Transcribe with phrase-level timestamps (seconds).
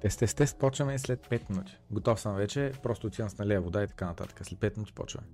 [0.00, 1.78] Тест, тест, тест, почваме след 5 минути.
[1.90, 4.40] Готов съм вече, просто отивам с налея вода и така нататък.
[4.42, 5.26] След 5 минути почваме.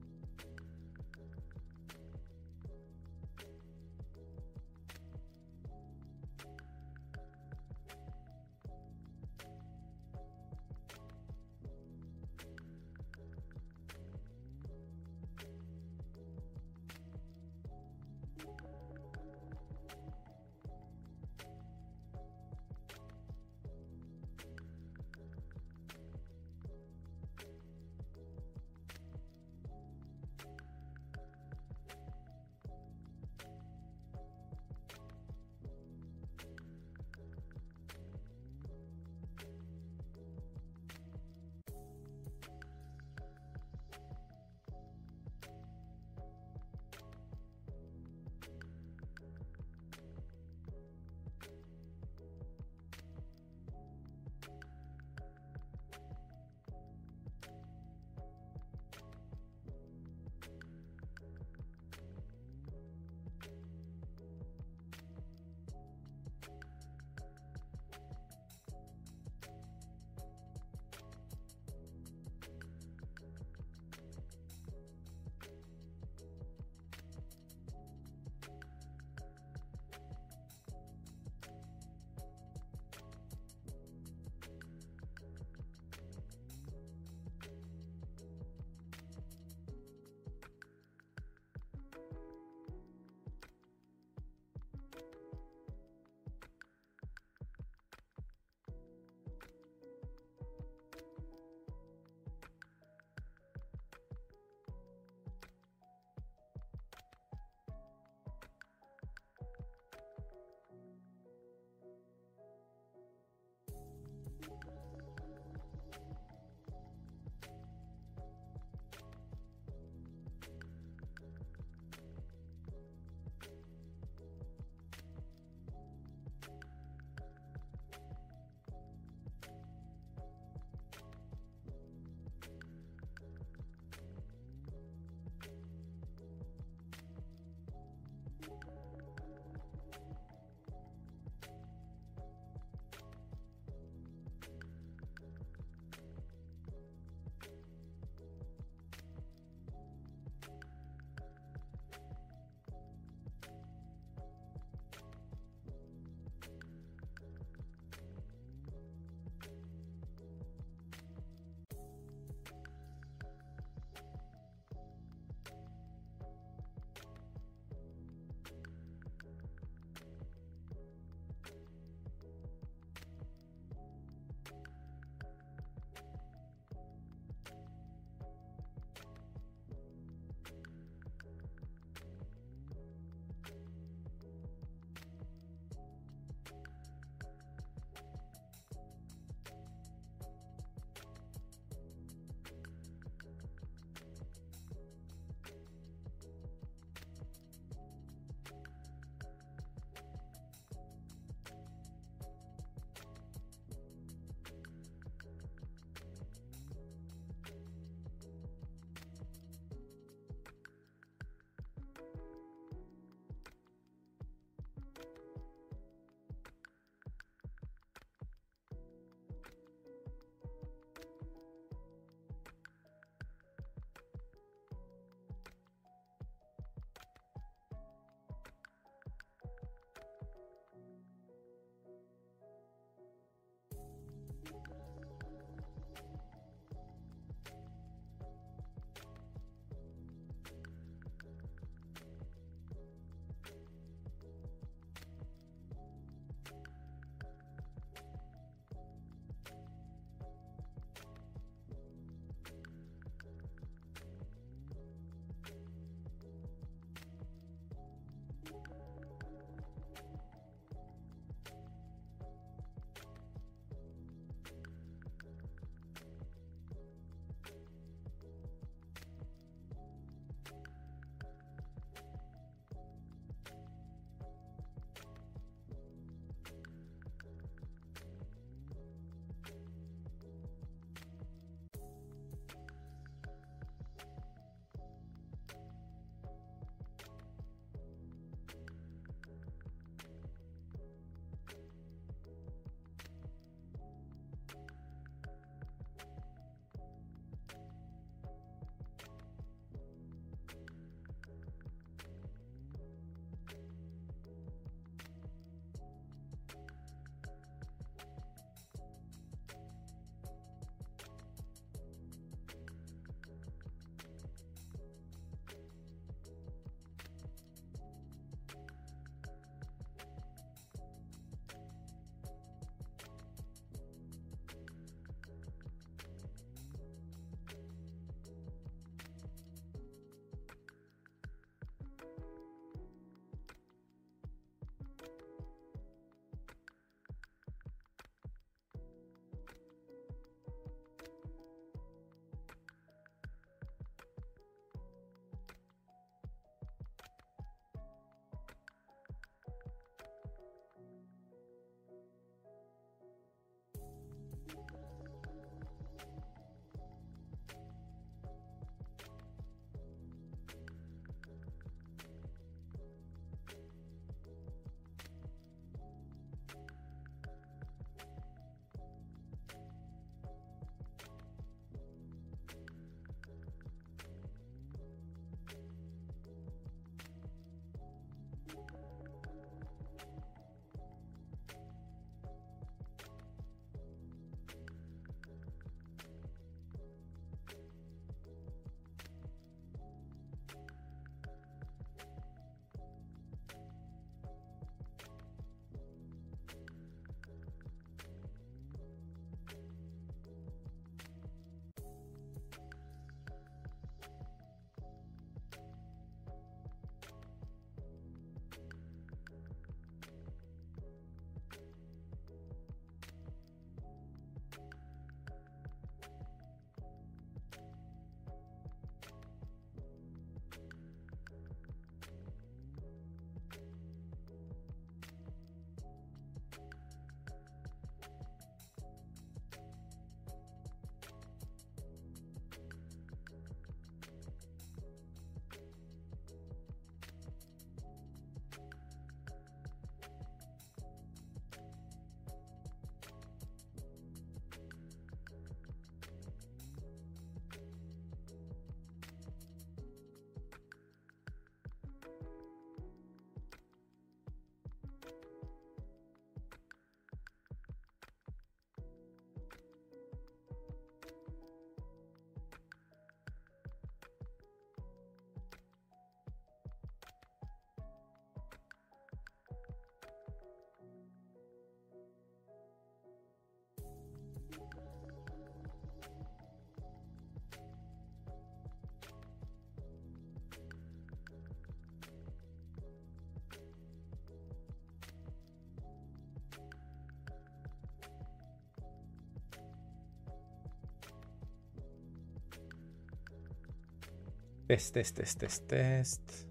[494.68, 496.46] Тест, тест, тест, тест, тест.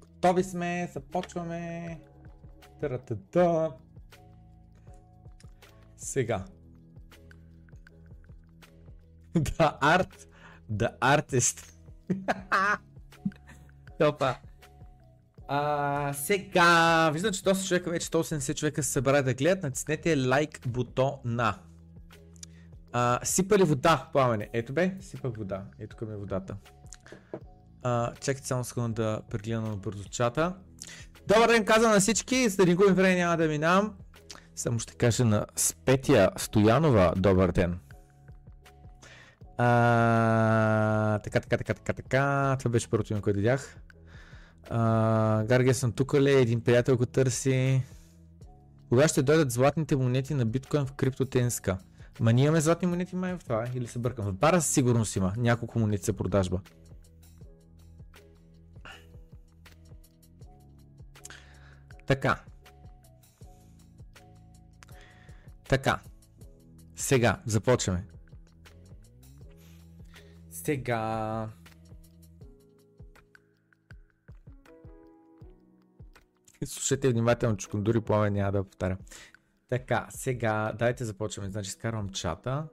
[0.00, 2.00] Готови сме, започваме.
[2.80, 3.70] Та-та-та.
[5.96, 6.44] Сега.
[9.34, 10.28] The art,
[10.72, 11.72] the artist.
[13.98, 14.36] Топа.
[15.48, 19.62] А, сега, виждам, че доста човека, вече 180 човека се събра да гледат.
[19.62, 21.58] Натиснете лайк бутона.
[22.92, 24.50] А, сипа ли вода, пламене?
[24.52, 25.64] Ето бе, сипах вода.
[25.78, 26.56] Ето към е водата.
[27.82, 30.54] А, чакайте само секунда да прегледам на бързо чата.
[31.28, 33.94] Добър ден, казвам на всички, за да губим време няма да минавам.
[34.56, 37.78] Само ще кажа на Спетия Стоянова, добър ден.
[39.58, 42.56] А, така, така, така, така, така.
[42.58, 43.76] Това беше първото име, което видях.
[45.46, 46.32] Гаргия съм тук ли?
[46.32, 47.82] Един приятел го търси.
[48.88, 51.78] Кога ще дойдат златните монети на биткоин в криптотенска?
[52.20, 54.24] Ма ние имаме златни монети май в това или се бъркам?
[54.24, 56.60] В бара със сигурност има няколко монети за продажба.
[62.06, 62.40] Така.
[65.68, 66.00] Така.
[66.96, 68.06] Сега, започваме.
[70.50, 71.48] Сега.
[76.64, 78.96] Слушайте внимателно, че дори пламен няма да повтаря.
[79.68, 81.50] Така, сега, дайте започваме.
[81.50, 82.68] Значи, изкарвам чата.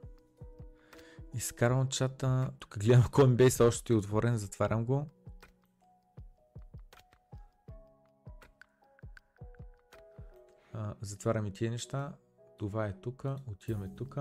[1.35, 2.51] Изкарвам чата.
[2.59, 5.07] Тук гледам Coinbase още е отворен, затварям го.
[10.73, 12.13] А, затварям и тия неща.
[12.59, 14.17] Това е тук, отиваме тук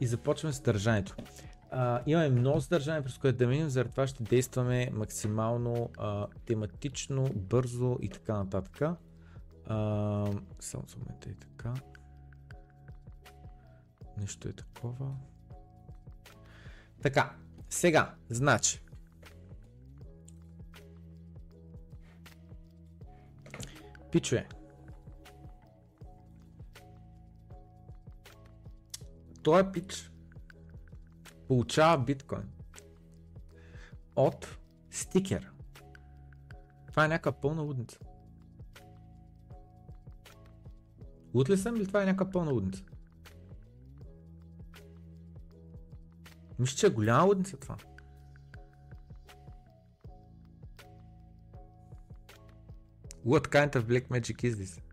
[0.00, 1.14] и започваме с държането.
[1.70, 7.24] А, имаме много съдържание, през което да минем, заради това ще действаме максимално а, тематично,
[7.34, 8.80] бързо и така нататък.
[9.66, 10.26] А,
[10.60, 11.74] само за момента и така.
[14.18, 15.14] Нещо е такова.
[17.02, 17.34] Така,
[17.68, 18.84] сега, значи.
[24.12, 24.46] Пичуе.
[29.44, 30.10] Той е пич
[31.48, 32.50] получава биткоин
[34.16, 34.58] от
[34.90, 35.52] стикер.
[36.86, 37.98] Това е някаква пълна лудница.
[41.34, 42.84] Луд ли съм или това е някаква пълна лудница?
[46.58, 47.76] Мисля, че е голяма лудница това.
[53.26, 54.83] What kind of black magic is this?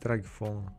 [0.00, 0.72] Трябва да ги фолна.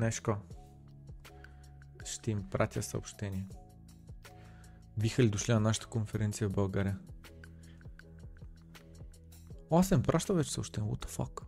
[0.00, 0.22] Знаеш
[2.04, 3.48] Ще им пратя съобщение.
[4.98, 6.98] Биха ли дошли на нашата конференция в България?
[9.70, 10.90] О, съм пращал вече съобщение.
[10.90, 11.42] What the fuck?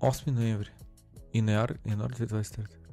[0.00, 0.70] Осми ноември.
[1.32, 1.52] И на
[1.86, 2.85] януари 2023.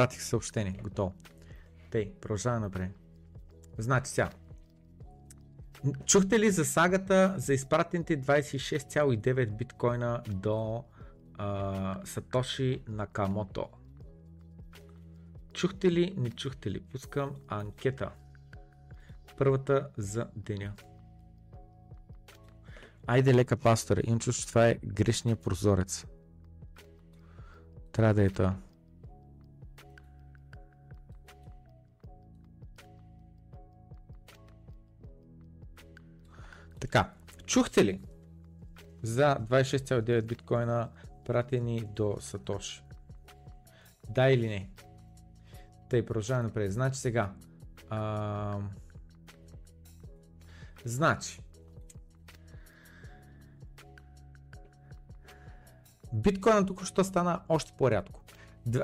[0.00, 0.80] Пратих съобщение.
[0.82, 1.14] Готово.
[1.90, 2.90] Тей, продължаваме напред.
[3.78, 4.30] Значи сега.
[6.04, 10.84] Чухте ли за сагата за изпратените 26,9 биткоина до
[11.34, 13.68] а, Сатоши Накамото?
[15.52, 16.80] Чухте ли, не чухте ли?
[16.80, 18.10] Пускам анкета.
[19.38, 20.72] Първата за деня.
[23.06, 26.06] Айде лека пастора, имам чувство, че това е грешния прозорец.
[27.92, 28.56] Трябва да е това.
[37.50, 38.00] Чухте ли
[39.02, 40.90] за 26,9 биткоина
[41.26, 42.82] пратени до Сатоши?
[44.10, 44.70] Да или не?
[45.88, 46.72] Тъй, продължаваме напред.
[46.72, 47.32] Значи сега.
[47.88, 48.58] А...
[50.84, 51.40] Значи,
[56.12, 58.20] биткоина тук що стана още по-рядко.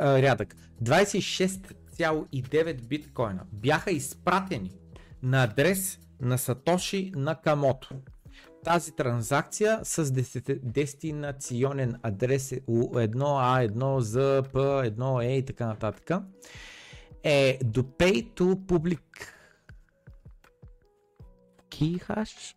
[0.01, 0.57] Рядък.
[0.83, 4.73] 26,9 биткоина бяха изпратени
[5.23, 7.95] на адрес на Сатоши Накамото.
[8.67, 10.13] Тази транзакция с
[10.63, 16.11] дестинационен адрес U1A, 1Z, P, 1E и така нататък
[17.23, 19.01] е до Pay to Public
[21.71, 22.57] Key Hash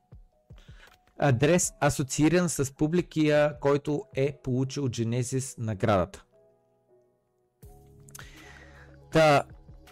[1.19, 6.23] адрес асоцииран с публикия, който е получил Genesis наградата.
[9.11, 9.43] Та,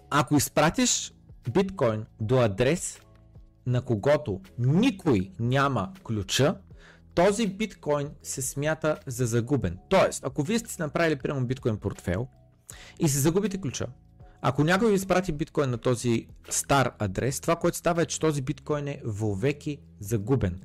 [0.09, 1.13] ако изпратиш
[1.53, 3.01] биткоин до адрес,
[3.67, 6.55] на когото никой няма ключа,
[7.15, 9.77] този биткоин се смята за загубен.
[9.89, 12.27] Тоест, ако вие сте направили примерно биткоин портфел
[12.99, 13.87] и се загубите ключа,
[14.41, 18.41] ако някой ви изпрати биткоин на този стар адрес, това, което става е, че този
[18.41, 20.61] биткоин е вовеки загубен.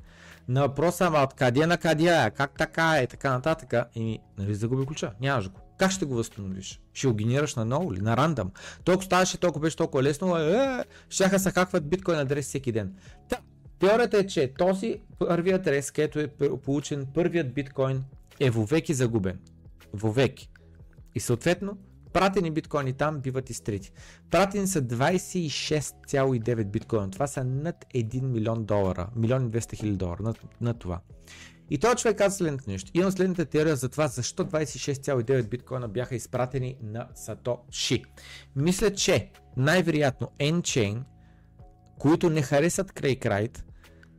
[0.47, 4.85] На въпроса, ама откъде на къде е, как така е, така нататък, и нали загуби
[4.85, 5.62] ключа, нямаш го.
[5.77, 6.81] Как ще го възстановиш?
[6.93, 8.01] Ще го генераш на ново ли?
[8.01, 8.51] На рандъм?
[8.83, 12.93] Толкова ставаше, толкова беше толкова лесно, е, е, ще се хакват биткоин адрес всеки ден.
[13.29, 13.37] Та,
[13.79, 16.27] теорията е, че този първият адрес, където е
[16.63, 18.03] получен първият биткоин,
[18.39, 19.39] е вовеки загубен.
[19.93, 20.49] Вовеки.
[21.15, 21.77] И съответно,
[22.13, 23.91] пратени биткоини там биват изтрити.
[24.31, 27.09] Пратени са 26,9 биткоина.
[27.09, 29.09] Това са над 1 милион долара.
[29.15, 30.23] Милион и 200 хиляди долара.
[30.23, 30.99] Над, над това.
[31.73, 32.91] И този човек каза следното нещо.
[32.93, 38.03] Имам следната теория за това защо 26,9 биткоина бяха изпратени на Сатоши.
[38.55, 41.03] Мисля, че най-вероятно N-Chain,
[41.99, 43.65] които не харесат Крейкрайт,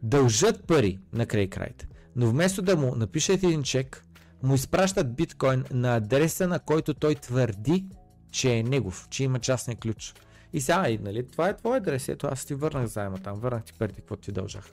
[0.02, 1.88] дължат пари на Крейкрайт.
[2.16, 4.04] Но вместо да му напишат един чек,
[4.42, 7.86] му изпращат биткоин на адреса, на който той твърди,
[8.32, 10.14] че е негов, че има частния ключ.
[10.52, 13.72] И сега, нали, това е твой адрес, ето аз ти върнах заема там, върнах ти
[13.72, 14.72] парите, какво ти дължах.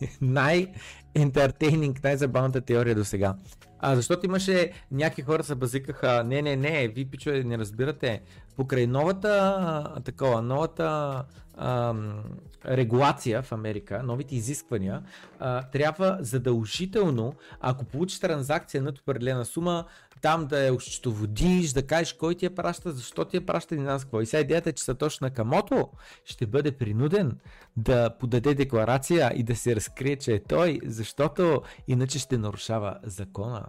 [0.20, 3.34] най-ентертейнинг, най-забавната теория до сега.
[3.78, 8.20] А, защото имаше някакви хора се базикаха, не, не, не, ви пичове не разбирате,
[8.56, 11.24] покрай новата, такова, новата
[11.56, 12.24] ам,
[12.66, 15.02] регулация в Америка, новите изисквания,
[15.38, 19.84] а, трябва задължително, ако получиш транзакция над определена сума,
[20.20, 23.78] там да я счетоводиш, да кажеш кой ти я праща, защо ти я праща и
[23.78, 24.20] не знам какво.
[24.20, 25.88] И сега идеята е, че Сатош Накамото
[26.24, 27.38] ще бъде принуден
[27.76, 33.66] да подаде декларация и да се разкрие, че е той, защото иначе ще нарушава закона.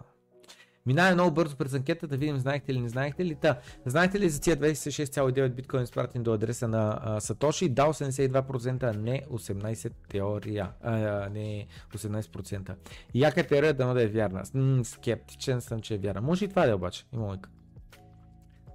[0.85, 3.35] Минава много бързо през анкета да видим знаехте ли, не знаехте ли.
[3.35, 7.69] Та, знаете ли за тия 26,9 биткоин изпратени до адреса на а, Сатоши?
[7.69, 10.69] Да, 82%, а не 18 теория.
[10.81, 12.75] А, не 18%.
[13.13, 14.43] Яка теория да да е вярна.
[14.53, 16.21] М, скептичен съм, че е вярна.
[16.21, 17.05] Може и това да е обаче.
[17.13, 17.49] Има лойка.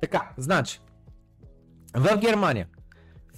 [0.01, 0.81] Така, значи.
[1.95, 2.69] В Германия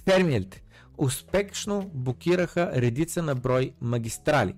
[0.09, 0.63] фермерите
[0.97, 4.55] успешно блокираха редица на брой магистрали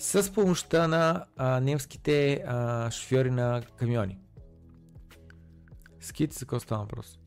[0.00, 4.18] с помощта на а, немските а, шофьори на камиони.
[6.00, 7.18] Скит, за какво става въпрос?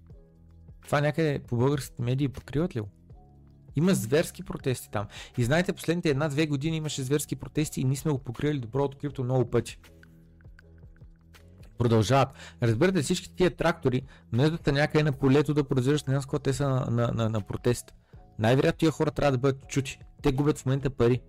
[0.85, 2.89] Това някъде по българските медии покриват ли го?
[3.75, 5.07] Има зверски протести там.
[5.37, 9.23] И знаете, последните една-две години имаше зверски протести и ние сме го покривали добро открито
[9.23, 9.79] много пъти.
[11.77, 12.29] Продължават.
[12.63, 14.01] Разбирате, всички тия трактори
[14.31, 17.93] нуждата някъде на полето да произвеждаш на те са на, на, на, на протест.
[18.39, 19.99] Най-вероятно тия хора трябва да бъдат чути.
[20.21, 21.21] Те губят в момента пари.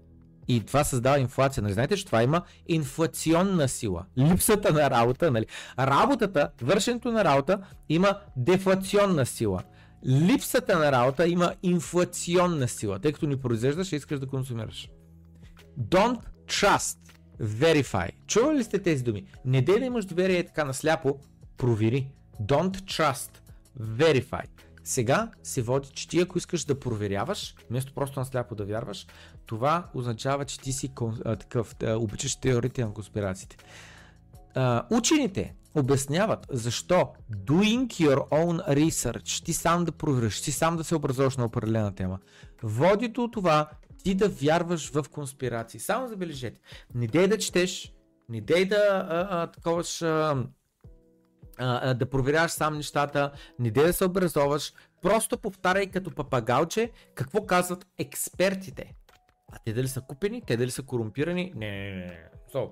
[0.49, 1.62] И това създава инфлация.
[1.62, 1.72] Нали?
[1.72, 4.05] Знаете, че това има инфлационна сила.
[4.18, 5.30] Липсата на работа.
[5.30, 5.47] Нали?
[5.78, 9.62] Работата, вършенето на работа има дефлационна сила.
[10.07, 14.88] Липсата на работа има инфлационна сила, тъй като ни произвеждаш и искаш да консумираш.
[15.80, 16.99] Don't trust,
[17.42, 18.11] verify.
[18.26, 19.26] Чували ли сте тези думи?
[19.45, 21.18] Не дей да имаш доверие така насляпо,
[21.57, 22.09] провери.
[22.42, 23.30] Don't trust,
[23.80, 24.53] verify.
[24.85, 29.07] Сега се води, че ти ако искаш да проверяваш, вместо просто на сляпо да вярваш,
[29.47, 30.93] това означава, че ти си
[31.24, 33.57] такъв, обичаш теорите на конспирациите.
[34.91, 40.95] Учените обясняват защо doing your own research, ти сам да провериш, ти сам да се
[40.95, 42.18] образуваш на определена тема,
[42.62, 43.68] води до това
[44.05, 45.80] ти да вярваш в конспирации.
[45.80, 46.61] Само забележете,
[46.95, 47.93] не дей да четеш,
[48.28, 50.45] не дей да а, а, таковаш а,
[51.96, 58.94] да проверяваш сам нещата, не да се образоваш, просто повтаряй като папагалче какво казват експертите.
[59.52, 61.52] А те дали са купени, те дали са корумпирани?
[61.57, 62.28] Не, не, не, не.
[62.55, 62.70] So.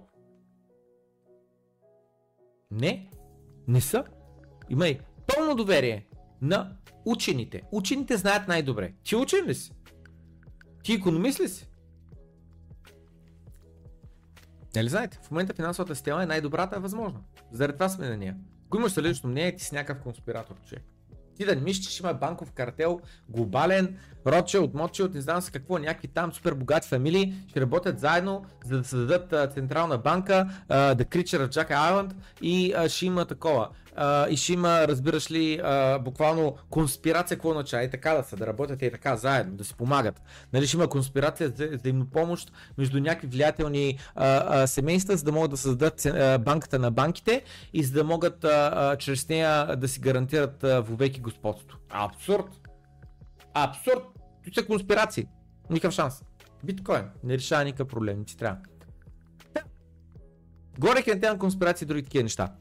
[2.71, 3.11] Не,
[3.69, 4.05] не са.
[4.71, 6.07] Имай пълно доверие
[6.43, 7.63] на учените.
[7.73, 8.93] Учените знаят най-добре.
[9.05, 9.73] Ти учен ли си?
[10.83, 11.69] Ти економист ли си?
[14.77, 17.21] Нали знаете, в момента финансовата система е най-добрата възможна.
[17.53, 18.37] Заради това сме на нея.
[18.73, 20.85] Ако имаш лично мнение, ти си някакъв конспиратор, човек.
[21.37, 25.51] Ти да не мислиш, че ще има банков картел, глобален, Ротшилд, Мотшилд, не знам с
[25.51, 30.49] какво, някакви там супер богати фамилии ще работят заедно, за да създадат а, централна банка,
[30.69, 32.13] а, The Creature of Jack Island
[32.43, 33.69] и а, ще има такова.
[34.31, 38.47] И ще има, разбираш ли, а, буквално конспирация, какво означава, и така да са, да
[38.47, 40.23] работят и така заедно, да си помагат.
[40.53, 45.51] Нали, ще има конспирация за взаимопомощ между някакви влиятелни а, а, семейства, за да могат
[45.51, 49.89] да създадат а, банката на банките и за да могат а, а, чрез нея да
[49.89, 51.79] си гарантират а, вовеки господство.
[51.91, 52.69] Абсурд!
[53.55, 54.05] Абсурд!
[54.45, 55.27] Тут са конспирации.
[55.71, 56.23] Никакъв шанс.
[56.65, 58.59] Биткоин не решава никакъв проблем, не ти трябва.
[60.79, 62.53] Горе на конспирации и други такива неща.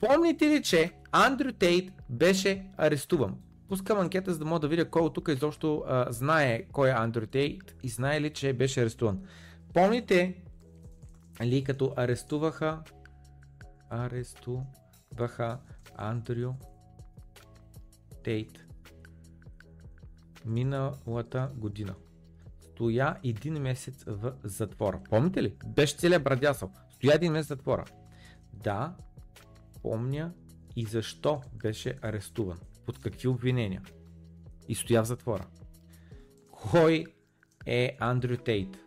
[0.00, 3.36] Помните ли, че Андрю Тейт беше арестуван?
[3.68, 6.92] Пускам анкета, за да мога да видя кой от тук изобщо а, знае кой е
[6.92, 9.20] Андрю Тейт и знае ли, че беше арестуван.
[9.74, 10.42] Помните
[11.42, 12.82] ли като арестуваха
[13.90, 15.58] арестуваха
[15.96, 16.52] Андрю
[18.24, 18.68] Тейт
[20.44, 21.94] миналата година.
[22.60, 25.00] Стоя един месец в затвора.
[25.10, 25.56] Помните ли?
[25.66, 26.70] Беше целият брадясъл.
[26.90, 27.84] Стоя един месец в затвора.
[28.52, 28.94] Да,
[29.82, 30.32] помня
[30.76, 32.58] и защо беше арестуван.
[32.86, 33.82] Под какви обвинения.
[34.68, 35.46] И стоя в затвора.
[36.50, 37.06] Кой
[37.66, 38.78] е Андрю Тейт?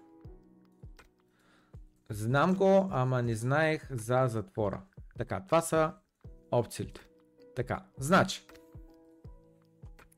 [2.10, 4.82] Знам го, ама не знаех за затвора.
[5.18, 5.94] Така, това са
[6.52, 7.02] опциите.
[7.56, 8.42] Така, значи,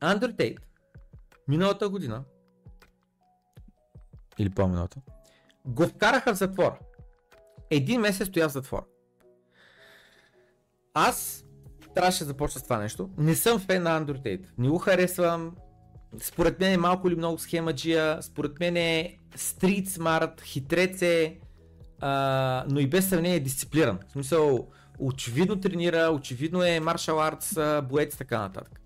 [0.00, 0.60] Андрю Тейт
[1.48, 2.24] миналата година,
[4.38, 5.00] или по-миналата,
[5.66, 6.78] го вкараха в затвора.
[7.70, 8.84] Един месец стоя в затвора.
[10.94, 11.44] Аз
[11.94, 13.10] трябваше да започна с това нещо.
[13.18, 14.46] Не съм фен на Tate.
[14.58, 15.56] Не го харесвам.
[16.20, 18.22] Според мен е малко или много схемаджия.
[18.22, 21.38] Според мен е стрит смарт, хитрец е,
[22.00, 23.98] а, но и без съмнение е дисциплиран.
[24.08, 24.68] В смисъл,
[24.98, 28.80] очевидно тренира, очевидно е маршал артс, боец и така нататък.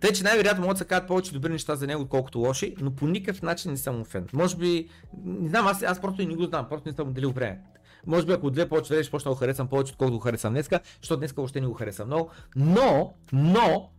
[0.00, 2.94] Тъй, че най-вероятно могат да се кажат повече добри неща за него, отколкото лоши, но
[2.94, 4.26] по никакъв начин не съм му фен.
[4.32, 4.88] Може би,
[5.24, 7.60] не знам, аз, аз просто не го знам, просто не съм отделил време.
[8.06, 10.80] Може би ако две повече ще почна да го харесвам повече, отколкото го харесвам днеска,
[11.02, 12.30] защото днеска въобще не го харесвам много.
[12.56, 13.90] Но, но,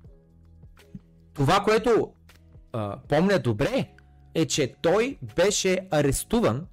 [1.34, 2.14] това, което
[2.74, 3.89] а, помня добре,
[4.36, 6.68] е, че той беше арестуван,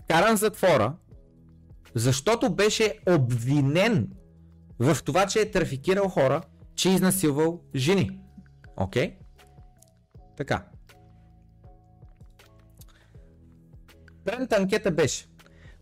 [0.00, 0.94] вкаран в затвора,
[1.94, 4.08] защото беше обвинен
[4.78, 6.42] в това, че е трафикирал хора
[6.78, 8.20] че е изнасилвал жени.
[8.76, 9.08] Окей?
[9.08, 9.14] Okay?
[10.36, 10.64] Така.
[14.24, 15.26] Предната анкета беше.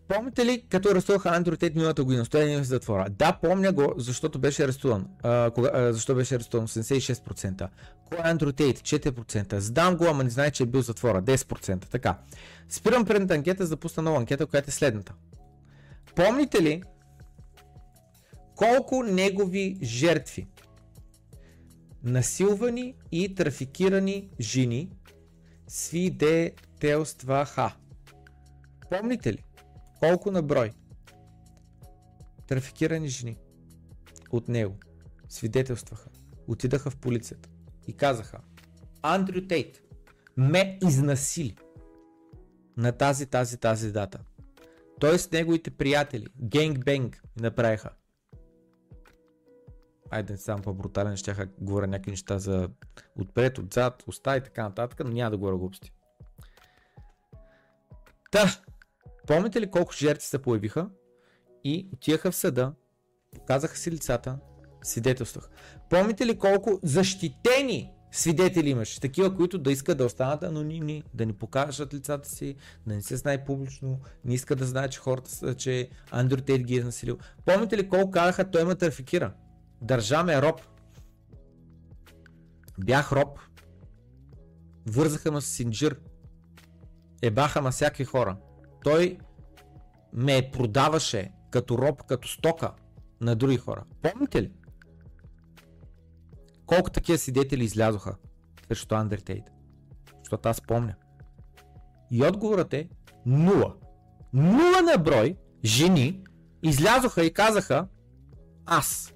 [0.09, 3.07] Помните ли, като арестуваха Андрю Тейт миналата година, стояние в затвора?
[3.11, 5.07] Да, помня го, защото беше арестуван.
[5.23, 6.69] А, кога, а, защо беше арестуван?
[6.69, 7.69] 86%.
[8.09, 8.79] Кой е Андрю Тейт?
[8.79, 9.59] 4%.
[9.59, 11.23] Знам го, ама не знае, че е бил в затвора.
[11.23, 11.89] 10%.
[11.89, 12.19] Така.
[12.69, 15.15] Спирам предната анкета, за да пусна нова анкета, която е следната.
[16.15, 16.83] Помните ли
[18.57, 20.47] колко негови жертви
[22.05, 24.91] насилвани и трафикирани жени
[25.69, 27.73] свидетелстваха.
[28.91, 29.46] Помните ли?
[29.99, 30.73] Колко на брой
[32.47, 33.37] трафикирани жени
[34.31, 34.77] от него
[35.29, 36.11] свидетелстваха,
[36.47, 37.49] отидаха в полицията
[37.87, 38.39] и казаха
[39.03, 39.83] Андрю Тейт
[40.37, 41.57] ме изнасили
[42.77, 44.21] на тази, тази, тази дата.
[45.01, 47.91] Той с неговите приятели, генг-бенг, направиха
[50.11, 52.69] айде не съм по-брутален, ще говоря някакви неща за
[53.21, 55.93] отпред, отзад, уста и така нататък, но няма да говоря глупости.
[58.31, 58.47] Та,
[59.27, 60.89] помните ли колко жертви се появиха
[61.65, 62.73] и отиеха в съда,
[63.35, 64.39] показаха си лицата,
[64.83, 65.49] свидетелствах.
[65.91, 68.99] Помните ли колко защитени свидетели имаш?
[68.99, 72.57] Такива, които да искат да останат анонимни, да ни покажат лицата си,
[72.87, 76.63] да не се знае публично, не искат да знаят, че хората са, че Андрю Тейт
[76.63, 77.19] ги е насилил.
[77.45, 79.35] Помните ли колко казаха, той ме трафикира?
[79.83, 80.61] Държа ме роб.
[82.79, 83.39] Бях роб.
[84.87, 86.01] Вързаха ме с синджир.
[87.23, 88.37] Ебаха ма всякакви хора.
[88.87, 89.19] Той
[90.13, 92.73] ме продаваше като роб, като стока
[93.21, 93.85] на други хора.
[94.03, 94.53] Помните ли?
[96.67, 98.17] Колко такива свидетели излязоха
[98.69, 99.45] срещу Undertale?
[100.19, 100.95] Защото аз помня.
[102.11, 102.89] И отговорът е
[103.27, 103.75] нула.
[104.33, 106.25] Нула на брой жени
[106.63, 107.89] излязоха и казаха
[108.67, 109.15] аз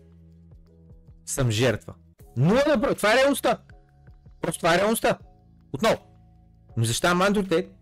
[1.27, 1.95] съм жертва.
[2.37, 2.95] Нула на брой.
[2.95, 3.59] Това е реалността.
[4.41, 5.18] Просто това е реалността.
[5.73, 5.99] Отново.
[6.77, 6.85] Но
[7.25, 7.80] Андрю Тейт,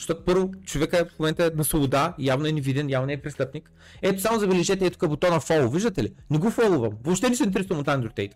[0.00, 3.70] защото първо човека в момента е на свобода, явно е невиден, явно е престъпник.
[4.02, 6.12] Ето само забележете, ето тук бутона фоло, виждате ли?
[6.30, 6.92] Не го фолувам.
[7.04, 8.34] Въобще не се интересувам от Андрю Тейт.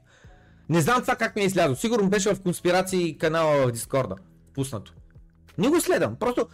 [0.68, 1.76] Не знам това как ми е излязло.
[1.76, 4.14] Сигурно беше в конспирации канала в Дискорда.
[4.54, 4.94] Пуснато.
[5.58, 6.16] Не го следвам.
[6.16, 6.48] Просто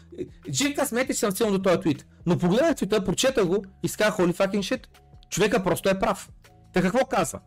[0.51, 2.07] Джейка смете, че съм силно до този твит.
[2.27, 4.87] Но погледнах твита, прочета го и сказах holy fucking shit.
[5.31, 6.31] Човека просто е прав.
[6.73, 7.41] Та какво казва?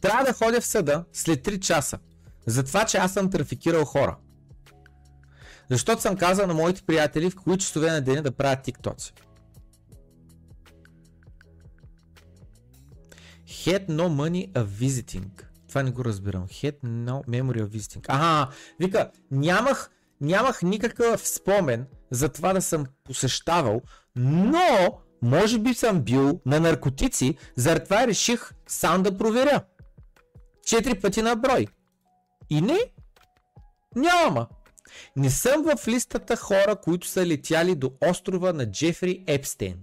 [0.00, 1.98] Трябва да ходя в съда след 3 часа.
[2.46, 4.16] За това, че аз съм трафикирал хора.
[5.72, 9.12] Защото съм казал на моите приятели в кои часове на деня да правят тиктоци.
[13.46, 15.44] Had no money of visiting.
[15.68, 16.46] Това не го разбирам.
[16.46, 18.04] Had no memory of visiting.
[18.08, 23.80] Ага, вика, нямах, нямах никакъв спомен за това да съм посещавал,
[24.16, 29.64] но може би съм бил на наркотици, заради това реших сам да проверя.
[30.66, 31.66] Четири пъти на брой.
[32.50, 32.78] И не,
[33.96, 34.46] няма.
[35.16, 39.76] Не съм в листата хора, които са летяли до острова на Джефри Епстейн.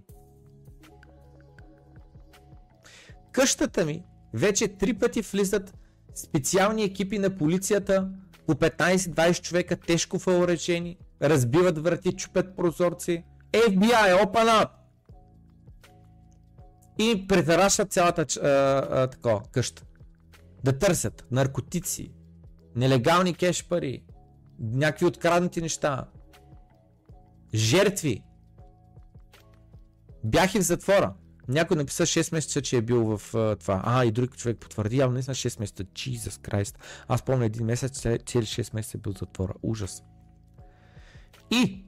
[3.31, 5.73] Къщата ми вече три пъти влизат
[6.15, 8.09] специални екипи на полицията,
[8.47, 13.23] по 15-20 човека тежко въоръжени, разбиват врати, чупят прозорци.
[13.51, 14.69] FBI, open up!
[16.99, 19.83] И претарашат цялата а, а, такова, къща.
[20.63, 22.11] Да търсят наркотици,
[22.75, 24.03] нелегални кеш пари,
[24.59, 26.05] някакви откраднати неща,
[27.53, 28.23] жертви.
[30.23, 31.13] Бях и в затвора.
[31.47, 33.81] Някой написа 6 месеца, че е бил в това.
[33.85, 35.83] А, и друг човек потвърди, явно наистина 6 месеца.
[35.83, 36.75] Jesus Christ.
[37.07, 39.53] Аз помня един месец, цели 6 месеца е бил в затвора.
[39.63, 40.03] Ужас.
[41.51, 41.85] И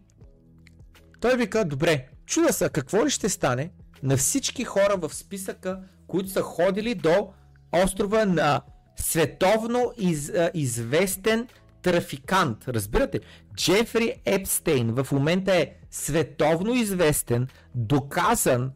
[1.19, 3.71] той вика, добре, чуда се, какво ли ще стане
[4.03, 7.33] на всички хора в списъка, които са ходили до
[7.71, 8.61] острова на
[8.95, 11.47] световно из, известен
[11.81, 12.67] трафикант.
[12.67, 13.19] Разбирате?
[13.55, 18.71] Джефри Епстейн в момента е световно известен, доказан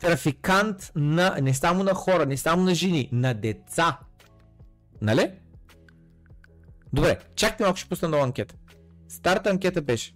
[0.00, 3.98] трафикант на, не само на хора, не само на жени, на деца.
[5.00, 5.32] Нали?
[6.92, 8.54] Добре, чакайте малко, ще пусна нова анкета.
[9.08, 10.14] Старта анкета беше.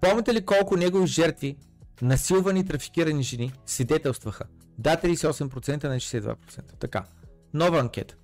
[0.00, 1.56] Помните ли колко негови жертви,
[2.02, 4.44] насилвани трафикирани жени, свидетелстваха?
[4.78, 6.36] Да, 38% на 62%.
[6.78, 7.04] Така.
[7.54, 8.14] Нова анкета.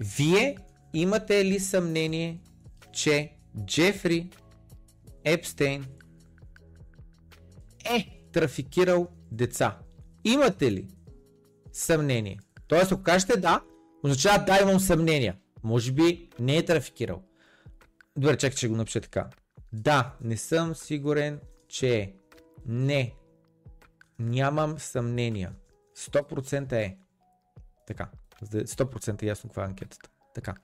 [0.00, 0.56] Вие
[0.94, 2.38] имате ли съмнение,
[2.92, 3.32] че
[3.64, 4.30] Джефри
[5.24, 5.86] Епстейн
[7.84, 9.78] е трафикирал деца?
[10.24, 10.88] Имате ли
[11.72, 12.38] съмнение?
[12.66, 13.62] Тоест, ако кажете да,
[14.04, 15.36] означава да, имам съмнения.
[15.62, 17.22] Може би не е трафикирал.
[18.16, 19.30] Добре, чакай, че го напиша така.
[19.72, 22.14] Да, не съм сигурен, че
[22.66, 23.14] не.
[24.18, 25.52] Нямам съмнения.
[25.96, 26.96] 100% е.
[27.86, 28.10] Така.
[28.42, 30.10] 100% е ясно каква е анкетата.
[30.34, 30.54] Така.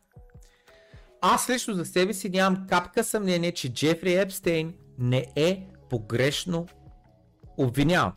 [1.20, 6.66] Аз лично за себе си нямам капка съмнение, че Джефри Епстейн не е погрешно
[7.56, 8.12] обвиняван.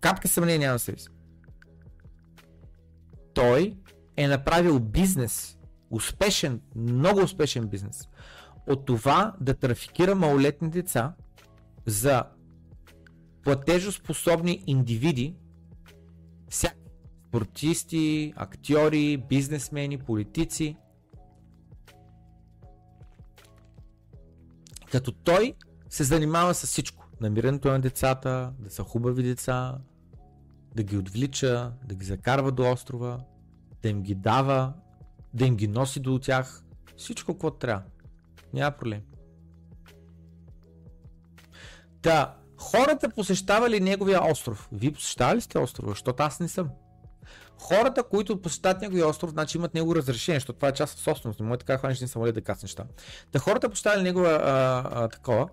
[0.00, 1.08] Капка съмнение нямам за себе си.
[3.34, 3.76] Той
[4.16, 5.58] е направил бизнес,
[5.90, 8.08] успешен, много успешен бизнес,
[8.66, 11.14] от това да трафикира малолетни деца
[11.86, 12.24] за
[13.42, 15.36] платежоспособни индивиди,
[16.48, 16.79] всяки
[17.30, 20.76] спортисти, актьори, бизнесмени, политици.
[24.92, 25.54] Като той
[25.88, 27.06] се занимава с всичко.
[27.20, 29.78] Намирането на децата, да са хубави деца,
[30.74, 33.20] да ги отвлича, да ги закарва до острова,
[33.82, 34.72] да им ги дава,
[35.34, 36.64] да им ги носи до тях.
[36.96, 37.82] Всичко, какво трябва.
[38.52, 39.02] Няма проблем.
[42.02, 44.68] Та, хората посещавали неговия остров.
[44.72, 45.92] Вие посещавали ли сте острова?
[45.92, 46.70] Защото аз не съм.
[47.60, 51.40] Хората, които посещават неговия остров, значи имат него разрешение, защото това е част от собственост.
[51.40, 52.84] Не може така хванеш един самолет да кацнеш неща.
[53.32, 55.48] Та хората посещавали негова а, а, такова,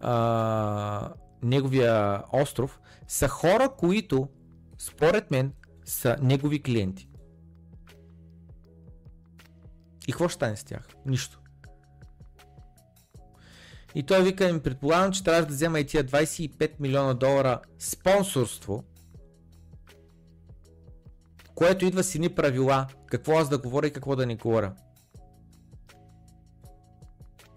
[0.00, 4.28] а, неговия остров, са хора, които,
[4.78, 5.52] според мен,
[5.84, 7.08] са негови клиенти.
[10.08, 10.88] И какво ще стане с тях?
[11.06, 11.40] Нищо.
[13.94, 18.84] И той вика, ми предполагам, че трябва да взема и тия 25 милиона долара спонсорство,
[21.58, 24.74] което идва с едни правила, какво аз да говоря и какво да не говоря.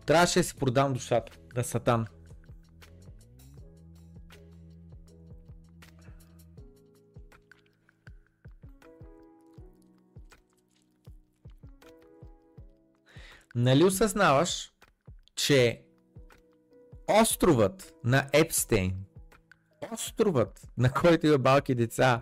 [0.05, 2.07] Трябваше да си продам душата, да сатан.
[13.55, 14.73] Нали осъзнаваш,
[15.35, 15.83] че
[17.21, 18.93] островът на Епстейн,
[19.91, 22.21] островът, на който има балки деца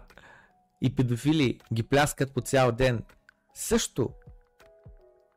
[0.81, 3.03] и педофили ги пляскат по цял ден,
[3.53, 4.13] също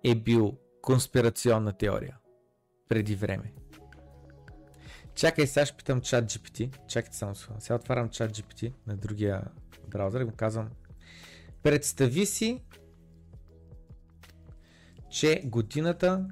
[0.04, 2.18] е бил конспирационна теория
[2.88, 3.52] преди време.
[5.14, 6.86] Чакай, сега ще питам чат GPT.
[6.88, 7.74] Чакайте само сега.
[7.74, 9.42] отварям чат GPT на другия
[9.88, 10.70] браузър и му казвам
[11.62, 12.62] Представи си,
[15.10, 16.28] че годината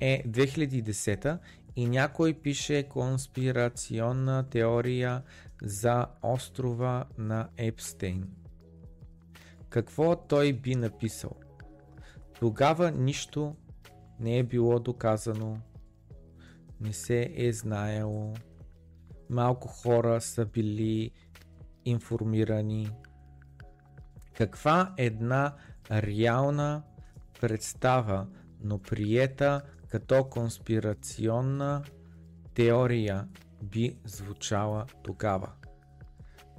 [0.00, 1.38] е 2010
[1.76, 5.22] и някой пише конспирационна теория
[5.62, 8.28] за острова на Епстейн.
[9.74, 11.30] Какво той би написал?
[12.38, 13.56] Тогава нищо
[14.20, 15.58] не е било доказано,
[16.80, 18.34] не се е знаело,
[19.30, 21.10] малко хора са били
[21.84, 22.90] информирани.
[24.36, 25.54] Каква една
[25.90, 26.82] реална
[27.40, 28.26] представа,
[28.60, 31.84] но приета като конспирационна
[32.54, 33.28] теория
[33.62, 35.52] би звучала тогава.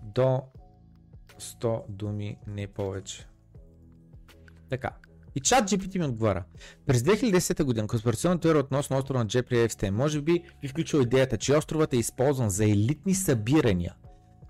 [0.04, 0.42] До
[1.40, 3.28] 100 думи, не повече.
[4.70, 4.90] Така.
[5.36, 6.44] И чат GPT ми отговаря.
[6.86, 11.38] През 2010 година конспирационната теория относно острова на Джепри Епстейн може би ви включва идеята,
[11.38, 13.96] че островът е използван за елитни събирания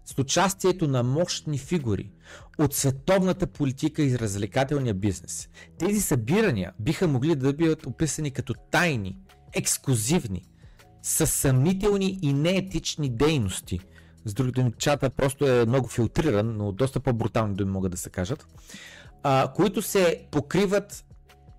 [0.06, 2.12] с участието на мощни фигури
[2.60, 5.50] от световната политика и развлекателния бизнес.
[5.80, 9.18] Тези събирания биха могли да бъдат описани като тайни,
[9.54, 10.46] ексклюзивни,
[11.02, 13.80] с съмнителни и неетични дейности.
[14.26, 18.10] С други думи, чата просто е много филтриран, но доста по-брутални думи могат да се
[18.10, 18.48] кажат,
[19.24, 21.06] а, които се покриват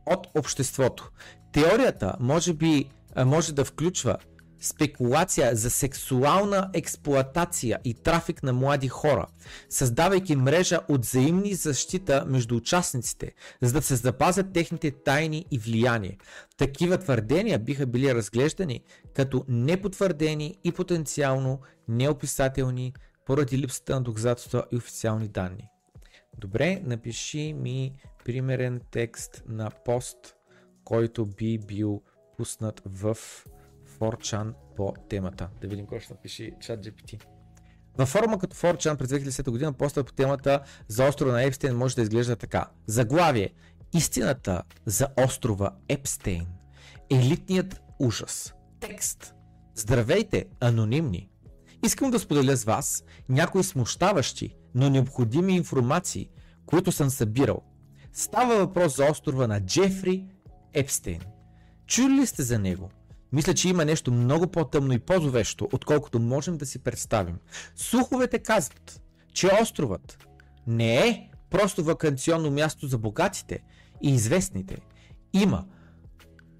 [0.06, 1.10] от обществото.
[1.52, 2.90] Теорията може би
[3.24, 4.16] може да включва
[4.60, 9.26] спекулация за сексуална експлоатация и трафик на млади хора,
[9.68, 16.18] създавайки мрежа от взаимни защита между участниците, за да се запазят техните тайни и влияние.
[16.56, 18.80] Такива твърдения биха били разглеждани
[19.14, 22.94] като непотвърдени и потенциално неописателни
[23.26, 25.68] поради липсата на доказателства и официални данни.
[26.38, 27.92] Добре, напиши ми
[28.24, 30.36] примерен текст на пост,
[30.84, 32.02] който би бил
[32.36, 33.16] пуснат в
[33.98, 35.48] 4chan по темата.
[35.60, 37.24] Да видим кой ще напише чат GPT.
[37.98, 41.96] Във форма като 4chan през 2010 година поста по темата за острова на Епстейн може
[41.96, 42.66] да изглежда така.
[42.86, 43.50] Заглавие.
[43.94, 46.46] Истината за острова Епстейн.
[47.10, 48.54] Елитният ужас.
[48.80, 49.34] Текст.
[49.74, 51.30] Здравейте, анонимни.
[51.84, 56.30] Искам да споделя с вас някои смущаващи, но необходими информации,
[56.66, 57.62] които съм събирал.
[58.12, 60.26] Става въпрос за острова на Джефри
[60.72, 61.20] Епстейн.
[61.86, 62.90] Чули ли сте за него?
[63.32, 67.38] Мисля, че има нещо много по-тъмно и по-зловещо, отколкото можем да си представим.
[67.76, 69.00] Слуховете казват,
[69.32, 70.26] че островът
[70.66, 73.62] не е просто вакансионно място за богатите
[74.02, 74.76] и известните.
[75.32, 75.64] Има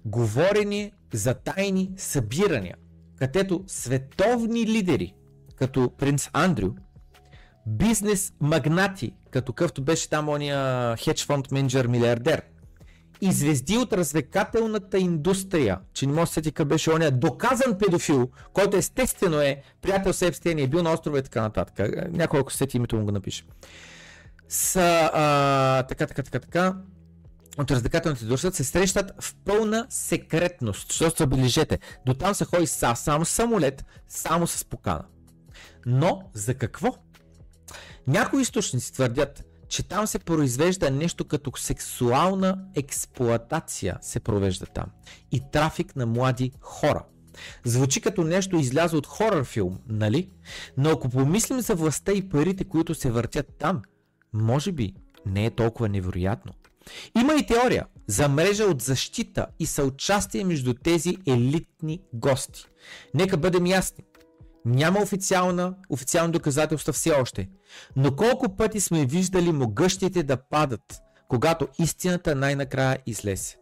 [0.05, 2.75] говорени за тайни събирания,
[3.15, 5.13] където световни лидери,
[5.55, 6.69] като принц Андрю,
[7.67, 12.41] бизнес магнати, като къвто беше там ония хедж фонд менеджер милиардер–
[13.21, 18.29] и звезди от развлекателната индустрия, че не може да сети къде беше оня доказан педофил,
[18.53, 21.89] който естествено е приятел с Епстейн и е бил на острова и така нататък.
[22.11, 23.43] Някой ако сети името му го напише.
[24.49, 24.75] С,
[25.13, 26.75] а, така, така, така, така,
[27.57, 30.91] от развлекателните индустрия се срещат в пълна секретност.
[30.91, 35.03] Защото забележете, до там се ходи са, само самолет, само с покана.
[35.85, 36.95] Но за какво?
[38.07, 44.85] Някои източници твърдят, че там се произвежда нещо като сексуална експлоатация се провежда там
[45.31, 47.05] и трафик на млади хора.
[47.65, 50.29] Звучи като нещо излязо от хорър филм, нали?
[50.77, 53.81] Но ако помислим за властта и парите, които се въртят там,
[54.33, 54.93] може би
[55.25, 56.53] не е толкова невероятно.
[57.19, 62.65] Има и теория за мрежа от защита и съучастие между тези елитни гости.
[63.13, 64.03] Нека бъдем ясни.
[64.67, 67.49] Няма официална, официални доказателства все още.
[67.95, 73.57] Но колко пъти сме виждали могъщите да падат, когато истината най-накрая излезе.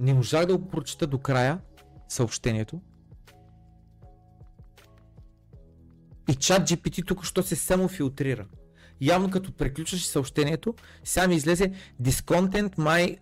[0.00, 1.60] Не можах да го прочета до края
[2.08, 2.80] съобщението.
[6.28, 8.46] И чат GPT тук що се само филтрира
[9.00, 10.74] явно като преключваш съобщението,
[11.04, 11.72] сега ми излезе
[12.02, 13.18] This content may,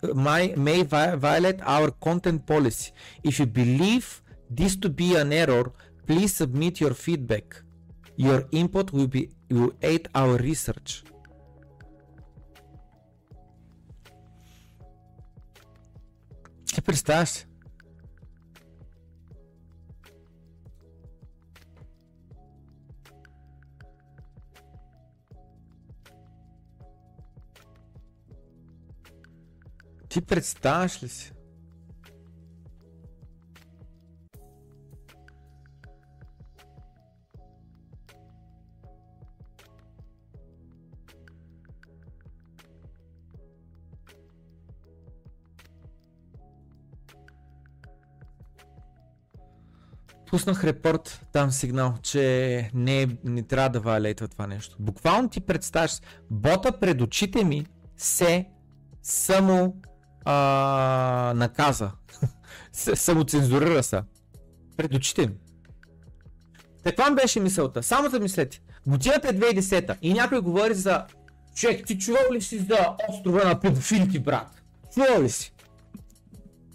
[0.56, 0.84] may
[1.18, 2.92] violate our content policy.
[3.24, 4.06] If you believe
[4.58, 5.66] this to be an error,
[6.06, 7.46] please submit your feedback.
[8.18, 11.04] Your input will, be, will aid our research.
[16.74, 17.46] Ти представяш
[30.08, 31.32] Ти представяш ли си?
[50.30, 54.76] пуснах репорт, там сигнал, че не, не трябва да валейтва това нещо.
[54.80, 56.00] Буквално ти представяш,
[56.30, 58.46] бота пред очите ми се
[59.02, 59.76] само
[60.24, 61.90] а, наказа.
[62.72, 64.02] Самоцензурира се.
[64.76, 65.34] Пред очите ми.
[66.84, 67.82] Каква беше мисълта?
[67.82, 68.60] Само замислете.
[68.86, 71.04] Годината е 2010 и някой говори за
[71.54, 74.62] човек, ти чувал ли си за острова на педофилите, брат?
[74.94, 75.54] Чувал ли си?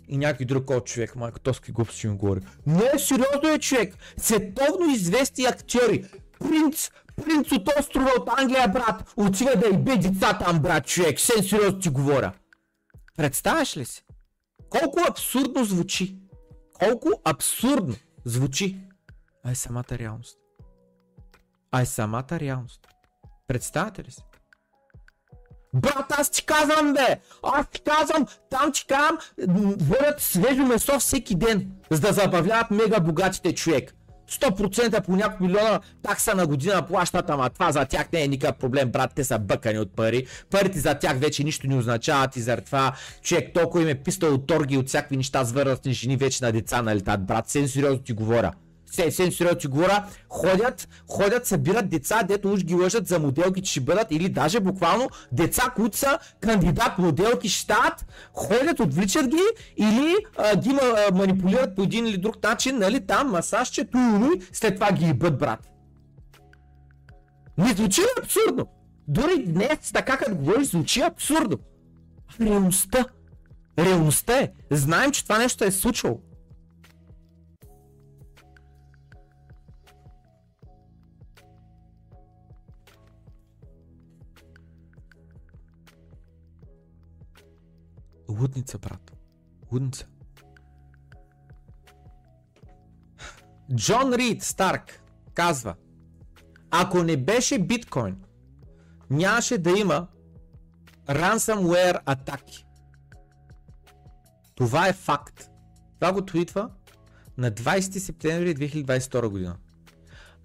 [0.09, 2.39] И някой друг от човек, майка, то с глупости ми говори.
[2.65, 3.95] Не, сериозно е човек.
[4.17, 6.05] Световно известни актьори.
[6.39, 6.89] Принц,
[7.25, 9.13] принц от острова от Англия, брат.
[9.17, 11.19] Отива да бе деца там, брат, човек.
[11.19, 12.31] Сен сериозно ти говоря.
[13.17, 14.05] Представяш ли си?
[14.69, 16.17] Колко абсурдно звучи.
[16.73, 17.95] Колко абсурдно
[18.25, 18.79] звучи.
[19.43, 20.37] А е самата реалност.
[21.71, 22.87] А е самата реалност.
[23.47, 24.21] Представяте ли си?
[25.73, 27.19] Брат, аз ти казвам, бе!
[27.43, 29.17] Аз ти казвам, там ти казвам,
[29.79, 33.95] водят свежо месо всеки ден, за да забавляват мега богатите човек.
[34.31, 38.57] 100% по няколко милиона такса на година плащат, ама това за тях не е никакъв
[38.57, 40.27] проблем, брат, те са бъкани от пари.
[40.49, 44.33] Парите за тях вече нищо не означават и заради това човек толкова им е пистал
[44.33, 47.99] от торги от всякакви неща с възрастни жени вече на деца налетат, брат, сен сериозно
[47.99, 48.51] ти говоря
[48.93, 53.61] се, се сериозно ти говоря, ходят, ходят, събират деца, дето уж ги лъжат за моделки,
[53.61, 59.43] че ще бъдат, или даже буквално деца, които са кандидат моделки, стават, ходят, отвличат ги,
[59.77, 64.75] или а, ги а, манипулират по един или друг начин, нали, там, масажче, туи, след
[64.75, 65.69] това ги ебат, брат.
[67.57, 68.65] Не звучи абсурдно.
[69.07, 71.57] Дори днес, така като говориш, звучи абсурдно.
[72.41, 73.05] Реалността.
[73.79, 74.51] Реалността е.
[74.71, 76.19] Знаем, че това нещо е случило.
[88.29, 89.11] Лудница, брат.
[89.71, 90.07] Лудница.
[93.75, 95.01] Джон Рид Старк
[95.33, 95.75] казва,
[96.71, 98.17] ако не беше биткоин,
[99.09, 100.07] нямаше да има
[101.07, 102.65] ransomware атаки.
[104.55, 105.49] Това е факт.
[105.95, 106.69] Това го твитва
[107.37, 109.57] на 20 септември 2022 година.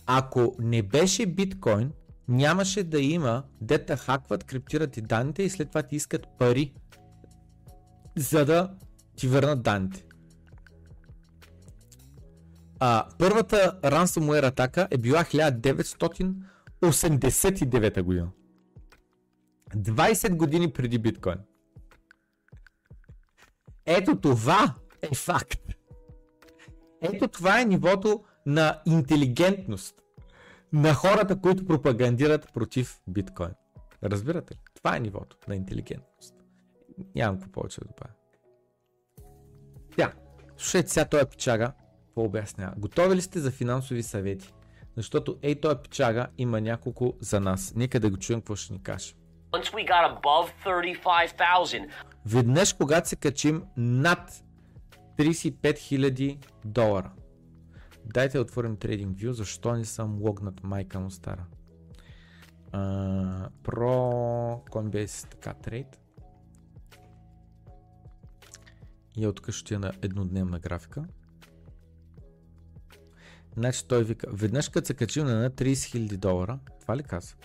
[0.07, 1.93] Ако не беше биткоин,
[2.29, 6.73] нямаше да има дета хакват, криптират и данните и след това ти искат пари
[8.19, 8.75] за да
[9.17, 10.05] ти върнат данните.
[12.81, 18.31] А, първата ransomware атака е била 1989 година.
[19.77, 21.39] 20 години преди биткоин.
[23.87, 25.61] Ето това е факт.
[27.01, 29.95] Ето това е нивото на интелигентност
[30.73, 33.51] на хората, които пропагандират против биткоин.
[34.05, 34.59] Разбирате ли?
[34.75, 36.38] Това е нивото на интелигентност.
[37.15, 38.15] Нямам какво повече да добавя.
[39.97, 40.13] Тя,
[40.57, 41.73] слушайте сега този пичага,
[42.07, 42.75] какво обяснява.
[42.79, 44.53] Готови ли сте за финансови съвети?
[44.97, 47.73] Защото ей този пичага има няколко за нас.
[47.77, 49.15] Нека да го чуем какво ще ни каже.
[52.27, 54.45] Веднъж, когато се качим над
[55.19, 57.11] 35 000 долара.
[58.05, 61.45] Дайте да отворим TradingView, защо не съм логнат майка му стара.
[62.73, 63.49] Uh,
[64.71, 66.01] Coinbase така трейд.
[69.19, 71.05] И от тук ще на еднодневна графика.
[73.57, 77.37] Значи той вика, веднъж като се качил на 30 000 долара, това ли казва?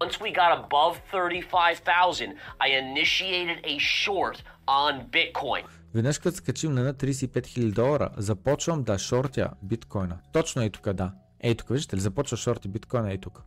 [0.00, 4.36] Once we got above 35,000, I initiated a short
[4.66, 5.64] on Bitcoin.
[5.94, 10.18] Веднъж като се качим на 35 000 долара, започвам да шортя биткоина.
[10.32, 11.12] Точно е тук, да.
[11.40, 13.42] Ей тук, виждате ли, започва шорти биткоина, ей тук.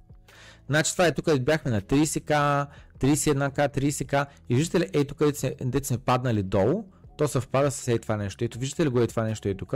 [0.72, 2.67] Значи това е тук, бяхме на 30к,
[2.99, 5.19] 31к, 30к и виждате ли, ей тук,
[5.61, 6.84] дете сме паднали долу,
[7.17, 8.43] то съвпада с ей това нещо.
[8.43, 9.74] Ето виждате ли го е това нещо е тук?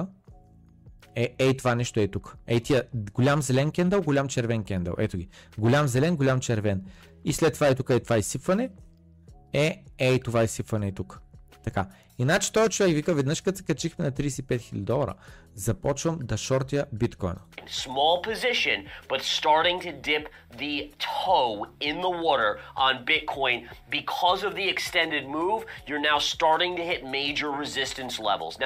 [1.16, 2.38] Е, ей това нещо е тук.
[2.48, 2.84] Ей тия
[3.14, 4.96] голям зелен кендъл, голям червен кендъл.
[4.98, 5.28] Ето ги.
[5.58, 6.84] Голям зелен, голям червен.
[7.26, 8.70] И след това е тук е това изсипване.
[9.54, 11.22] Е, ей това изсипване е тук.
[11.66, 11.86] Така.
[12.20, 15.14] Иначе той човек вика, веднъж като се качихме на 35 000 долара,
[15.56, 17.40] започвам да шортя биткоина.
[17.68, 18.78] Small position,
[19.10, 20.24] but starting to dip
[20.62, 20.76] the
[21.16, 21.54] toe
[21.90, 22.52] in the water
[22.88, 23.58] on Bitcoin
[23.98, 28.54] because of the extended move, you're now starting to hit major resistance levels.
[28.60, 28.66] Now...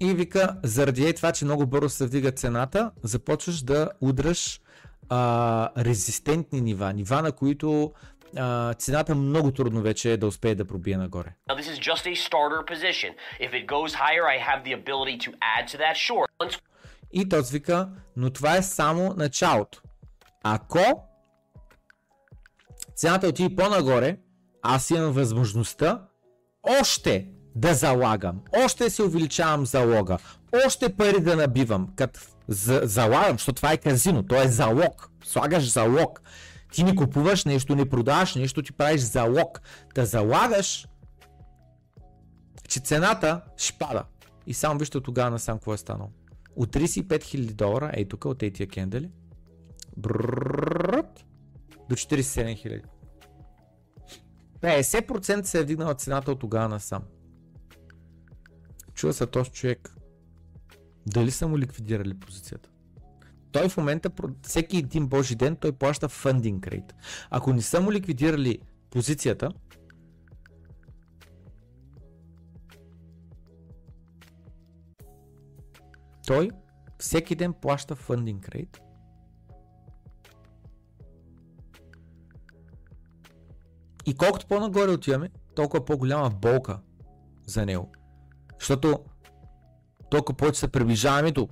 [0.00, 4.60] И вика, заради това, че много бързо се вдига цената, започваш да удръш
[5.08, 7.92] а, резистентни нива, нива на които
[8.36, 11.34] а, цената много трудно вече е да успее да пробие нагоре.
[11.48, 13.10] Now this is just a starter position.
[13.40, 16.28] If it goes higher, I have the ability to add to that short.
[16.42, 16.60] Once...
[17.12, 19.80] И той вика, но това е само началото.
[20.42, 21.04] Ако
[22.96, 24.16] цената отиде по-нагоре,
[24.62, 26.02] аз имам възможността
[26.80, 30.18] още да залагам, още се увеличавам залога,
[30.66, 36.20] още пари да набивам, като залагам, защото това е казино, то е залог, слагаш залог.
[36.74, 39.60] Ти не купуваш нещо, не продаваш нещо, ти правиш залог.
[39.94, 40.88] Да залагаш,
[42.68, 44.04] че цената ще пада.
[44.46, 46.10] И само вижте тогава насам какво е станало.
[46.56, 49.10] От 35 000 долара, ей тук от тези кендели,
[49.96, 52.82] до 47
[54.60, 54.82] 000.
[54.82, 57.02] 50% се е вдигнала цената от тогава насам.
[58.94, 59.96] Чува се този човек.
[61.06, 62.70] Дали са му ликвидирали позицията?
[63.54, 64.10] Той в момента,
[64.42, 66.94] всеки един божи ден, той плаща фандинг рейт.
[67.30, 68.58] Ако не са му ликвидирали
[68.90, 69.50] позицията,
[76.26, 76.50] той
[76.98, 78.80] всеки ден плаща фандинг рейт.
[84.06, 86.80] И колкото по-нагоре отиваме, толкова по-голяма болка
[87.46, 87.92] за него.
[88.58, 89.04] Защото
[90.10, 91.48] толкова повече се приближаваме до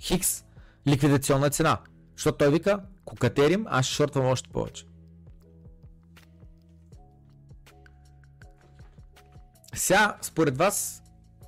[0.00, 0.45] Хикс
[0.88, 1.78] ликвидационна цена.
[2.16, 4.86] Защото той вика, кокатерим, аз ще шортвам още повече.
[9.74, 11.02] Сега, според вас,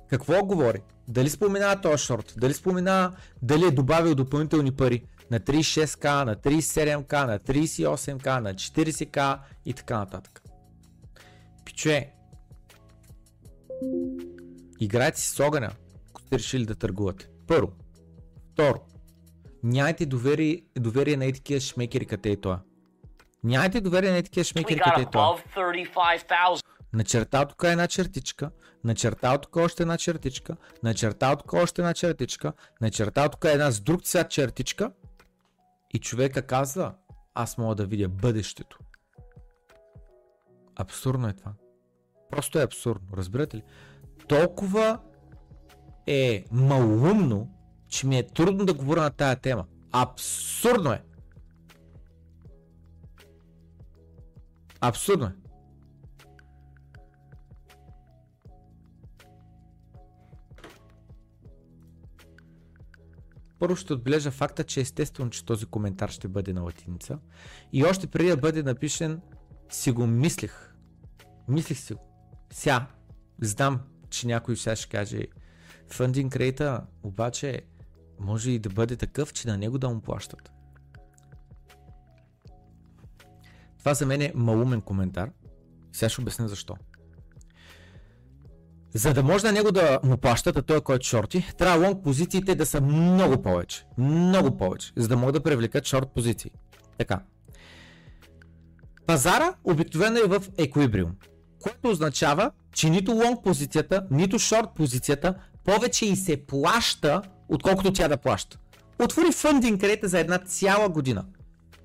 [0.09, 0.81] какво говори?
[1.07, 2.33] Дали споменава този шорт?
[2.37, 9.39] Дали споменава дали е добавил допълнителни пари на 36к, на 37к, на 38к, на 40к
[9.65, 10.41] и така нататък?
[11.65, 12.13] Пиче,
[14.79, 15.71] играйте си с огъня,
[16.09, 17.29] ако сте решили да търгувате.
[17.47, 17.71] Първо.
[18.53, 18.88] Второ.
[19.63, 22.59] Нямайте доверие, доверие на етикия шмекери къде е това.
[23.43, 25.37] Нямайте доверие на етикия шмекери къде е това.
[26.93, 28.51] Начертал тук една чертичка,
[28.83, 34.03] начертал тук още една чертичка, начертал тук още една чертичка, начертал тук една с друг
[34.03, 34.91] цвят чертичка
[35.93, 36.93] и човека казва,
[37.33, 38.79] аз мога да видя бъдещето.
[40.75, 41.53] Абсурдно е това.
[42.31, 43.63] Просто е абсурдно, разбирате ли?
[44.27, 44.99] Толкова
[46.07, 47.58] е малумно,
[47.89, 49.65] че ми е трудно да говоря на тая тема.
[49.91, 51.01] Абсурдно е.
[54.81, 55.35] Абсурдно е.
[63.59, 67.19] Първо ще отбележа факта, че естествено, че този коментар ще бъде на латиница.
[67.73, 69.21] И още преди да бъде напишен,
[69.69, 70.73] си го мислих.
[71.47, 71.99] Мислих си го.
[72.53, 72.85] Ся,
[73.41, 73.79] знам,
[74.09, 75.27] че някой сега ще каже,
[75.87, 77.61] фандинг рейта обаче
[78.19, 80.51] може и да бъде такъв, че на него да му плащат.
[83.79, 85.31] Това за мен е малумен коментар.
[85.91, 86.75] Сега ще обясня защо.
[88.93, 92.55] За да може на него да му плащат, а той който шорти, трябва лонг позициите
[92.55, 93.85] да са много повече.
[93.97, 96.51] Много повече, за да могат да привлекат шорт позиции.
[96.97, 97.19] Така.
[99.05, 101.11] Пазара обикновено е в еквибриум,
[101.59, 108.07] което означава, че нито лонг позицията, нито шорт позицията повече и се плаща, отколкото тя
[108.07, 108.57] да плаща.
[109.03, 111.25] Отвори фъндинг рейта за една цяла година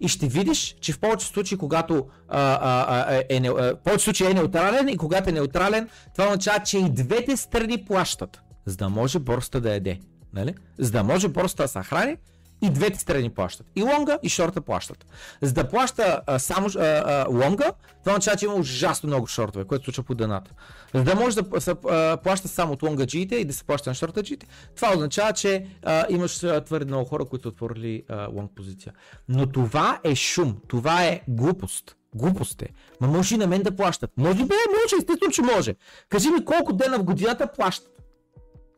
[0.00, 4.04] и ще видиш, че в повечето случаи, когато а, а, а, е, не, а, повечето
[4.04, 8.76] случаи е неутрален и когато е неутрален, това означава, че и двете страни плащат, за
[8.76, 9.98] да може борста да яде.
[10.32, 10.54] Нали?
[10.78, 12.16] За да може борста да се храни
[12.62, 13.66] и двете страни плащат.
[13.76, 15.06] И лонга, и шорта плащат.
[15.42, 17.72] За да плаща а, само а, а, лонга,
[18.04, 20.50] това означава, че има ужасно много шортове, което случва по дъната.
[20.94, 21.74] За да може да се
[22.22, 24.46] плаща само от лонгаджиите и да се плаща на шортаджиите,
[24.76, 28.02] това означава, че а, имаш твърде много хора, които отворили
[28.32, 28.92] лонг позиция.
[29.28, 31.96] Но това е шум, това е глупост.
[32.14, 32.68] Глупост е.
[33.00, 34.10] Ма може и на мен да плащат.
[34.16, 35.74] Може бе, може, естествено, че може.
[36.08, 38.02] Кажи ми колко дена в годината плащат.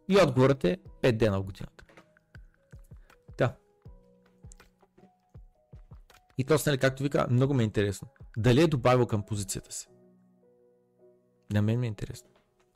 [0.08, 1.84] И отговорът е 5 дена в годината.
[6.38, 8.08] И то, нали, както вика, много ме е интересно.
[8.36, 9.88] Дали е добавил към позицията си?
[11.52, 12.28] На мен ми е интересно.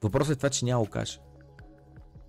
[0.02, 1.18] Въпросът е това, че няма каже.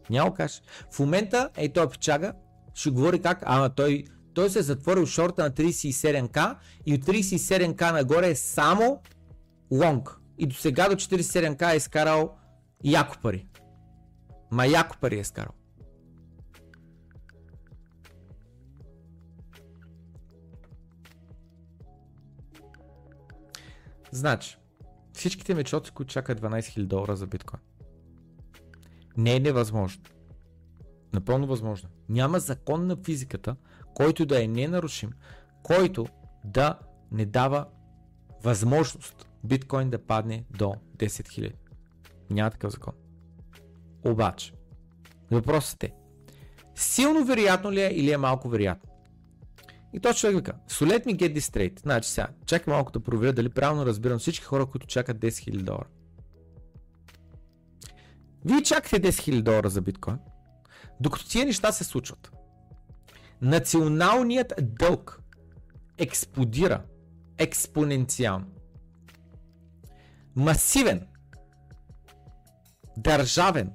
[0.10, 0.62] Няма каже.
[0.92, 2.34] В момента, ей той печага,
[2.74, 4.04] ще говори как, ама той,
[4.34, 6.56] той се е затворил шорта на 37к
[6.86, 9.02] и от 37к нагоре е само
[9.72, 10.18] лонг.
[10.38, 12.38] И до сега до 47к е изкарал
[12.84, 13.48] яко пари.
[14.52, 15.54] Ма яко пари е изкарал.
[24.12, 24.57] Значи,
[25.14, 27.62] всичките мечоци, които чакат 12 000 долара за биткоин.
[29.18, 30.03] Не е невъзможно.
[31.14, 31.89] Напълно възможно.
[32.09, 33.55] Няма закон на физиката,
[33.93, 35.12] който да е ненарушим,
[35.64, 36.07] който
[36.45, 36.80] да
[37.12, 37.66] не дава
[38.43, 41.53] възможност биткоин да падне до 10 000.
[42.30, 42.93] Няма такъв закон.
[44.05, 44.53] Обаче,
[45.32, 45.93] въпросът е,
[46.76, 48.91] силно вероятно ли е или е малко вероятно?
[49.94, 51.82] И то човек вика, so let me get this straight.
[51.82, 55.62] Значи сега, чакай малко да проверя дали правилно разбирам всички хора, които чакат 10 000
[55.62, 55.88] долара.
[58.46, 60.18] Вие чакате 10 000 долара за биткоин,
[61.00, 62.32] докато тия неща се случват.
[63.42, 65.22] Националният дълг
[65.98, 66.84] експлодира
[67.38, 68.46] експоненциално.
[70.36, 71.08] Масивен,
[72.98, 73.72] държавен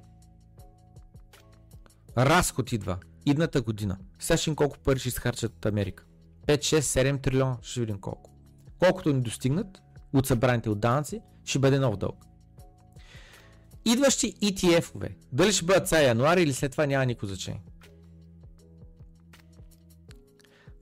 [2.18, 3.98] разход идва идната година.
[4.18, 6.05] Сега ще колко пари ще изхарчат Америка.
[6.46, 8.30] 5, 6, 7 трилиона, ще видим колко.
[8.78, 9.82] Колкото ни достигнат
[10.12, 12.24] от събраните от данъци, ще бъде нов дълг.
[13.84, 17.62] Идващи ETF-ове, дали ще бъдат сега януари или след това няма никакво значение.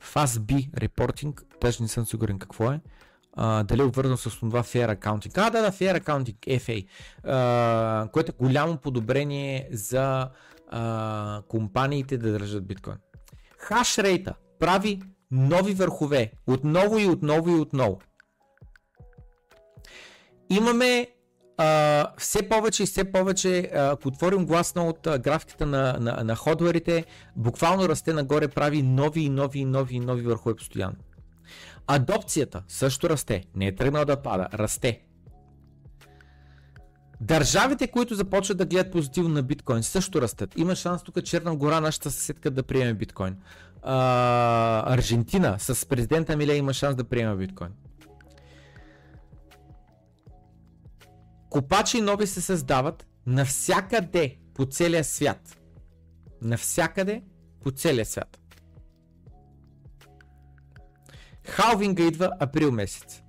[0.02, 2.80] FastB Reporting, даже не съм сигурен какво е.
[3.38, 5.38] Uh, дали е обвързано с това Fair Accounting.
[5.38, 6.86] А, да, да, Fair Accounting, FA,
[7.26, 10.30] uh, което е голямо подобрение за
[10.74, 12.96] uh, компаниите да държат биткоин.
[13.58, 18.00] Хашрейта прави нови върхове, отново и отново и отново.
[20.50, 21.08] Имаме
[21.56, 26.36] а, все повече и все повече, ако отворим гласно от а, графиката на, на, на
[26.36, 27.04] ходварите,
[27.36, 30.96] буквално расте нагоре, прави нови и нови и нови и нови върхове постоянно.
[31.86, 35.00] Адопцията също расте, не е тръгнал да пада, расте.
[37.20, 40.58] Държавите, които започват да гледат позитивно на биткоин, също растат.
[40.58, 43.36] Има шанс тук Черна гора, нашата съседка, да приеме биткоин.
[43.86, 47.70] А, Аржентина с президента Миле има шанс да приеме биткоин.
[51.50, 55.58] Копачи нови се създават навсякъде по целия свят.
[56.42, 57.22] Навсякъде
[57.62, 58.38] по целия свят.
[61.44, 63.22] Халвинга идва април месец.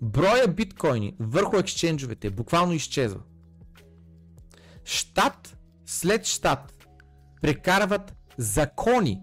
[0.00, 3.20] Броя биткоини върху ексченджовете буквално изчезва.
[4.84, 6.86] Штат след щат
[7.42, 9.20] прекарват закони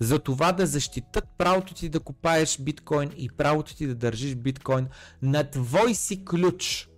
[0.00, 4.86] за това да защитат правото ти да купаеш биткоин и правото ти да държиш биткоин
[5.22, 6.88] на твой си ключ.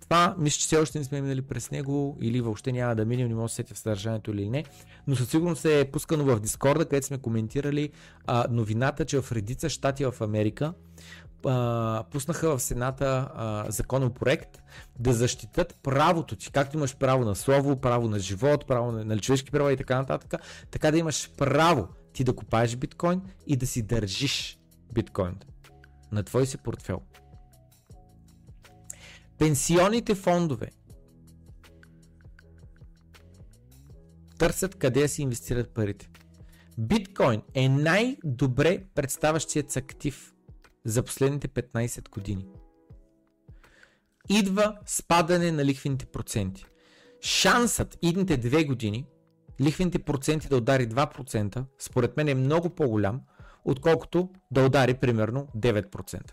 [0.00, 3.28] Това мисля, че все още не сме минали през него или въобще няма да минем,
[3.28, 4.64] не може да сетя в съдържанието или не,
[5.06, 7.90] но със сигурност е пускано в Дискорда, където сме коментирали
[8.26, 10.74] а, новината, че в редица щати в Америка
[11.46, 13.28] а, пуснаха в Сената
[13.68, 14.62] законопроект
[14.98, 19.18] да защитат правото ти, както имаш право на слово, право на живот, право на, на
[19.18, 20.34] човешки права и така нататък,
[20.70, 24.58] така да имаш право ти да купаеш биткоин и да си държиш
[24.92, 25.34] биткоин
[26.12, 27.00] на твой си портфел.
[29.38, 30.70] Пенсионните фондове
[34.38, 36.10] търсят къде си инвестират парите.
[36.78, 40.33] Биткоин е най-добре представящият се актив
[40.84, 42.46] за последните 15 години.
[44.28, 46.66] Идва спадане на лихвените проценти.
[47.20, 49.06] Шансът идните две години
[49.60, 53.20] лихвените проценти да удари 2%, според мен е много по-голям,
[53.64, 56.32] отколкото да удари примерно 9%.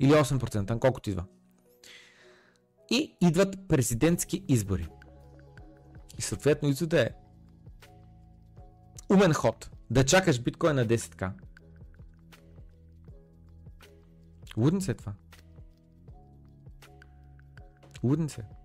[0.00, 1.24] Или 8%, колкото идва.
[2.90, 4.88] И идват президентски избори.
[6.18, 7.10] И съответно извода е
[9.10, 9.70] умен ход.
[9.90, 11.30] Да чакаш биткоин на 10к.
[14.56, 14.80] Луден
[18.28, 18.61] се е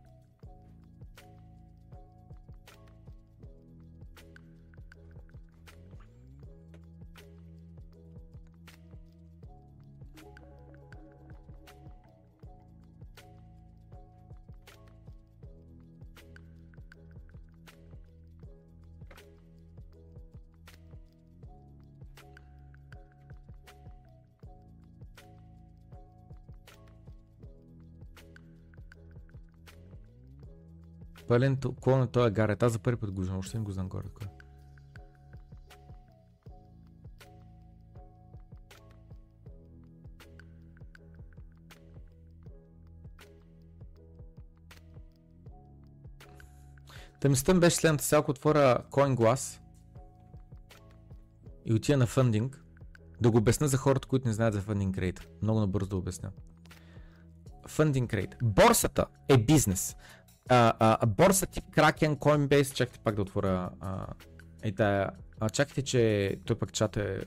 [31.27, 32.63] Пълен клон на този гарет.
[32.63, 34.05] Аз за първи път го знам, още не го знам горе.
[34.13, 34.27] Кой.
[47.19, 49.59] Тъмистън беше следната сега, ако отворя CoinGlass
[51.65, 52.63] и отида на фандинг,
[53.21, 55.27] да го обясня за хората, които не знаят за фандинг рейт.
[55.41, 56.31] Много набързо да обясня.
[57.67, 58.35] Фандинг рейт.
[58.43, 59.95] Борсата е бизнес
[60.49, 64.07] а, а, борса тип Kraken, Coinbase, чакайте пак да отворя а,
[64.77, 65.09] тая,
[65.39, 67.19] а, чакайте, че той пък чат е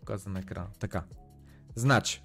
[0.00, 0.66] показан на екрана.
[0.78, 1.04] Така.
[1.74, 2.22] Значи,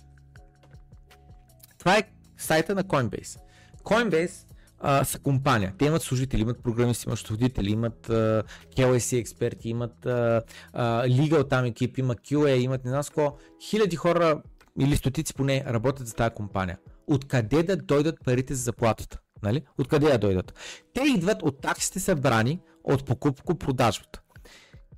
[1.79, 2.03] това е
[2.37, 3.39] сайта на Coinbase.
[3.83, 4.47] Coinbase
[4.79, 5.73] а, са компания.
[5.77, 8.43] Те имат служители, имат програмисти, имат служители, имат а,
[8.75, 10.41] KYC експерти, имат а,
[10.73, 13.31] а, legal там екип, има QA, имат не знам
[13.69, 14.41] Хиляди хора
[14.79, 16.77] или стотици поне работят за тази компания.
[17.07, 19.19] Откъде да дойдат парите за заплатата?
[19.43, 19.61] Нали?
[19.77, 20.53] Откъде я дойдат?
[20.93, 24.21] Те идват от таксите събрани от покупко-продажбата.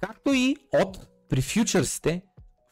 [0.01, 2.21] Както и от при фьючерсите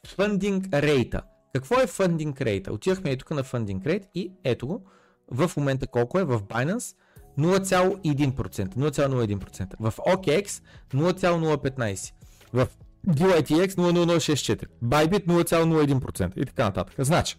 [0.08, 1.22] фандинг рейта.
[1.54, 2.74] Какво е фандинг рейта?
[2.74, 4.86] Отивахме и тук на фандинг рейт и ето го.
[5.32, 6.96] В момента колко е в Binance?
[7.38, 8.76] 0,1%.
[8.76, 9.74] 0,01%.
[9.80, 10.64] В OKX
[10.94, 12.14] 0,015%.
[12.54, 12.68] В
[13.08, 14.66] DYTX 0,0064.
[14.84, 16.96] Bybit 0,01% и така нататък.
[17.00, 17.38] Значи,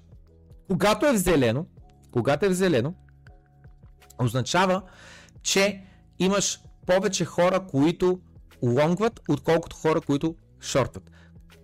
[0.68, 1.66] когато е в зелено,
[2.10, 2.94] когато е в зелено,
[4.20, 4.82] означава,
[5.42, 5.84] че
[6.18, 8.20] имаш повече хора, които
[8.62, 11.10] лонгват, отколкото хора, които шортат.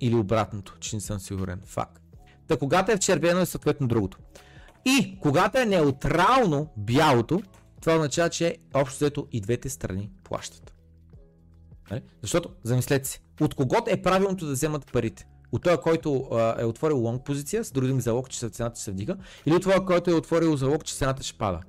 [0.01, 1.61] Или обратното, че не съм сигурен.
[1.65, 2.03] Факт.
[2.49, 4.19] Та когато е в червено е съответно другото.
[4.85, 7.43] И когато е неутрално бялото,
[7.81, 10.75] това означава, че общо взето и двете страни плащат.
[11.91, 12.03] Нали?
[12.23, 15.27] Защото, замислете се, от когото е правилното да вземат парите?
[15.53, 16.29] От този, който
[16.59, 19.17] е отворил лонг позиция, с други думи залог, че цената ще се вдига,
[19.47, 21.61] или от това, който е отворил залог, че цената ще пада.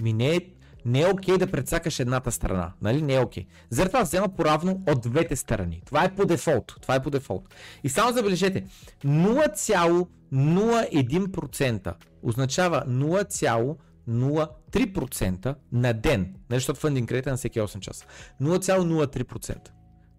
[0.00, 0.40] Ми не е,
[0.84, 3.02] не е окей да предсакаш едната страна, нали?
[3.02, 3.46] Не е окей.
[3.70, 4.02] Okay.
[4.02, 5.82] Взема поравно от двете страни.
[5.86, 6.74] Това е по дефолт.
[6.82, 7.54] Това е по дефолт.
[7.84, 8.64] И само забележете,
[9.04, 18.06] 0,01% означава 0,03% на ден, нали, защото фандинг кредит е на всеки 8 часа.
[18.42, 19.58] 0,03%.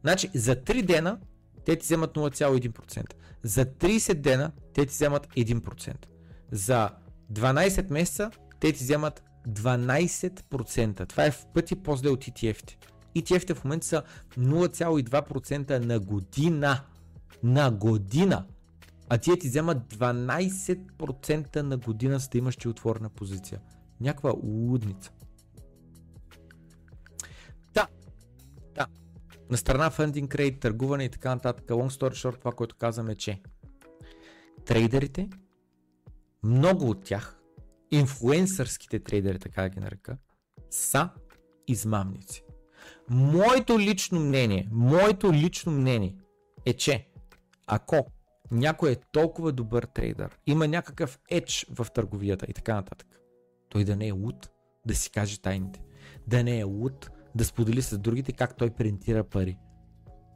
[0.01, 1.17] Значи за 3 дена
[1.65, 3.13] те ти вземат 0,1%.
[3.43, 5.95] За 30 дена те ти вземат 1%.
[6.51, 6.89] За
[7.33, 11.07] 12 месеца те ти вземат 12%.
[11.09, 12.77] Това е в пъти по-зле от ETF-те.
[13.15, 14.03] ETF-те в момента са
[14.37, 16.81] 0,2% на година.
[17.43, 18.45] На година.
[19.09, 23.61] А тия ти вземат 12% на година, за да имаш ти отворена позиция.
[24.01, 25.11] Някаква лудница.
[27.73, 27.87] Да.
[28.75, 28.87] Да.
[29.49, 31.65] На страна фандинг кредит, търгуване и така нататък.
[31.65, 33.41] Long story short, това, което казваме, че
[34.65, 35.29] трейдерите,
[36.43, 37.39] много от тях,
[37.91, 40.17] инфлуенсърските трейдери, така да ги нарека,
[40.69, 41.09] са
[41.67, 42.43] измамници.
[43.09, 46.15] Моето лично мнение, моето лично мнение
[46.65, 47.07] е, че
[47.67, 48.11] ако
[48.51, 53.07] някой е толкова добър трейдър, има някакъв едж в търговията и така нататък,
[53.69, 54.49] той да не е луд
[54.85, 55.81] да си каже тайните,
[56.27, 59.57] да не е луд да сподели с другите как той принтира пари.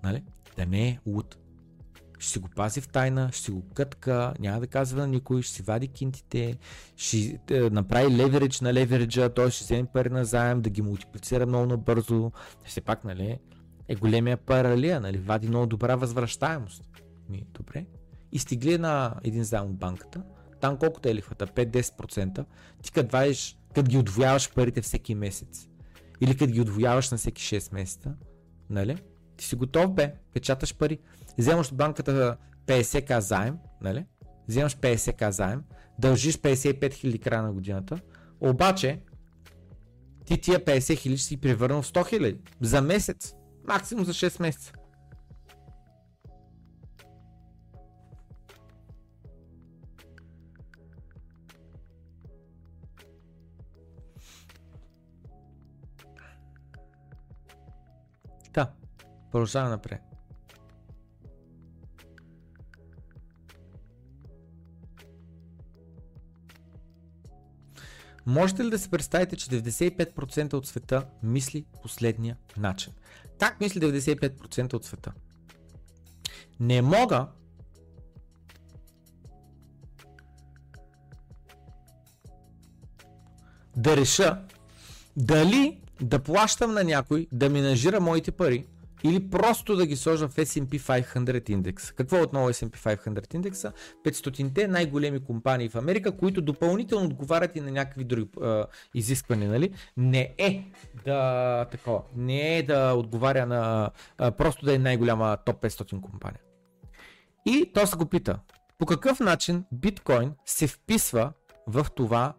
[0.03, 0.23] Нали?
[0.55, 1.39] Да не е луд.
[2.19, 5.41] Ще си го пази в тайна, ще си го кътка, няма да казва на никой,
[5.41, 6.57] ще си вади кинтите,
[6.95, 11.45] ще е, направи леверидж на левериджа, той ще вземе пари на заем, да ги мултиплицира
[11.45, 12.31] много набързо.
[12.65, 13.37] Все пак, нали,
[13.87, 16.83] е големия паралия, нали, вади много добра възвръщаемост.
[17.29, 17.85] Ми, добре.
[18.31, 20.23] И стигли на един заем от банката,
[20.59, 22.45] там колкото е лихвата, 5-10%,
[22.83, 25.67] ти като вадиш, като ги отвояваш парите всеки месец,
[26.21, 28.13] или като ги отвояваш на всеки 6 месеца,
[28.69, 28.97] нали?
[29.40, 30.99] Ти си готов бе, печаташ пари.
[31.38, 32.38] Вземаш от банката
[32.68, 34.06] 50к заем, нали?
[34.48, 35.64] Вземаш 50к заем,
[35.99, 37.99] дължиш 55 000 края на годината,
[38.41, 38.99] обаче
[40.26, 43.34] ти тия 50 000 ще си превърнал в 100 000 за месец,
[43.68, 44.74] максимум за 6 месеца.
[59.31, 60.01] Продължаваме напред.
[68.26, 72.93] Можете ли да се представите, че 95% от света мисли последния начин?
[73.39, 75.11] Как мисли 95% от света?
[76.60, 77.27] Не мога
[83.77, 84.41] да реша
[85.18, 88.65] дали да плащам на някой да менажира моите пари
[89.03, 91.91] или просто да ги сложа в S&P 500 индекс.
[91.91, 93.71] Какво е отново S&P 500 индекса?
[94.05, 99.73] 500-те най-големи компании в Америка, които допълнително отговарят и на някакви други а, изисквания, нали?
[99.97, 100.63] Не е
[101.05, 106.41] да такова, не е да отговаря на а, просто да е най-голяма топ 500 компания.
[107.45, 108.39] И то се го пита,
[108.77, 111.34] по какъв начин биткоин се вписва
[111.67, 112.34] в това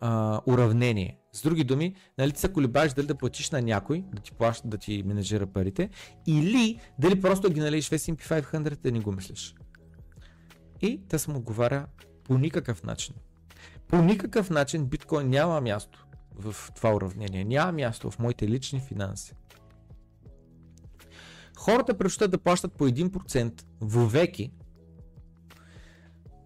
[0.00, 1.19] а, уравнение?
[1.32, 4.68] С други думи, нали ти се колебаеш дали да платиш на някой да ти плаща,
[4.68, 5.90] да ти менеджира парите,
[6.26, 9.54] или дали просто ги налиш в S&P 500 да не го мислиш.
[10.80, 11.86] И да съм отговаря
[12.24, 13.14] по никакъв начин.
[13.88, 17.44] По никакъв начин биткоин няма място в това уравнение.
[17.44, 19.34] Няма място в моите лични финанси.
[21.56, 24.52] Хората предпочитат да плащат по 1% вовеки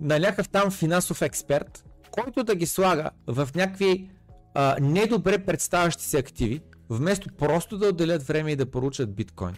[0.01, 4.11] на някакъв там финансов експерт, който да ги слага в някакви
[4.55, 9.57] а, недобре представящи се активи, вместо просто да отделят време и да поручат биткоин.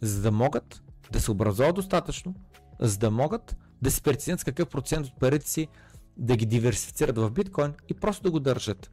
[0.00, 0.82] За да могат
[1.12, 2.34] да се образуват достатъчно,
[2.80, 5.68] за да могат да се преценят с какъв процент от парите си
[6.16, 8.90] да ги диверсифицират в биткоин и просто да го държат.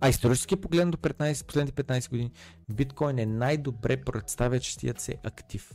[0.00, 2.30] А исторически 15, последните 15 години,
[2.70, 5.72] биткоин е най-добре представящият се актив.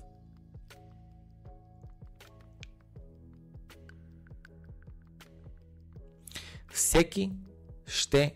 [6.73, 7.31] Всеки
[7.88, 8.35] ще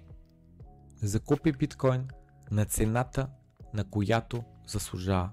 [1.01, 2.07] закупи биткоин
[2.51, 3.29] на цената,
[3.73, 5.31] на която заслужава.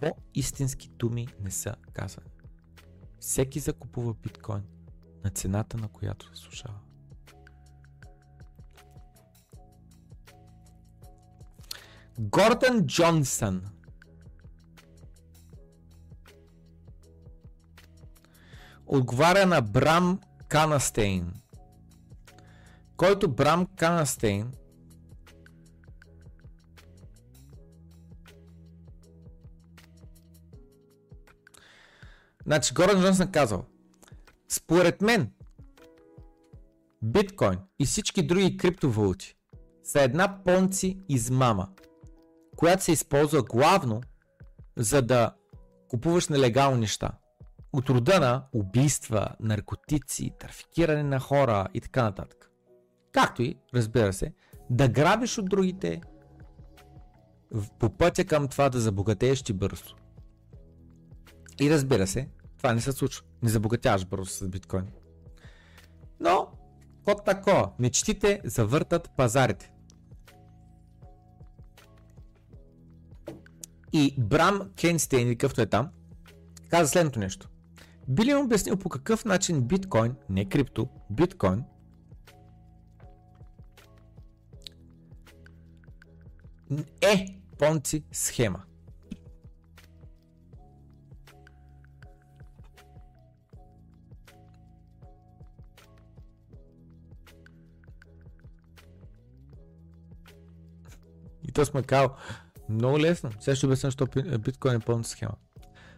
[0.00, 2.30] По-истински думи не са казани.
[3.20, 4.62] Всеки закупува биткоин
[5.24, 6.78] на цената, на която заслужава.
[12.18, 13.64] Гордън Джонсън.
[18.86, 21.43] Отговаря на Брам Канастейн.
[22.96, 24.52] Който Брам Канастейн
[32.46, 33.64] Значи Гордън Джонсън казал,
[34.48, 35.32] според мен,
[37.02, 39.36] биткоин и всички други криптовалути
[39.82, 41.68] са една понци измама,
[42.56, 44.02] която се използва главно
[44.76, 45.34] за да
[45.88, 47.10] купуваш нелегални неща.
[47.72, 52.50] От рода на убийства, наркотици, трафикиране на хора и така нататък.
[53.14, 54.32] Както и, разбира се,
[54.70, 56.00] да грабиш от другите
[57.78, 59.94] по пътя към това да забогатееш ти бързо.
[61.60, 63.26] И разбира се, това не се случва.
[63.42, 64.86] Не забогатяваш бързо с биткоин.
[66.20, 66.48] Но,
[67.04, 69.70] код тако, мечтите завъртат пазарите.
[73.92, 75.88] И Брам Кенстейн, какъвто е там,
[76.70, 77.48] каза следното нещо.
[78.08, 81.64] Би ли обяснил по какъв начин биткоин, не крипто, биткоин,
[87.00, 87.26] е
[87.58, 88.62] понци схема.
[101.48, 102.16] И то сме казал,
[102.68, 103.30] много лесно.
[103.40, 104.06] Сега ще обясня, защо
[104.38, 105.34] биткоин е пълна схема.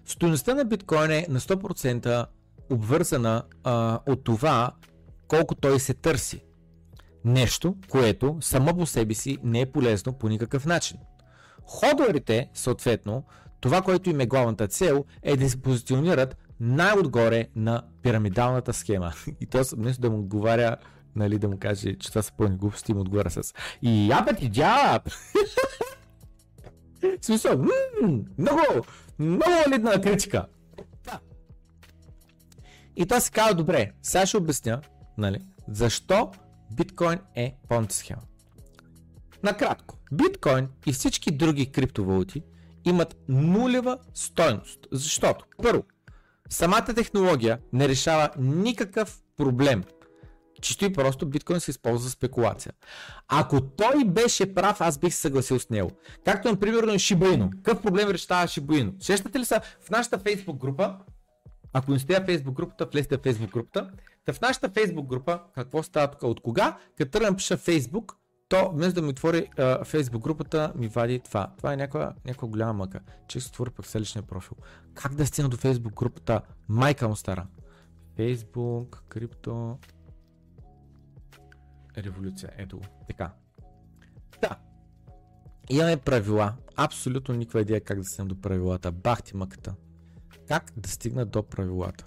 [0.04, 2.26] Стоеността на биткоин е на 100%
[2.70, 4.72] обвързана а, от това
[5.28, 6.45] колко той се търси.
[7.26, 10.98] Нещо, което само по себе си не е полезно по никакъв начин.
[11.62, 13.24] Ходорите, съответно,
[13.60, 19.12] това, което им е главната цел, е да се позиционират най-отгоре на пирамидалната схема.
[19.40, 20.76] И то вместо да му отговаря,
[21.16, 24.48] нали, да му каже, че това са пълни глупости, му отговаря с И я ти
[24.48, 25.10] дяб!
[27.20, 27.64] Смисъл,
[28.38, 28.60] много,
[29.18, 30.46] много валидна критика.
[31.04, 31.18] Да.
[32.96, 34.80] И то се казва, добре, сега ще обясня,
[35.18, 35.38] нали,
[35.68, 36.30] защо
[36.72, 38.22] биткоин е понт схема.
[39.42, 42.42] Накратко, биткоин и всички други криптовалути
[42.84, 44.78] имат нулева стойност.
[44.92, 45.84] Защото, първо,
[46.48, 49.84] самата технология не решава никакъв проблем.
[50.62, 52.72] Чисто и просто биткоин се използва за спекулация.
[53.28, 55.90] Ако той беше прав, аз бих се съгласил с него.
[56.24, 57.50] Както, например, на Шибаино.
[57.50, 58.92] Какъв проблем решава Шибаино?
[59.00, 60.98] Сещате ли са в нашата фейсбук група,
[61.72, 63.90] ако не сте в фейсбук групата, влезте в фейсбук групата.
[64.26, 68.16] Та в нашата фейсбук група, какво става тук, от кога, като тръгна пиша фейсбук,
[68.48, 69.50] то вместо да ми отвори
[69.84, 71.54] фейсбук групата, ми вади това.
[71.56, 73.00] Това е някаква, някаква голяма мъка.
[73.28, 74.56] Че се отвори пък селищния профил.
[74.94, 76.40] Как да стигна до фейсбук групата?
[76.68, 77.46] Майка му стара.
[78.16, 79.78] Фейсбук, крипто,
[81.98, 82.50] революция.
[82.56, 82.84] Ето го.
[83.06, 83.32] Така.
[84.42, 84.56] Да.
[85.70, 86.54] Имаме правила.
[86.76, 88.92] Абсолютно никаква идея как да стигна до правилата.
[88.92, 89.74] Бах ти мъката.
[90.48, 92.06] Как да стигна до правилата?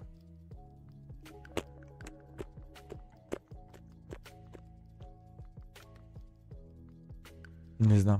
[7.79, 8.19] Не знам.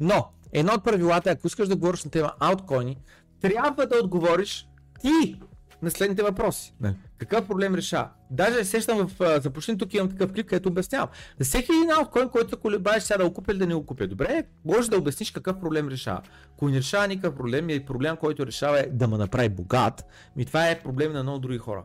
[0.00, 2.96] Но, едно от правилата, ако искаш да говориш на тема ауткоини,
[3.40, 4.68] трябва да отговориш
[5.00, 5.40] ти
[5.82, 6.74] на следните въпроси.
[6.80, 6.96] Не.
[7.18, 8.10] Какъв проблем решава?
[8.30, 11.08] Даже сещам в започни тук имам такъв клик, където обяснявам.
[11.38, 14.06] За всеки един ауткоин, който колебаеш сега да го купя или да не го купя.
[14.06, 16.22] Добре, може да обясниш какъв проблем решава.
[16.52, 20.04] Ако не решава никакъв проблем и проблем, който решава е да ме направи богат,
[20.36, 21.84] ми това е проблем на много други хора.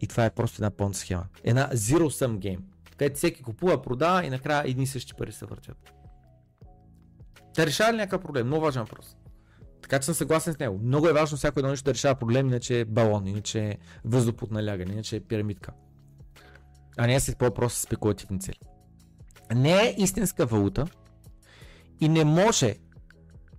[0.00, 1.24] И това е просто една понт схема.
[1.44, 2.60] Една zero sum game.
[2.98, 5.92] Където всеки купува, продава и накрая едни и същи пари се въртят.
[7.54, 8.46] Та решава ли някакъв проблем?
[8.46, 9.16] Много важен въпрос.
[9.82, 10.78] Така че съм съгласен с него.
[10.82, 14.50] Много е важно всяко едно нещо да решава проблем, иначе е балон, иначе е въздух
[14.50, 15.72] налягане, иначе е пирамидка.
[16.96, 18.58] А не с по-просто спекулативни цели.
[19.54, 20.86] Не е истинска валута
[22.00, 22.76] и не може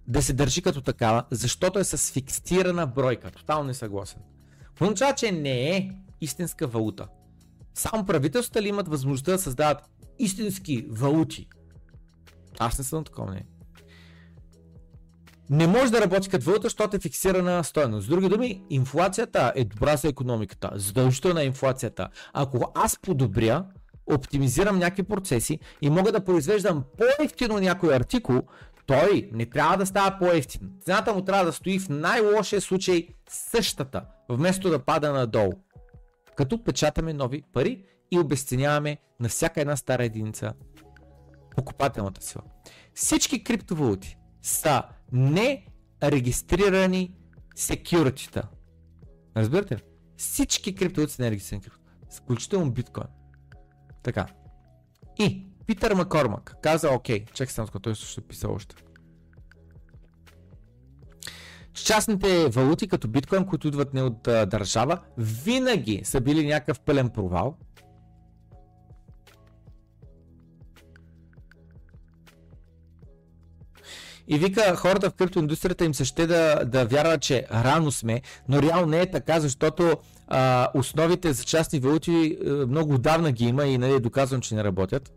[0.08, 3.32] да се държи като такава, защото е с фиксирана бройка.
[3.32, 4.22] Тотално не съгласен.
[4.82, 5.92] Означава, че не е
[6.22, 7.08] истинска валута.
[7.78, 9.78] Само правителствата ли имат възможността да създават
[10.20, 11.48] истински валути?
[12.60, 13.46] Аз не съм такова не
[15.50, 18.06] не може да работи като валута, защото е фиксирана стоеност.
[18.06, 20.70] С други думи, инфлацията е добра за економиката.
[20.76, 22.08] Задължителна е инфлацията.
[22.34, 23.66] Ако аз подобря,
[24.06, 28.42] оптимизирам някакви процеси и мога да произвеждам по-ефтино някой артикул,
[28.86, 30.62] той не трябва да става по-ефтин.
[30.86, 35.54] Цената му трябва да стои в най-лошия случай същата, вместо да пада надолу.
[36.38, 40.54] Като печатаме нови пари и обесценяваме на всяка една стара единица
[41.56, 42.44] покупателната сила.
[42.94, 45.66] Всички криптовалути са не
[46.04, 47.16] регистрирани
[47.56, 48.48] секюритита.
[49.38, 49.82] Разбирате ли?
[50.18, 51.64] Всички криптовалути са не регистрирани
[52.18, 53.08] включително биткоин.
[54.04, 54.28] Така.
[55.20, 58.76] И Питър Макормак каза окей, чакай само, той също писал още.
[61.78, 66.80] С частните валути, като биткоин, които идват не от а, държава, винаги са били някакъв
[66.80, 67.56] пълен провал.
[74.28, 78.62] И вика, хората в криптоиндустрията им се ще да, да вярват, че рано сме, но
[78.62, 79.98] реално не е така, защото
[80.28, 84.56] а, основите за частни валути а, много отдавна ги има и нали, е доказвам, че
[84.56, 85.12] не работят.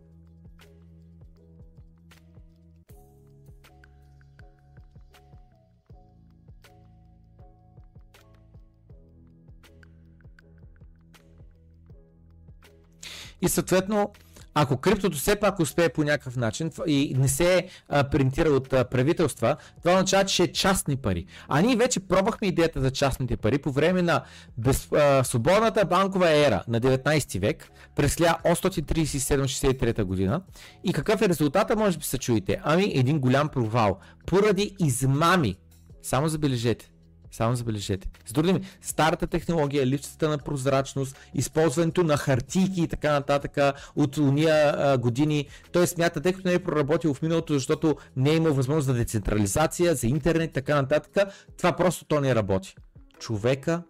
[13.41, 14.11] И съответно,
[14.53, 19.55] ако криптото все пак успее по някакъв начин и не се а, принтира от правителства,
[19.83, 21.25] това означава, че е частни пари.
[21.47, 24.23] А ние вече пробвахме идеята за частните пари по време на
[24.57, 30.41] без, а, свободната банкова ера на 19 век, през 1837-63 година.
[30.83, 32.59] И какъв е резултата, може би се чуете?
[32.63, 33.99] Ами един голям провал.
[34.25, 35.55] Поради измами.
[36.03, 36.90] Само забележете.
[37.31, 38.09] Само забележете.
[38.25, 43.57] С други старата технология, липсата на прозрачност, използването на хартийки и така нататък
[43.95, 48.35] от уния години, той смята, тъй като не е проработил в миналото, защото не е
[48.35, 52.75] имал възможност за децентрализация, за интернет и така нататък, това просто то не работи.
[53.19, 53.83] Човека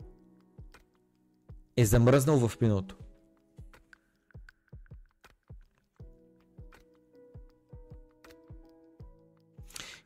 [1.78, 2.96] е замръзнал в миналото.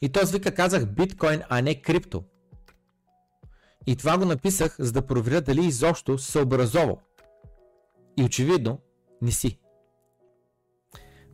[0.02, 2.24] И този вика казах биткоин, а не крипто.
[3.88, 7.00] И това го написах, за да проверя дали изобщо се образовал.
[8.18, 8.80] И очевидно
[9.22, 9.60] не си.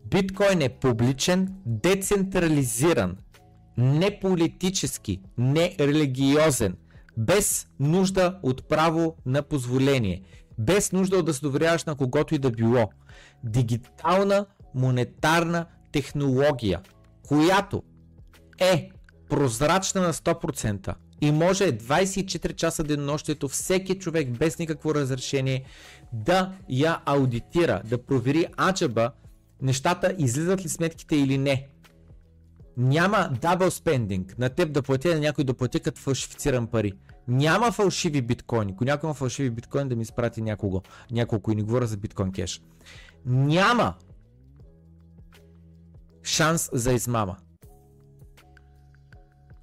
[0.05, 3.17] Биткоин е публичен, децентрализиран,
[3.77, 6.77] не политически, не религиозен,
[7.17, 10.21] без нужда от право на позволение,
[10.59, 12.89] без нужда да се доверяваш на когото и да било.
[13.43, 14.45] Дигитална
[14.75, 16.81] монетарна технология,
[17.27, 17.83] която
[18.59, 18.89] е
[19.29, 25.63] прозрачна на 100%, и може 24 часа денонощието всеки човек без никакво разрешение
[26.13, 29.11] да я аудитира, да провери аджаба
[29.61, 31.67] нещата излизат ли сметките или не.
[32.77, 36.93] Няма дабл спендинг на теб да платя на някой да плати като фалшифициран пари.
[37.27, 38.71] Няма фалшиви биткоини.
[38.71, 40.81] Ако някой има фалшиви биткоини да ми изпрати някого,
[41.11, 42.61] няколко и не говоря за биткоин кеш.
[43.25, 43.93] Няма
[46.23, 47.37] шанс за измама.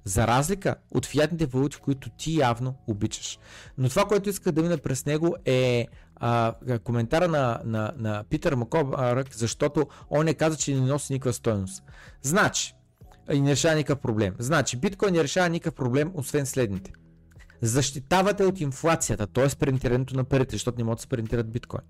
[0.09, 3.39] За разлика от фиатните валути, които ти явно обичаш.
[3.77, 6.53] Но това, което иска да мина през него е а,
[6.83, 11.83] коментара на, на, на Питър Макобарък, защото он не каза, че не носи никаква стоеност.
[12.21, 12.73] Значи,
[13.31, 14.35] и не решава никакъв проблем.
[14.39, 16.91] Значи, биткоин не решава никакъв проблем, освен следните.
[17.61, 19.47] Защитавате от инфлацията, т.е.
[19.59, 21.81] принтирането на парите, защото не могат да се принтират биткоин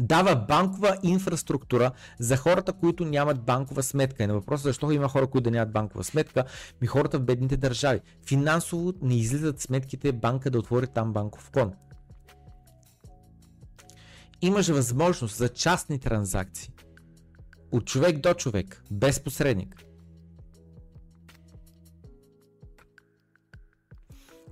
[0.00, 4.22] дава банкова инфраструктура за хората, които нямат банкова сметка.
[4.22, 6.44] И на въпроса защо има хора, които да нямат банкова сметка,
[6.80, 8.00] ми хората в бедните държави.
[8.26, 11.72] Финансово не излизат сметките банка да отвори там банков кон.
[14.42, 16.72] Имаш възможност за частни транзакции.
[17.72, 19.84] От човек до човек, без посредник.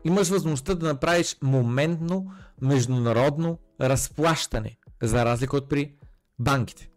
[0.05, 5.95] Имаш възможността да направиш моментно международно разплащане за разлика от при
[6.39, 6.91] банките.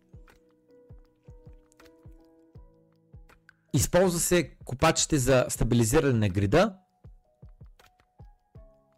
[3.74, 6.76] Използва се копачите за стабилизиране на грида.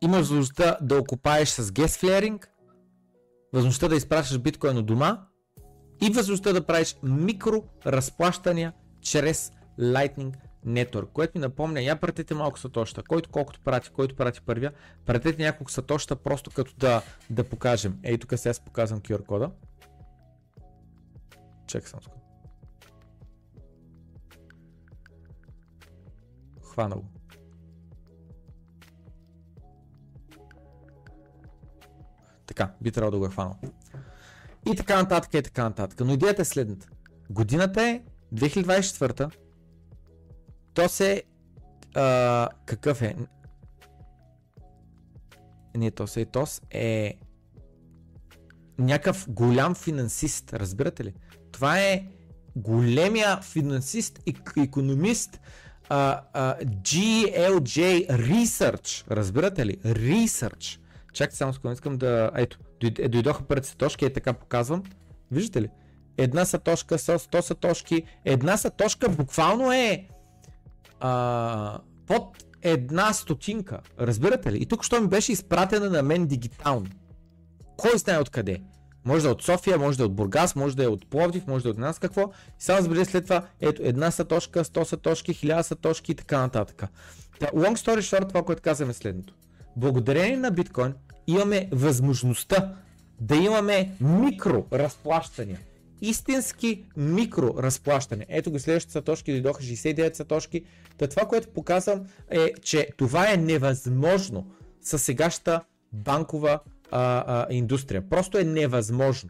[0.01, 2.45] Имаш възможността да окупаеш с guest flaring,
[3.53, 5.27] възможността да изпращаш биткоин от дома
[6.01, 12.59] и възможността да правиш микро разплащания чрез Lightning Network, което ми напомня, я пратете малко
[12.59, 14.73] сатоща, който колкото прати, който прати първия,
[15.05, 17.99] пратете няколко сатоща просто като да, да покажем.
[18.03, 19.51] Ей, тук сега показвам QR кода.
[21.67, 22.21] Чекай съм скоро.
[26.63, 27.05] Хвана го.
[32.45, 33.55] Така, би трябвало да го е хванал.
[34.71, 35.99] И така нататък, и така нататък.
[35.99, 36.87] Но идеята е следната.
[37.29, 38.01] Годината е
[38.33, 39.44] 2024
[40.75, 41.23] то се...
[41.95, 43.15] А, какъв е?
[45.75, 47.17] Не, то се ТОС е
[48.79, 51.13] някакъв голям финансист, разбирате ли?
[51.51, 52.03] Това е
[52.55, 55.39] големия финансист и економист
[55.89, 59.77] uh, uh, GLJ Research, разбирате ли?
[59.77, 60.79] Research.
[61.13, 62.31] Чакайте само секунда, искам да...
[62.35, 62.59] Ето,
[63.09, 64.83] дойдоха пред сатошки, е така показвам.
[65.31, 65.69] Виждате ли?
[66.17, 68.03] Една сатошка с 100 сатошки.
[68.25, 70.07] Една сатошка буквално е
[70.99, 73.79] а, под една стотинка.
[73.99, 74.57] Разбирате ли?
[74.57, 76.87] И тук що ми беше изпратена на мен дигитално.
[77.77, 78.61] Кой знае откъде?
[79.05, 81.47] Може да е от София, може да е от Бургас, може да е от Пловдив,
[81.47, 82.21] може да е от нас какво.
[82.21, 86.83] И само забележи след това, ето една сатошка, 100 сатошки, 1000 сатошки и така нататък.
[87.39, 89.33] Та, long story short, това, което казваме е следното.
[89.75, 90.93] Благодарение на биткоин
[91.27, 92.73] имаме възможността
[93.21, 95.59] да имаме микро разплащания.
[96.01, 98.25] Истински микро разплащане.
[98.29, 100.65] Ето го следващите сатошки дойдоха 69 сатошки.
[100.97, 104.51] Та това, което показвам е, че това е невъзможно
[104.81, 105.61] с сегашната
[105.93, 106.59] банкова
[106.91, 108.09] а, а, индустрия.
[108.09, 109.29] Просто е невъзможно.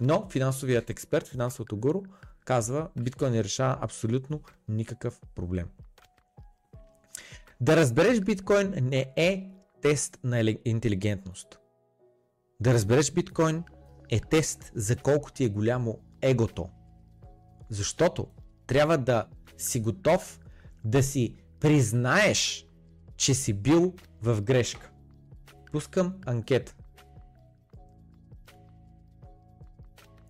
[0.00, 2.02] Но финансовият експерт, финансовото гуру,
[2.44, 5.68] казва, биткоин не решава абсолютно никакъв проблем.
[7.60, 9.50] Да разбереш биткоин не е
[9.82, 11.57] тест на интелигентност.
[12.60, 13.64] Да разбереш биткоин
[14.10, 16.68] е тест за колко ти е голямо егото.
[17.70, 18.26] Защото
[18.66, 19.26] трябва да
[19.58, 20.40] си готов
[20.84, 22.66] да си признаеш,
[23.16, 24.90] че си бил в грешка.
[25.72, 26.74] Пускам анкета.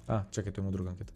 [0.07, 1.13] А, чакайте, има друга анкета.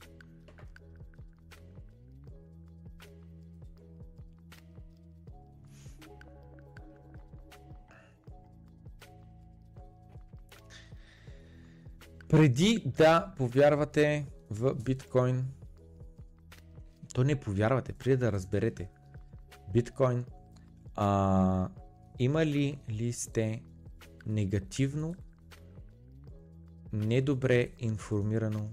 [12.33, 15.45] Преди да повярвате в биткоин,
[17.15, 18.91] то не повярвате, преди да разберете
[19.73, 20.25] биткоин,
[20.95, 21.69] а,
[22.19, 23.63] има ли, сте
[24.27, 25.15] негативно,
[26.93, 28.71] недобре информирано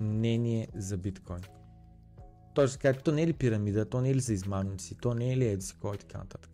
[0.00, 1.42] мнение за биткоин?
[2.54, 5.32] Тоест, така, то не е ли пирамида, то не е ли за измамници, то не
[5.32, 6.50] е ли еди кой и така нататък.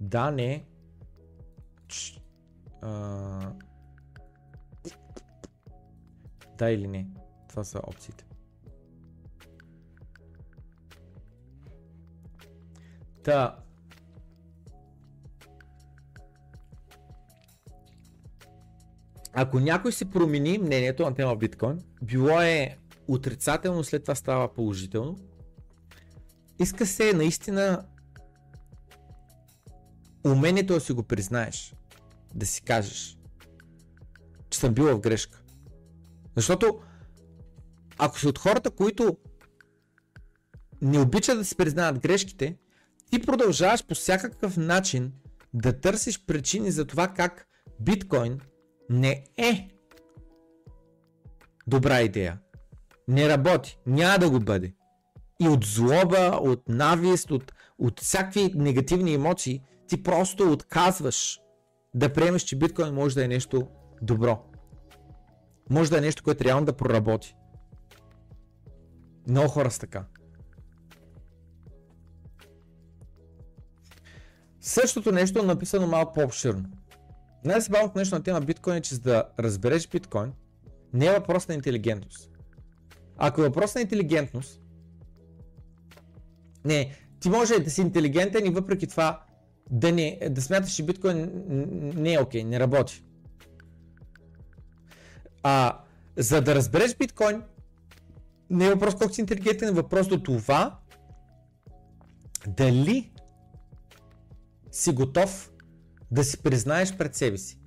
[0.00, 0.64] Да, не.
[2.82, 3.52] А...
[6.58, 7.06] Да или не.
[7.48, 8.24] Това са опциите.
[13.22, 13.58] Та.
[19.32, 22.78] Ако някой си промени мнението на тема биткоин, било е
[23.08, 25.18] отрицателно, след това става положително,
[26.58, 27.84] иска се наистина
[30.26, 31.74] умението да си го признаеш,
[32.34, 33.18] да си кажеш,
[34.50, 35.42] че съм бил в грешка.
[36.36, 36.80] Защото
[37.98, 39.16] ако си от хората, които
[40.82, 42.56] не обичат да си признаят грешките,
[43.10, 45.12] ти продължаваш по всякакъв начин
[45.54, 47.46] да търсиш причини за това как
[47.80, 48.40] биткоин
[48.90, 49.68] не е
[51.66, 52.38] добра идея.
[53.08, 53.78] Не работи.
[53.86, 54.74] Няма да го бъде.
[55.40, 61.40] И от злоба, от навист, от, от всякакви негативни емоции, ти просто отказваш
[61.94, 63.68] да приемеш, че биткоин може да е нещо
[64.02, 64.44] добро.
[65.70, 67.34] Може да е нещо, което реално да проработи.
[69.28, 70.04] Много хора са така.
[74.60, 76.64] Същото нещо е написано малко по-обширно.
[77.44, 80.32] Най-забавното нещо на тема биткоин е, че за да разбереш биткоин,
[80.92, 82.30] не е въпрос на интелигентност.
[83.16, 84.60] Ако е въпрос на интелигентност,
[86.64, 89.22] не, ти може да си интелигентен и въпреки това
[89.70, 91.30] да, не, да смяташ, че биткоин
[91.96, 93.04] не е окей, okay, не работи.
[95.42, 95.78] А
[96.16, 97.42] за да разбереш биткоин,
[98.50, 100.78] не е въпрос колко си интелигентен, е въпрос до това
[102.46, 103.12] дали
[104.72, 105.52] си готов
[106.10, 107.60] да си признаеш пред себе си,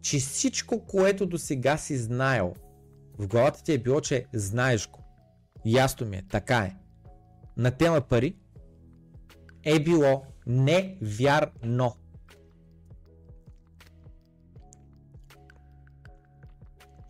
[0.00, 2.54] че всичко, което до сега си знаел,
[3.18, 5.00] в главата ти е било, че знаеш го.
[5.64, 6.76] Ясно ми е, така е.
[7.56, 8.36] На тема пари
[9.62, 11.96] е било невярно.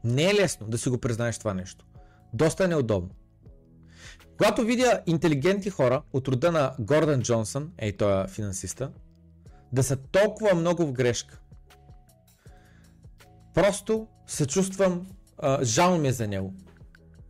[0.05, 1.85] Не е лесно да си го признаеш това нещо.
[2.33, 3.11] Доста е неудобно.
[4.37, 8.91] Когато видя интелигентни хора от рода на Гордън Джонсън, ей той е финансиста,
[9.73, 11.41] да са толкова много в грешка.
[13.55, 15.07] Просто се чувствам,
[15.39, 16.55] а, жал ми е за него.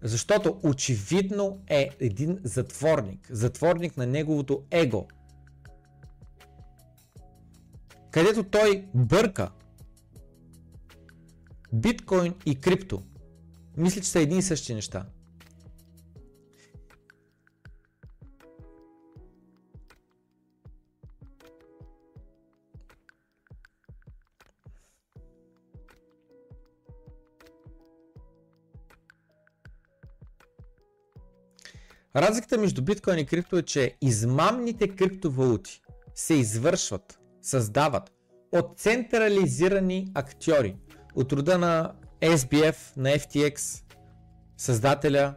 [0.02, 3.28] Защото очевидно е един затворник.
[3.30, 5.06] Затворник на неговото его.
[8.14, 9.50] Където той бърка
[11.72, 13.02] биткоин и крипто.
[13.76, 15.06] Мисля, че са едни и същи неща.
[32.16, 35.82] Разликата между биткоин и крипто е, че измамните криптовалути
[36.14, 38.12] се извършват, създават
[38.52, 40.76] от централизирани актьори,
[41.14, 43.82] от рода на SBF, на FTX,
[44.56, 45.34] създателя,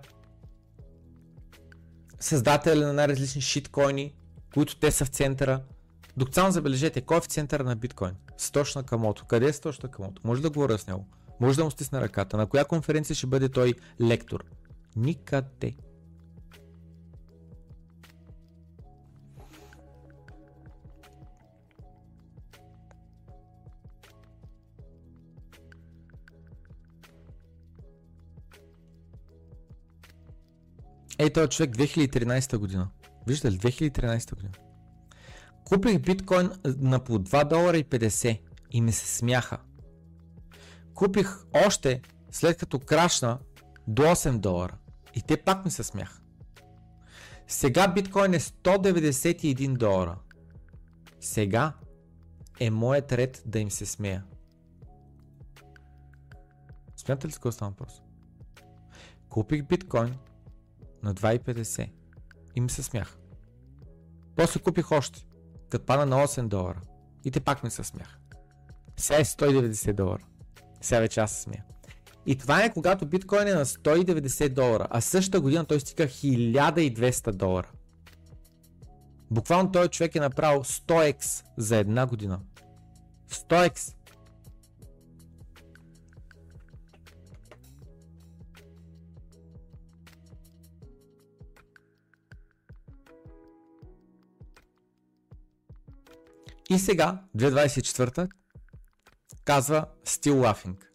[2.20, 4.16] създателя на най-различни шиткоини,
[4.54, 5.62] които те са в центъра,
[6.18, 8.12] Докцално забележете, кой е в центъра на биткоин?
[8.38, 9.26] Сточна Камото.
[9.26, 10.22] Къде е Сточна Камото?
[10.26, 11.08] Може да говоря с него.
[11.40, 12.38] Може да му стисна ръката.
[12.38, 14.44] На коя конференция ще бъде той лектор?
[14.96, 15.76] Никъде.
[31.20, 32.90] Ей, този човек 2013 година.
[33.28, 34.54] Виждате ли, 2013 година.
[35.66, 38.40] Купих биткоин на по 2 долара и 50
[38.72, 39.58] и ми се смяха.
[40.94, 43.40] Купих още след като крашна
[43.88, 44.78] до 8 долара
[45.16, 46.22] и те пак ми се смяха.
[47.48, 50.18] Сега биткоин е 191 долара.
[51.20, 51.74] Сега
[52.60, 54.24] е моят ред да им се смея.
[56.96, 58.02] Смятате ли с какво става въпрос?
[59.30, 60.16] Купих биткоин
[61.04, 61.90] на 2,50
[62.56, 63.18] и ми се смях.
[64.36, 65.26] После купих още,
[65.70, 66.82] като пана на 8 долара
[67.26, 68.20] и те пак ми се смях.
[68.98, 70.26] Сега е 190 долара.
[70.82, 71.64] Сега вече аз се смея.
[72.26, 77.32] И това е когато биткоин е на 190 долара, а същата година той стига 1200
[77.32, 77.72] долара.
[79.32, 82.40] Буквално този човек е направил 100x за една година.
[83.32, 83.94] 100x.
[96.78, 98.30] И сега, 2024
[99.46, 100.86] казва Still Laughing.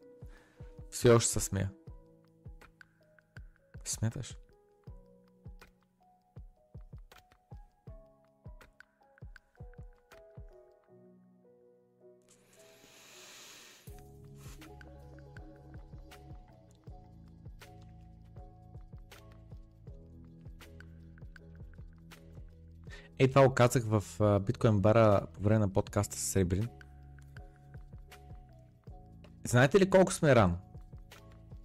[0.91, 1.71] Все още се смея.
[3.85, 4.37] Смяташ?
[23.23, 24.05] Ей, това го казах в
[24.41, 26.69] биткоин бара по време на подкаста с Сребрин.
[29.45, 30.59] Знаете ли колко сме рано?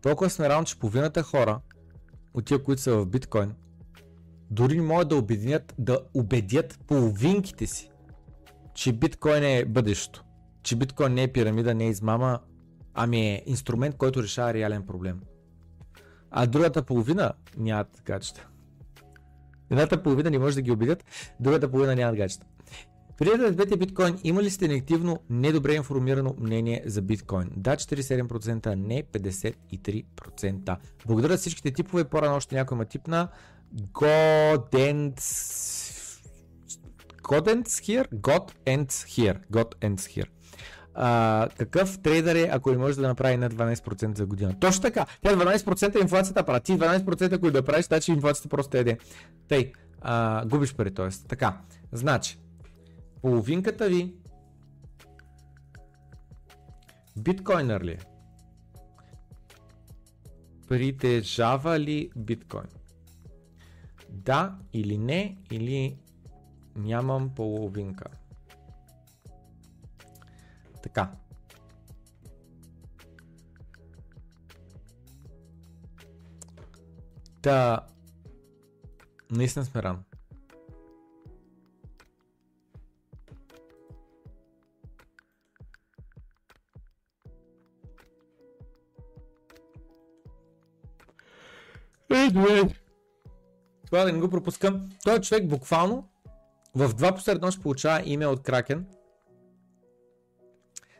[0.01, 1.59] Толкова сме рано, че половината хора
[2.33, 3.53] от тия, които са в биткоин,
[4.51, 7.91] дори не могат да обединят, да убедят половинките си,
[8.73, 10.23] че биткоин е бъдещето.
[10.63, 12.39] Че биткоин не е пирамида, не е измама,
[12.93, 15.21] ами е инструмент, който решава реален проблем.
[16.31, 18.47] А другата половина нямат гаджета.
[19.69, 21.05] Едната половина не може да ги убедят,
[21.39, 22.45] другата половина нямат гаджета.
[23.17, 27.49] Преди да разберете биткоин, има ли сте неактивно недобре информирано мнение за биткоин?
[27.55, 30.77] Да, 47%, не 53%.
[31.05, 33.27] Благодаря всичките типове, по-рано още някой има тип на
[33.75, 35.17] Godens
[37.27, 38.07] Godens here?
[38.27, 39.37] God ends here.
[39.51, 40.27] God ends here.
[40.99, 44.59] А, какъв трейдър е, ако не може да направи на 12% за година?
[44.59, 45.05] Точно така.
[45.21, 46.61] Тя 12% е инфлацията прави.
[46.61, 48.97] Ти 12% ако да правиш, значи инфлацията просто еде.
[49.47, 49.71] Тъй,
[50.01, 51.27] а, губиш пари, т.е.
[51.27, 51.57] Така.
[51.91, 52.39] Значи,
[53.21, 54.13] половинката ви
[57.17, 57.99] биткоинър ли е?
[60.67, 62.67] Притежава ли биткоин?
[64.09, 65.97] Да или не, или
[66.75, 68.05] нямам половинка.
[70.83, 71.11] Така.
[77.41, 77.87] Та,
[79.31, 80.03] наистина сме рано.
[92.09, 92.31] Е,
[93.85, 94.89] Това да не го пропускам.
[95.03, 96.09] Той човек буквално
[96.75, 98.85] в два посреднощ получава имейл от Кракен.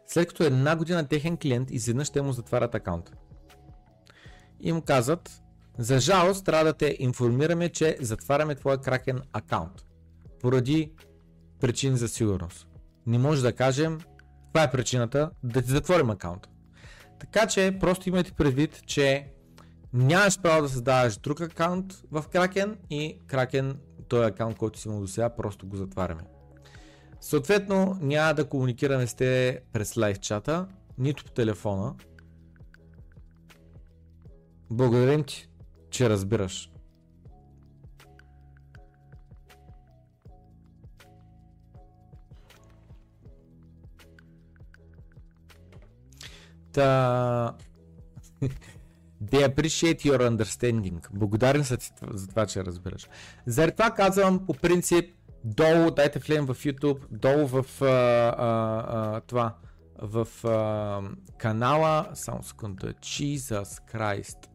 [0.07, 3.11] След като една година техен клиент изведнъж те му затварят акаунта.
[4.59, 5.41] И му казват,
[5.77, 9.85] за жалост трябва да те информираме, че затваряме твоя Кракен акаунт.
[10.41, 10.91] Поради
[11.59, 12.67] причини за сигурност.
[13.05, 13.99] Не може да кажем,
[14.53, 16.49] това е причината да ти затворим акаунта.
[17.19, 19.31] Така че просто имайте предвид, че
[19.93, 23.75] нямаш право да създаваш друг акаунт в Kraken и Kraken,
[24.07, 26.21] този акаунт, който си имал до сега, просто го затваряме.
[27.21, 30.67] Съответно, няма да комуникираме с те през лайв чата,
[30.97, 31.95] нито по телефона.
[34.71, 35.49] Благодарим ти,
[35.89, 36.71] че разбираш.
[46.71, 47.55] Та...
[49.23, 51.07] They appreciate your understanding.
[51.11, 53.07] Благодарен са ти за това, че разбираш.
[53.45, 59.21] Заради това казвам по принцип долу, дайте влезем в YouTube, долу в а, а, а,
[59.21, 59.55] това,
[60.01, 61.01] в а,
[61.37, 64.47] канала, само секунда, Jesus Christ.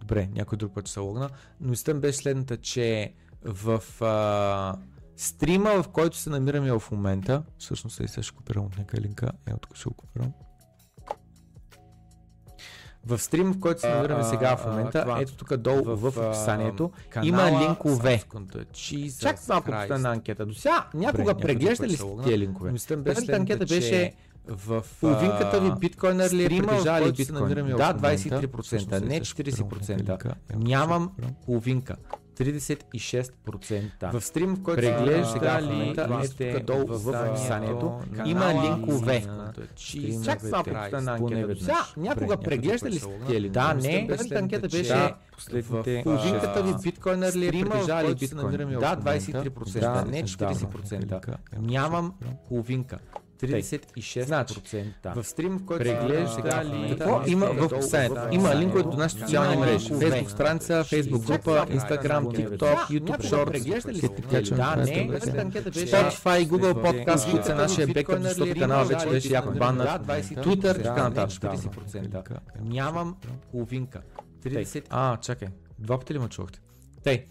[0.00, 1.30] Добре, някой друг път се логна,
[1.60, 3.14] но мислям беше следната, че
[3.44, 4.78] в а,
[5.16, 9.52] стрима, в който се намираме в момента, всъщност сега ще копирам от някакъв линка, е
[9.60, 10.32] тук ще го копирам.
[13.06, 16.18] В стрим, в който се намираме сега в момента, това, ето тук долу в, в
[16.18, 16.90] описанието,
[17.22, 18.22] има линкове.
[19.20, 20.46] Чак малко на анкета.
[20.46, 22.72] До сега някога преглеждали ли сте тия линкове?
[23.04, 24.12] Първата анкета беше
[24.48, 27.66] в половинката ви биткоинър ли е притежали биткоин?
[27.76, 30.32] Да, 23%, не 40%.
[30.56, 31.10] Нямам
[31.46, 31.96] половинка.
[32.38, 34.12] 36%.
[34.12, 35.94] В стрим, в който преглежда ли
[36.62, 39.26] долу в описанието, има линкове.
[40.24, 41.94] Чак това по на анкета.
[41.96, 45.14] Някога преглежда ли сте тия Да, не, първата анкета беше
[45.62, 48.78] в половинката ви биткоинър ли е притежали биткоин?
[48.80, 51.36] Да, 23%, не 40%.
[51.58, 52.14] Нямам
[52.48, 52.98] половинка.
[53.42, 54.24] 36%.
[54.24, 54.54] Значи,
[55.04, 56.88] в стрим, в който преглежда ли...
[56.98, 58.20] Какво има в описанието?
[58.30, 59.88] Има линкове до нашите социални мрежи.
[59.88, 64.56] Facebook страница, Facebook група, Instagram, TikTok, YouTube Shorts.
[64.56, 65.20] Да, не.
[65.70, 70.06] Spotify, Google Podcast, които са нашия бекъп, защото канала вече беше яко баннат.
[70.06, 71.42] Twitter и така нататък.
[72.62, 73.16] Нямам
[73.50, 74.02] половинка.
[74.44, 74.82] 30...
[74.90, 75.48] А, чакай.
[75.78, 76.60] Два пъти ли ме чухте?
[77.04, 77.26] Тей.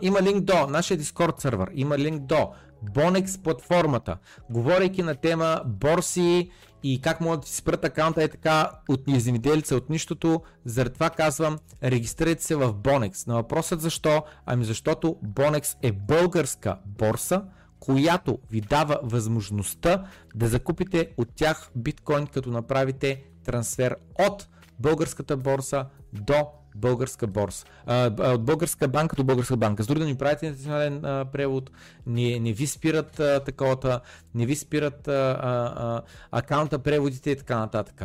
[0.00, 2.52] има линк до нашия Discord сервер, има линк до
[2.84, 4.16] Bonex платформата,
[4.50, 6.50] говорейки на тема борси
[6.82, 11.10] и как могат да си спрат акаунта е така от земеделица, от нищото, заради това
[11.10, 13.26] казвам, регистрирайте се в Bonex.
[13.26, 14.22] На въпросът защо?
[14.46, 17.42] Ами защото Bonex е българска борса,
[17.80, 20.04] която ви дава възможността
[20.34, 24.48] да закупите от тях биткоин, като направите трансфер от
[24.78, 26.46] българската борса до
[26.76, 27.66] българска борса.
[27.86, 29.82] А, от българска банка до българска банка.
[29.82, 31.70] С други да ни правите национален а, превод,
[32.06, 34.00] не, не ви спират а, таковата,
[34.34, 38.02] не ви спират а, а, акаунта, преводите и така нататък.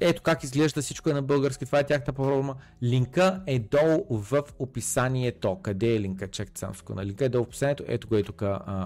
[0.00, 2.54] Ето как изглежда всичко е на български, това е тяхната платформа.
[2.82, 5.58] Линка е долу в описанието.
[5.62, 6.28] Къде е линка?
[6.28, 7.04] Чакайте само секунда.
[7.04, 8.40] Линка е долу в описанието, ето го е тук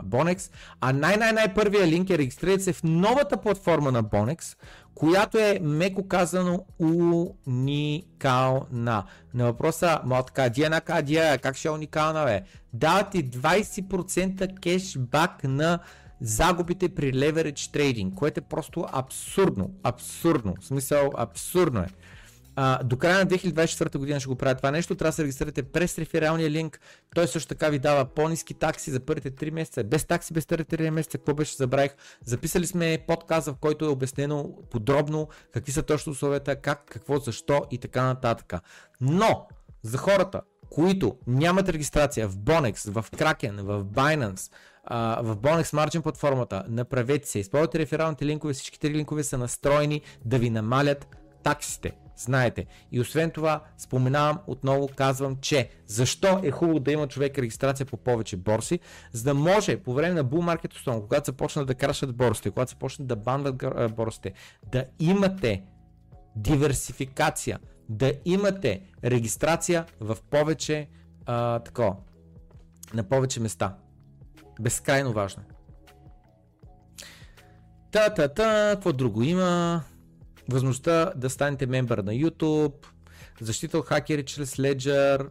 [0.06, 0.52] Bonex.
[0.80, 4.56] А най-най-най първия линк е регистрирайте се в новата платформа на Bonex,
[4.94, 6.64] която е меко казано
[7.46, 9.04] уникална.
[9.34, 12.42] На въпроса, ма така, дия кадия, как ще е уникална бе?
[12.72, 15.78] Дава ти 20% кешбак на
[16.20, 19.70] загубите при leverage трейдинг, което е просто абсурдно.
[19.82, 20.54] Абсурдно.
[20.60, 21.88] В смисъл, абсурдно е.
[22.60, 24.94] А, до края на 2024 година ще го правя това нещо.
[24.94, 26.80] Трябва да се регистрирате през рефералния линк.
[27.14, 29.84] Той също така ви дава по-низки такси за първите 3 месеца.
[29.84, 31.18] Без такси, без 3 месеца.
[31.18, 31.90] Какво беше, забравих.
[32.24, 37.62] Записали сме подкаст, в който е обяснено подробно какви са точно условията, как, какво, защо
[37.70, 38.54] и така нататък.
[39.00, 39.46] Но,
[39.82, 40.40] за хората,
[40.70, 44.52] които нямат регистрация в Bonex, в Kraken, в Binance,
[44.90, 50.38] в Bonex Margin платформата, направете се, използвайте рефералните линкове, всички три линкове са настроени да
[50.38, 51.06] ви намалят
[51.42, 51.92] таксите.
[52.16, 52.66] Знаете.
[52.92, 57.96] И освен това, споменавам отново, казвам, че защо е хубаво да има човек регистрация по
[57.96, 58.80] повече борси,
[59.12, 62.70] за да може по време на bull market основа, когато започнат да крашат борсите, когато
[62.70, 63.64] започнат да бандат
[63.96, 64.32] борсите,
[64.72, 65.62] да имате
[66.36, 67.58] диверсификация,
[67.88, 70.88] да имате регистрация в повече
[71.26, 71.96] а, тако,
[72.94, 73.76] на повече места.
[74.60, 75.42] Безкрайно важно.
[77.90, 79.82] Та-та-та, какво друго има?
[80.50, 82.86] Възможността да станете мембър на YouTube,
[83.40, 85.28] защита от хакери чрез Ledger,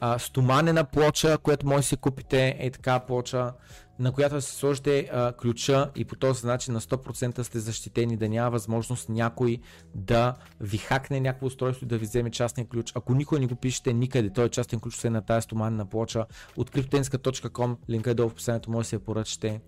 [0.00, 3.52] а, стоманена плоча, която може да си купите, е така плоча,
[3.98, 8.28] на която се сложите а, ключа и по този начин на 100% сте защитени, да
[8.28, 9.58] няма възможност някой
[9.94, 12.92] да ви хакне някакво устройство и да ви вземе частния ключ.
[12.94, 16.26] Ако никой не го пишете никъде, той е частен ключ се на тази стоманена плоча.
[16.56, 19.60] От cryptenska.com, линка е долу в описанието, може да се я поръчате.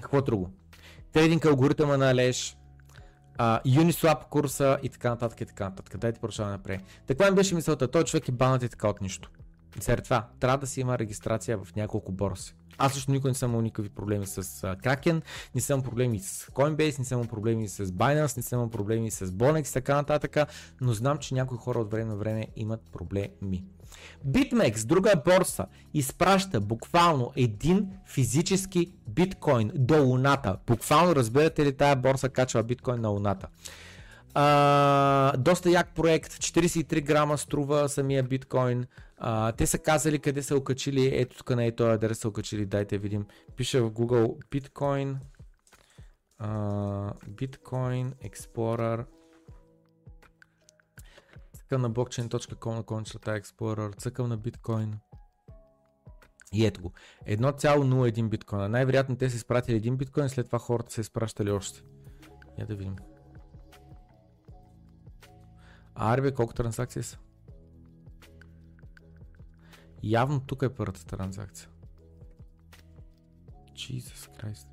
[0.00, 0.50] какво друго?
[1.12, 2.56] Трейдинг алгоритъма на Алеш,
[3.38, 5.98] uh, Uniswap курса и така нататък и така нататък.
[5.98, 6.80] Дайте продължаваме напред.
[7.06, 9.30] Така ми беше мисълта, той човек е банът и така от нищо.
[9.80, 12.54] След това, трябва да си има регистрация в няколко борси.
[12.78, 15.22] Аз също никой не съм имал никакви проблеми с Kraken,
[15.54, 19.10] не съм проблеми с Coinbase, не съм имал проблеми с Binance, не съм имал проблеми
[19.10, 20.36] с Bonex и така нататък,
[20.80, 23.64] но знам, че някои хора от време на време имат проблеми.
[24.26, 30.56] BitMEX, друга борса, изпраща буквално един физически биткоин до Луната.
[30.66, 33.46] Буквално разбирате ли тая борса качва биткоин на Луната.
[34.34, 38.86] А, доста як проект, 43 грама струва самия биткоин.
[39.22, 42.98] А, те са казали къде са окачили, ето тук на ето адрес са окачили, дайте
[42.98, 43.26] видим.
[43.56, 45.18] Пише в Google биткоин,
[47.28, 49.04] биткоин Explorer
[51.70, 54.98] цъкам на blockchain.com на кончата Explorer, цъкам на биткоин.
[56.52, 56.92] И ето го.
[57.26, 58.68] 1,01 биткоина.
[58.68, 61.82] Най-вероятно те са изпратили един биткоин, след това хората са изпращали още.
[62.58, 62.96] Я да видим.
[65.94, 67.18] А Арбе колко транзакции са?
[70.02, 71.68] Явно тук е първата транзакция.
[73.72, 74.66] Jesus Christ.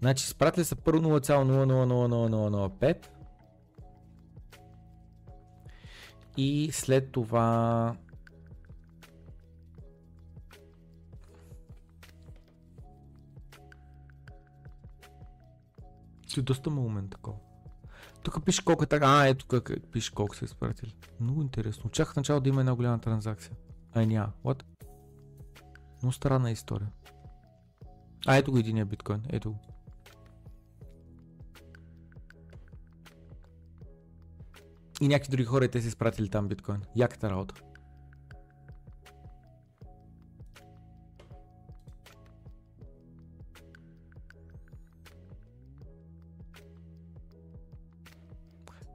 [0.00, 3.06] Значи спратили са първо 0,000005
[6.36, 7.96] и след това
[16.30, 17.38] си доста момент такова.
[18.22, 19.06] Тук пише колко е така.
[19.06, 20.94] А, ето как пише колко са изпратили.
[21.20, 21.86] Много интересно.
[21.86, 23.52] Очаквах начало да има една голяма транзакция.
[23.94, 24.32] Ай няма.
[24.44, 24.62] What?
[26.02, 26.88] Много странна история.
[28.26, 29.22] А, ето го единия биткоин.
[29.28, 29.58] Ето го.
[35.00, 36.82] И някакви други хора те са изпратили там биткоин.
[36.96, 37.54] Яката работа.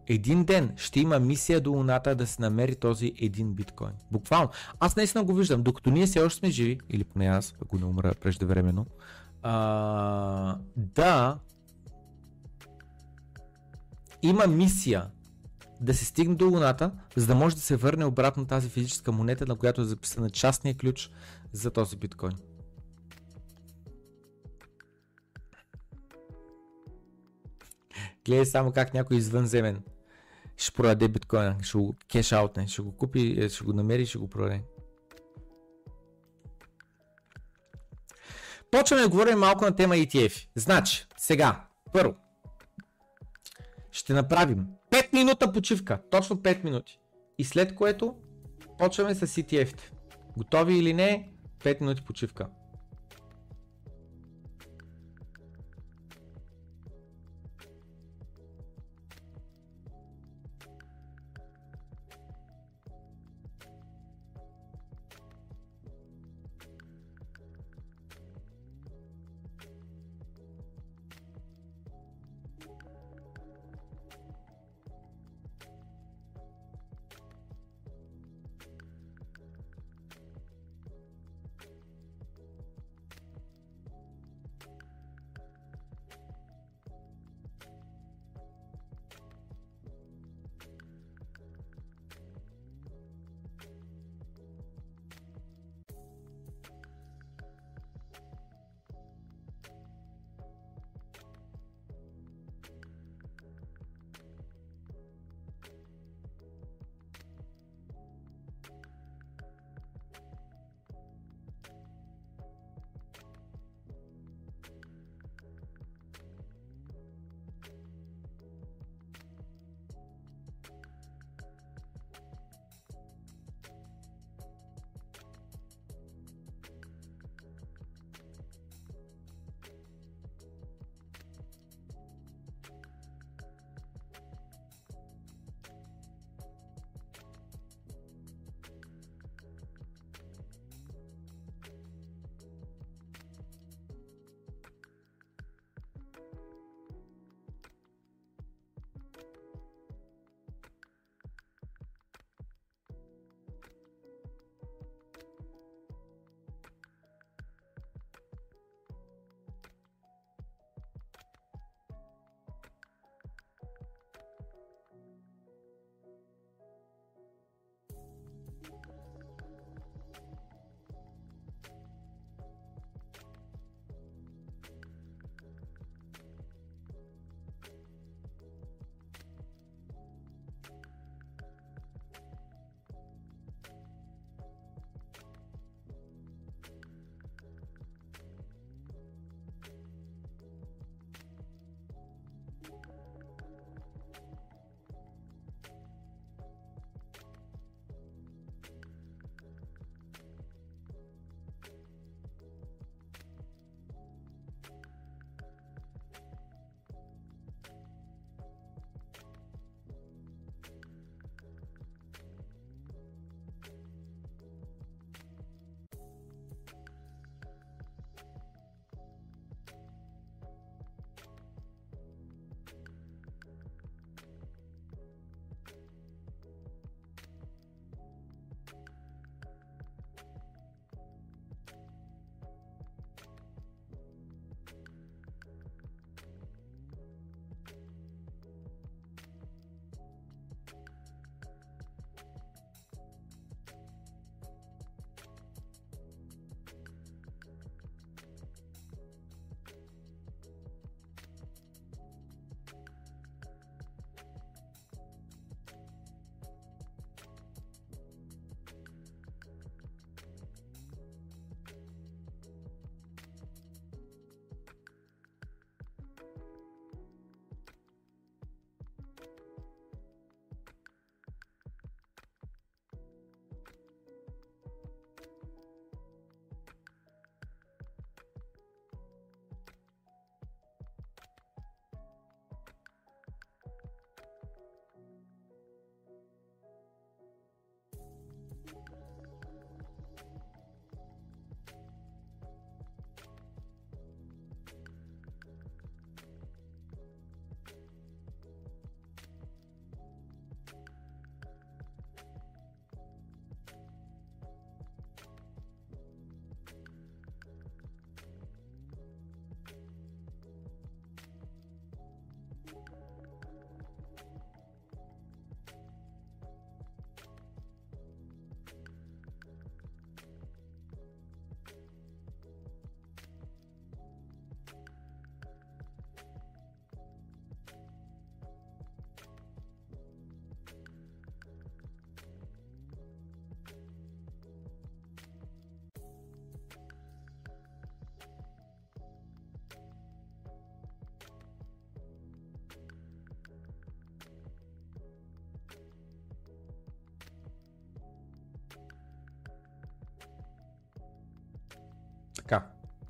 [0.07, 3.93] Един ден ще има мисия до Луната да се намери този един биткоин.
[4.11, 4.49] Буквално.
[4.79, 5.63] Аз наистина го виждам.
[5.63, 8.85] Докато ние все още сме живи, или поне аз, ако не умра преждевременно,
[9.43, 11.37] а, да
[14.21, 15.09] има мисия
[15.81, 19.45] да се стигне до Луната, за да може да се върне обратно тази физическа монета,
[19.45, 21.11] на която е записана частния ключ
[21.53, 22.37] за този биткоин.
[28.25, 29.83] Гледай само как някой извънземен
[30.57, 34.05] ще продаде биткоина, ще го кеш аутне, ще го купи, е, ще го намери и
[34.05, 34.61] ще го продаде.
[38.71, 40.47] Почваме да говорим малко на тема ETF.
[40.55, 42.15] Значи, сега, първо,
[43.91, 46.99] ще направим 5 минута почивка, точно 5 минути.
[47.37, 48.15] И след което
[48.77, 49.79] почваме с ETF.
[50.37, 51.33] Готови или не?
[51.59, 52.47] 5 минути почивка.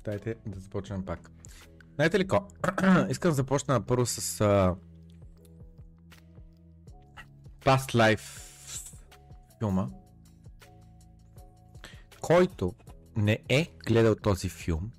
[0.06, 1.30] Дайте да започнем пак.
[1.94, 2.48] Знаете ли ко?
[3.10, 4.76] Искам да започна първо с uh,
[7.64, 8.42] Past Life
[9.58, 9.88] филма.
[12.20, 12.74] Който
[13.16, 14.90] не е гледал този филм,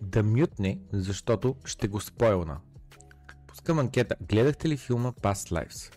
[0.00, 2.60] да мютне, защото ще го спойлна.
[3.46, 4.16] Пускам анкета.
[4.20, 5.96] Гледахте ли филма Past Lives?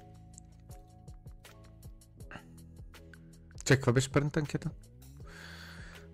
[3.58, 4.70] Чакай, каква беше предната анкета?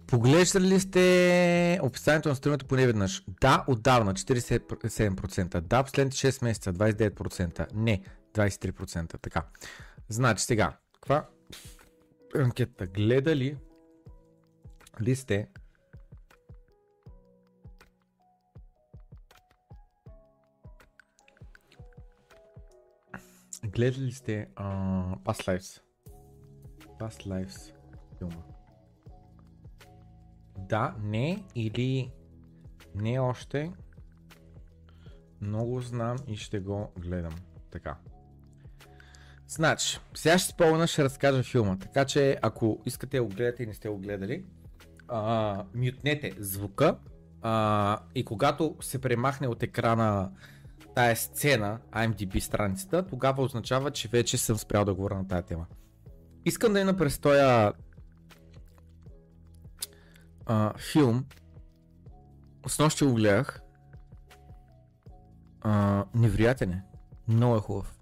[0.08, 3.24] Поглеждали ли сте описанието на стримата поне веднъж?
[3.42, 5.60] Да, отдавна, 47%.
[5.60, 7.68] Да, последните 6 месеца, 29%.
[7.74, 8.02] Не,
[8.34, 9.22] 23%.
[9.22, 9.46] Така.
[10.10, 11.28] Значи сега, каква
[12.36, 12.88] анкета?
[12.88, 13.58] Гледали
[15.02, 15.48] ли сте
[23.66, 25.82] Гледали ли сте uh, Past Lives?
[27.00, 27.74] Past Lives
[28.18, 28.55] филма.
[30.58, 32.12] Да, не или
[32.96, 33.72] не още.
[35.42, 37.34] Много знам и ще го гледам.
[37.72, 37.98] Така.
[39.48, 41.78] Значи, сега ще спомена, ще разкажа филма.
[41.78, 44.46] Така че, ако искате да го гледате и не сте го гледали,
[45.08, 46.98] а, мютнете звука
[47.42, 50.32] а, и когато се премахне от екрана
[50.96, 55.66] тая сцена, IMDb страницата, тогава означава, че вече съм спрял да говоря на тази тема.
[56.46, 57.42] Искам да има през този
[60.46, 61.26] а, филм.
[62.68, 63.62] С нощи го гледах.
[65.62, 66.84] А, невероятен е.
[67.28, 67.96] Много е хубав.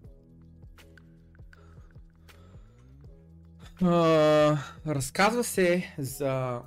[3.82, 4.58] А,
[4.88, 6.62] разказва се за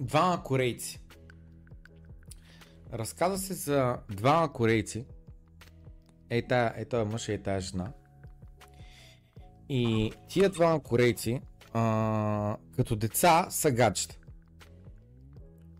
[0.00, 1.02] двама корейци.
[2.92, 5.06] Разказва се за двама корейци.
[6.30, 7.92] Ей, тая, е, този мъж и е тая жена.
[9.74, 11.40] И тия двама корейци,
[11.72, 14.18] а, като деца, са гаджета.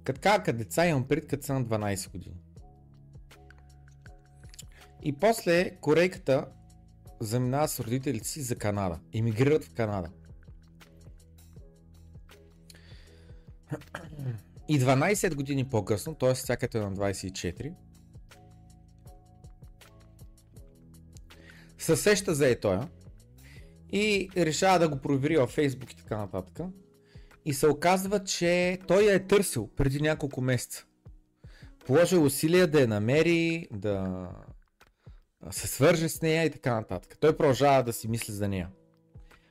[0.05, 2.37] Като като деца имам пред като са на 12 години.
[5.03, 6.47] И после корейката
[7.21, 9.01] заминава с родителите си за Канада.
[9.15, 10.11] Емигрират в Канада.
[14.69, 16.35] И 12 години по-късно, т.е.
[16.35, 17.73] всяката е на 24,
[21.79, 22.89] се сеща за етоя
[23.93, 26.67] и решава да го провери във Facebook и така нататък.
[27.45, 30.87] И се оказва, че той я е търсил преди няколко месеца.
[31.87, 34.29] Положил усилия да я намери, да
[35.51, 37.17] се свърже с нея и така нататък.
[37.21, 38.69] Той продължава да си мисли за нея.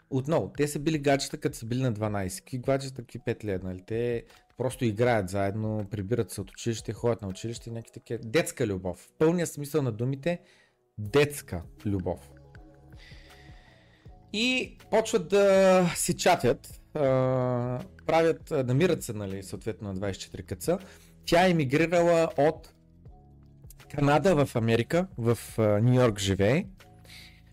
[0.10, 2.40] Отново, те са били гаджета, като са били на 12.
[2.40, 3.84] Какви гаджета, какви 5 лет, нали?
[3.88, 4.24] Те
[4.58, 8.20] просто играят заедно, прибират се от училище, ходят на училище, някакви такива.
[8.24, 8.98] Детска любов.
[8.98, 10.40] В пълния смисъл на думите,
[10.98, 12.30] детска любов.
[14.34, 16.82] И почват да си чатят,
[18.06, 20.78] правят, намират се, нали, съответно на 24 къца.
[21.26, 22.74] Тя е емигрирала от
[23.96, 26.66] Канада в Америка, в Нью Йорк живее,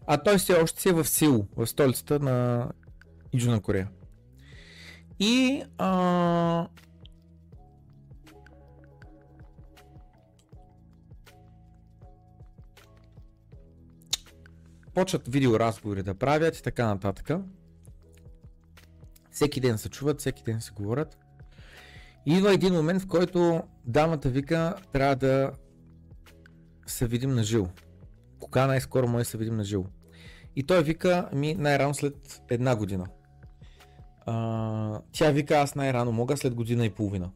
[0.07, 2.69] а той все още си е в Сил, в столицата на
[3.35, 3.89] Южна Корея.
[5.21, 6.69] И а,
[14.99, 17.31] почват видеоразговори да правят и така нататък.
[19.31, 21.19] Всеки ден се чуват, всеки ден се говорят.
[22.27, 25.53] Идва един момент, в който дамата вика, трябва да
[26.87, 27.69] се видим на жил.
[28.39, 29.87] Кога най-скоро може да се видим на жил?
[30.57, 33.07] И той вика, ми най-рано след една година.
[34.27, 37.31] А, тя вика, аз най-рано мога след година и половина.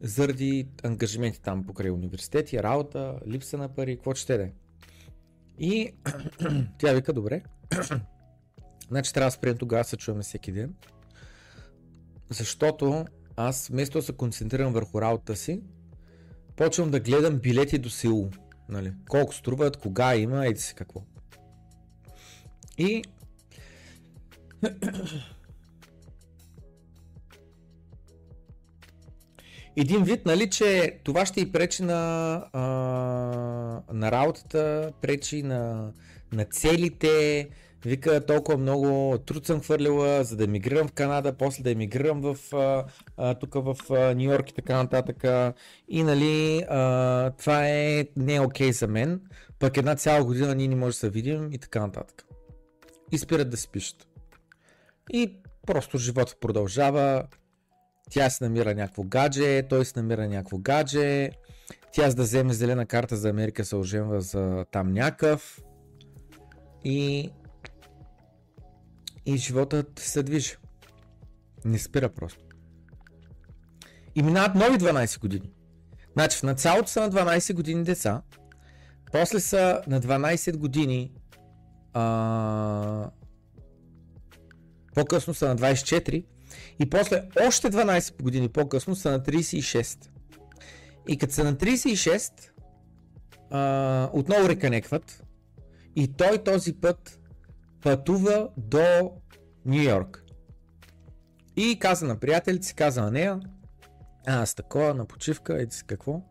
[0.00, 4.52] Заради ангажименти там покрай университети, работа, липса на пари, какво ще да е.
[5.60, 5.92] И
[6.78, 7.42] тя вика, добре.
[8.88, 10.74] значи трябва да спрем тогава, се чуваме всеки ден.
[12.30, 13.04] Защото
[13.36, 15.62] аз вместо да се концентрирам върху работата си,
[16.56, 18.30] почвам да гледам билети до Сеул.
[18.68, 18.92] Нали?
[19.08, 21.02] Колко струват, кога има, еди си какво.
[22.78, 23.02] И
[29.76, 32.60] един вид, нали, че това ще и пречи на, а,
[33.92, 35.92] на работата, пречи на,
[36.32, 37.48] на целите.
[37.84, 42.36] Вика толкова много труд съм хвърлила, за да емигрирам в Канада, после да емигрирам в,
[43.16, 43.76] а, тук в
[44.14, 45.24] Нью Йорк и така нататък.
[45.88, 49.20] И нали, а, това е не е окей за мен,
[49.58, 52.24] пък една цяла година ние не можем да се видим и така нататък.
[53.12, 54.06] И спират да си пишат.
[55.12, 55.34] И
[55.66, 57.24] просто живота продължава,
[58.10, 61.30] тя се намира някакво гадже, той се намира някакво гадже,
[61.92, 65.62] тя за да вземе зелена карта за Америка се оженва за там някакъв
[66.84, 67.30] и
[69.26, 70.56] и животът се движи.
[71.64, 72.44] Не спира просто.
[74.14, 75.50] И минават нови 12 години.
[76.12, 78.22] Значи в началото са на 12 години деца,
[79.12, 81.12] после са на 12 години
[81.92, 83.10] а...
[84.94, 86.24] по-късно са на 24
[86.80, 90.10] и после още 12 години по-късно са на 36.
[91.08, 92.50] И като са на 36,
[93.50, 95.24] а, отново реканекват
[95.96, 97.20] и той този път
[97.82, 99.12] пътува до
[99.64, 100.24] Нью Йорк.
[101.56, 103.40] И каза на приятелите си, каза на нея,
[104.26, 106.22] а, аз такова, на почивка, еди си какво.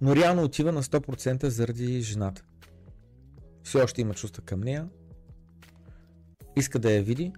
[0.00, 2.44] Но реално отива на 100% заради жената.
[3.62, 4.88] Все още има чувства към нея.
[6.56, 7.32] Иска да я види.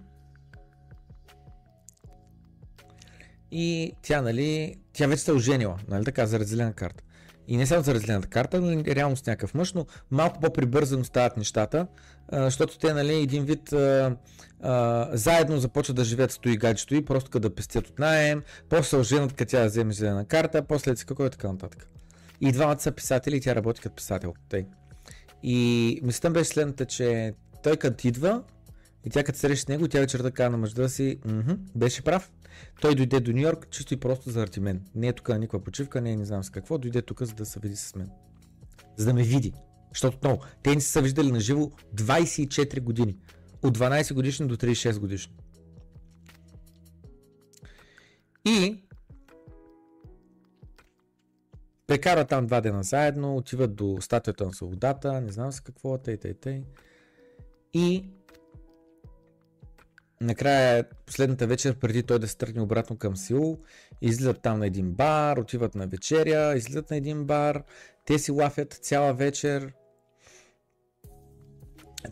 [3.55, 7.03] И тя, нали, тя вече се е оженила, нали така, за разделена карта.
[7.47, 11.37] И не само за разделената карта, но реално с някакъв мъж, но малко по-прибързано стават
[11.37, 11.87] нещата,
[12.31, 14.15] защото те, нали, един вид а,
[14.61, 18.97] а, заедно започват да живеят стои гаджето и просто като да пестят от найем, после
[18.97, 21.87] оженят, като тя вземе зелена карта, после си какво е така нататък.
[22.41, 24.33] И двамата са писатели и тя работи като писател.
[24.49, 24.65] Тъй.
[25.43, 28.43] И мислята беше следната, че той като идва
[29.05, 31.19] и тя като среща с него, тя вечерта казва на мъжа си,
[31.75, 32.31] беше прав,
[32.81, 34.85] той дойде до Нью Йорк чисто и просто заради мен.
[34.95, 37.33] Не е тук на никаква почивка, не е не знам с какво, дойде тук за
[37.33, 38.09] да се види с мен.
[38.97, 39.53] За да ме види.
[39.89, 40.43] Защото много.
[40.63, 43.17] Те не са виждали на живо 24 години.
[43.63, 45.33] От 12 годишни до 36 годишни.
[48.45, 48.83] И
[51.87, 56.17] прекарват там два дена заедно, отиват до статуята на свободата, не знам с какво, тъй,
[56.17, 56.63] тъй, тъй.
[57.73, 58.05] И
[60.23, 63.59] накрая, последната вечер, преди той да се тръгне обратно към Сеул,
[64.01, 67.63] излизат там на един бар, отиват на вечеря, излизат на един бар,
[68.05, 69.73] те си лафят цяла вечер.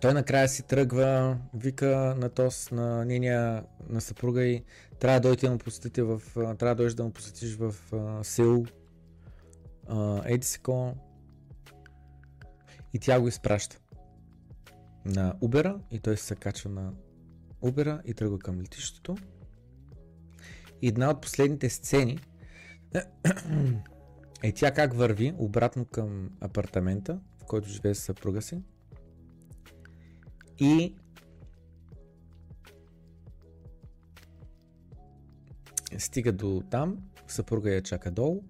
[0.02, 4.64] Той накрая си тръгва, вика на Тос, на нейния, на съпруга и
[5.00, 7.74] трябва да дойдете да му посетите в, трябва да да му посетиш в
[8.24, 8.66] Сеул.
[10.26, 10.60] Еди си
[12.94, 13.80] И тя го изпраща
[15.06, 16.94] на Убера и той се качва на
[17.62, 19.18] Убера и тръгва към летището.
[20.82, 22.20] И една от последните сцени
[24.44, 28.62] е тя как върви обратно към апартамента, в който живее с съпруга си.
[30.60, 30.96] И
[35.98, 36.98] стига до там,
[37.28, 38.44] съпруга я чака долу,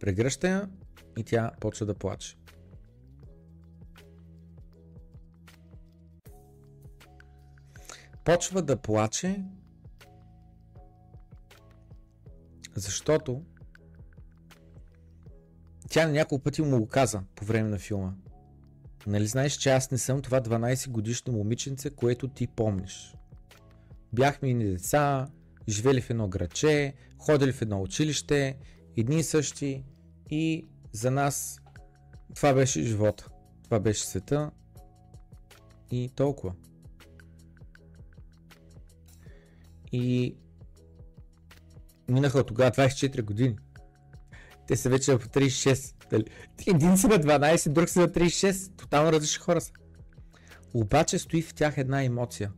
[0.00, 0.68] прегръща я
[1.18, 2.36] и тя почва да плаче.
[8.24, 9.44] Почва да плаче,
[12.74, 13.42] защото
[15.88, 18.12] тя на няколко пъти му го каза по време на филма.
[19.06, 23.14] Нали знаеш, че аз не съм това 12 годишно момиченце, което ти помниш.
[24.12, 25.28] Бяхме и деца,
[25.68, 28.56] живели в едно граче, ходили в едно училище,
[28.96, 29.84] едни и същи
[30.30, 31.60] и за нас
[32.34, 33.28] това беше живота.
[33.64, 34.50] Това беше света
[35.90, 36.54] и толкова.
[39.92, 40.36] И
[42.08, 43.56] минаха от тогава 24 години.
[44.68, 46.08] Те са вече по 36.
[46.10, 46.24] Дали?
[46.66, 48.76] Един си на 12, друг си на 36.
[48.76, 49.72] Тотално различни хора са.
[50.74, 52.52] Обаче стои в тях една емоция.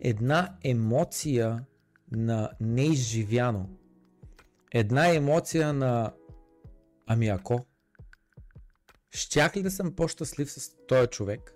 [0.00, 1.64] Една емоция
[2.12, 3.78] на неизживяно.
[4.72, 6.12] Една емоция на
[7.06, 7.66] ами ако.
[9.10, 11.54] Щях ли да съм по-щастлив с този човек,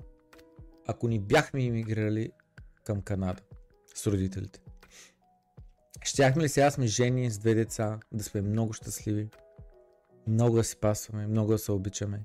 [0.86, 2.30] ако ни бяхме иммигрирали
[2.84, 3.42] към Канада
[3.94, 4.63] с родителите?
[6.04, 9.28] Щяхме ли сега сме жени с две деца, да сме много щастливи,
[10.26, 12.24] много да си пасваме, много да се обичаме?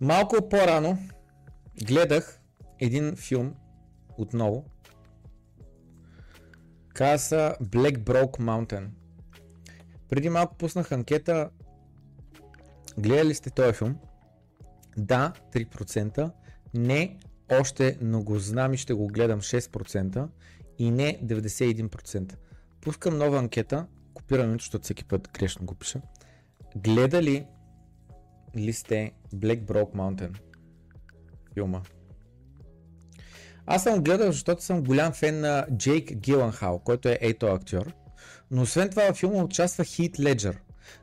[0.00, 0.98] Малко по-рано
[1.86, 2.40] гледах
[2.78, 3.54] един филм
[4.18, 4.64] отново.
[6.88, 8.88] Каза Black Broke Mountain.
[10.08, 11.50] Преди малко пуснах анкета.
[12.98, 13.96] Гледали сте този филм?
[14.96, 16.30] Да, 3%.
[16.74, 17.18] Не,
[17.60, 20.28] още, но го знам и ще го гледам 6%.
[20.78, 22.34] И не, 91%.
[22.80, 23.86] Пускам нова анкета.
[24.14, 26.00] Копирам, защото всеки път грешно го пиша.
[26.76, 27.46] Гледали
[28.56, 30.38] ли сте Black Broke Mountain?
[31.54, 31.82] Филма.
[33.66, 37.92] Аз съм гледал, защото съм голям фен на Джейк Гиланхал, който е ето актьор.
[38.50, 40.58] Но освен това във филма участва Хит Леджер.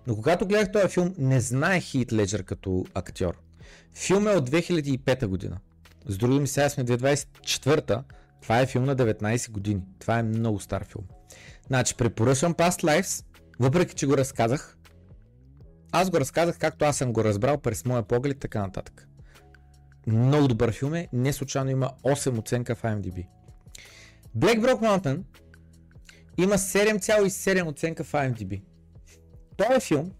[0.07, 3.37] Но когато гледах този филм, не знаех Хит Леджер като актьор.
[3.93, 5.57] Филм е от 2005 година.
[6.05, 8.03] С други ми сега сме 2024,
[8.41, 9.81] Това е филм на 19 години.
[9.99, 11.05] Това е много стар филм.
[11.67, 13.25] Значи, препоръчвам Past Lives,
[13.59, 14.77] въпреки че го разказах.
[15.91, 19.07] Аз го разказах както аз съм го разбрал през моя поглед, така нататък.
[20.07, 23.27] Много добър филм е, не случайно има 8 оценка в IMDb.
[24.37, 25.21] Black Brock Mountain
[26.37, 28.61] има 7,7 оценка в IMDb.
[29.57, 30.11] Този филм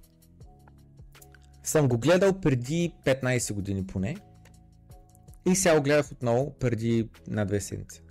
[1.64, 4.18] съм го гледал преди 15 години поне
[5.45, 8.02] и сега го гледах отново преди на две седмици.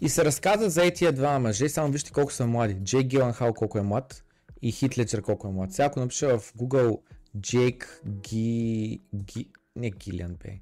[0.00, 2.74] И се разказа за етия два мъже, само вижте колко са млади.
[2.74, 4.24] Джейк Геленхал колко е млад
[4.62, 5.72] и Хит колко е млад.
[5.72, 7.00] Сега ако напиша в Google
[7.40, 9.00] Джейк Ги...
[9.16, 9.50] Ги...
[9.76, 10.60] Не Гилиан бе.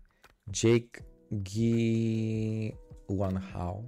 [0.53, 1.03] Джейк
[1.35, 2.75] Ги...
[3.11, 3.85] Ланхал.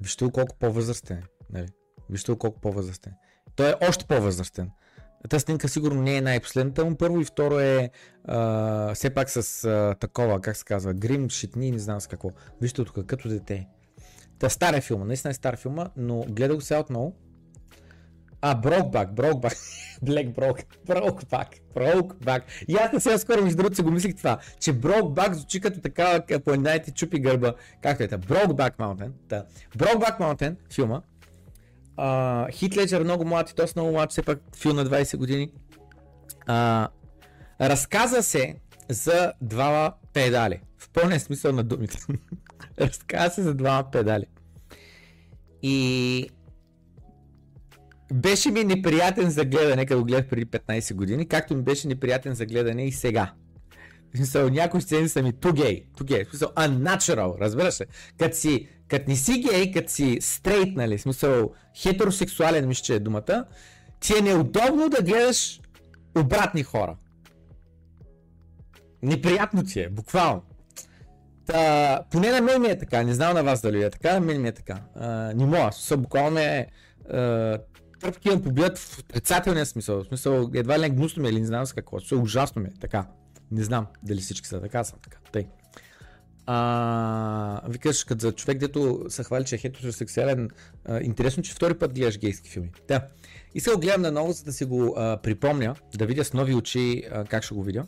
[0.00, 1.22] Вижте колко по-възрастен е.
[1.52, 1.68] Нали?
[2.10, 3.12] Вижте колко по-възрастен.
[3.56, 4.70] Той е още по-възрастен.
[5.28, 7.90] Та снимка сигурно не е най-последната му първо и второ е
[8.24, 12.30] а, все пак с а, такова, как се казва, грим, шитни, не знам с какво.
[12.60, 13.68] Вижте тук, като дете.
[14.38, 17.16] Та стар е филма, наистина е стар филма, но гледах го сега отново.
[18.42, 19.52] А, Брокбак, Брокбак,
[20.02, 22.44] Блек Брок, Брокбак, Брокбак.
[22.68, 26.20] И аз сега скоро между другото си го мислих това, че Брокбак звучи като така,
[26.44, 29.44] по една ти чупи гърба, както е та, Брокбак Маунтен, та,
[29.76, 31.00] Брокбак Маунтен, филма,
[32.52, 35.52] Хит Леджер много млад и то много млад, все пак филм на 20 години.
[36.46, 36.88] А,
[37.60, 38.54] разказа се
[38.88, 40.60] за двама педали.
[40.78, 41.98] В пълния смисъл на думите.
[42.80, 44.24] разказа се за двама педали.
[45.62, 46.30] И
[48.12, 52.46] беше ми неприятен за гледане, като гледах преди 15 години, както ми беше неприятен за
[52.46, 53.32] гледане и сега.
[54.14, 57.86] В смисъл, някои сцени са ми too gay, too gay, в смисъл, unnatural, разбираш се.
[58.18, 62.94] Като си, като не си гей, като си стрейт, нали, в смисъл, хетеросексуален, мисля, че
[62.94, 63.44] е думата,
[64.00, 65.60] ти е неудобно да гледаш
[66.18, 66.96] обратни хора.
[69.02, 70.42] Неприятно ти е, буквално.
[71.46, 74.20] Та, поне на мен ми е така, не знам на вас дали е така, на
[74.20, 74.80] мен ми е така.
[74.94, 76.66] А, не мога, смисъл, буквално е,
[78.00, 80.02] тръпки имам побият в отрицателния смисъл.
[80.02, 82.00] В смисъл, едва ли не гнусно ми е или не знам с какво.
[82.00, 83.06] Смисъл, ужасно ми е така.
[83.50, 85.18] Не знам дали всички са така, съм така.
[85.32, 85.46] Тъй.
[86.46, 90.50] А, викаш, като за човек, дето се хвали, че е хетеросексуален,
[90.84, 92.70] а, интересно, че втори път гледаш гейски филми.
[92.88, 93.06] Да.
[93.74, 97.04] Го гледам на ново, за да си го а, припомня, да видя с нови очи
[97.12, 97.84] а, как ще го видя.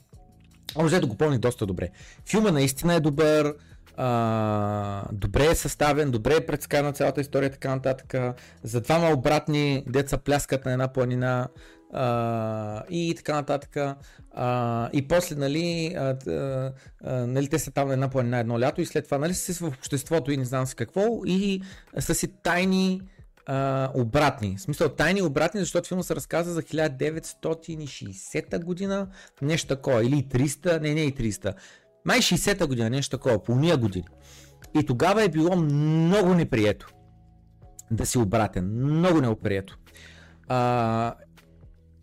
[0.76, 1.90] Може да го помни доста добре.
[2.30, 3.54] Филма наистина е добър,
[3.96, 8.34] а, добре е съставен, добре е предскана цялата история, така нататък.
[8.62, 11.48] За двама обратни деца пляскат на една планина
[11.92, 13.96] а, и така нататък.
[14.34, 16.72] А, и после, нали, а, а,
[17.26, 19.62] нали, те са там на една планина едно лято и след това, нали, са в
[19.68, 21.62] обществото и не знам с какво и
[21.98, 23.00] са си тайни
[23.46, 24.56] а, обратни.
[24.58, 29.08] В смисъл тайни обратни, защото филма се разказва за 1960 година,
[29.42, 31.54] нещо такова, или 300, не, не и 300.
[32.04, 34.06] Май 60-та година, нещо такова, по уния години.
[34.80, 36.92] И тогава е било много неприето
[37.90, 38.64] да си обратен.
[38.74, 39.78] Много неприето.
[40.48, 41.14] А,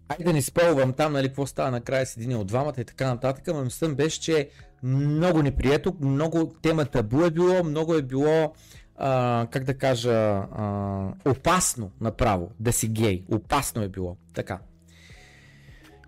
[0.10, 3.08] айде да не спълвам там, нали, какво става накрая с един от двамата и така
[3.08, 4.50] нататък, но мислям беше, че
[4.84, 8.54] много неприето, много тема табу е било, много е било,
[8.96, 13.24] а, как да кажа, а, опасно направо да си гей.
[13.32, 14.18] Опасно е било.
[14.34, 14.60] Така.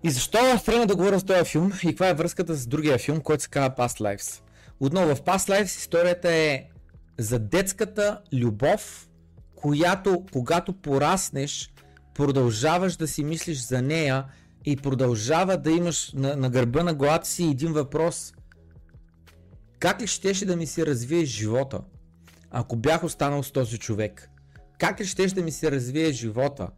[0.04, 3.20] И защо тръгна да говоря с този филм и каква е връзката с другия филм,
[3.20, 4.40] който се казва Past Lives?
[4.80, 6.64] Отново в Past Lives историята е
[7.18, 9.08] за детската любов,
[9.54, 11.72] която когато пораснеш,
[12.14, 14.24] продължаваш да си мислиш за нея
[14.64, 18.32] и продължава да имаш на, на гърба на главата си един въпрос.
[19.78, 21.80] Как ли щеше да ми се развие живота,
[22.50, 24.30] ако бях останал с този човек?
[24.78, 26.68] Как ли щеше да ми се развие живота,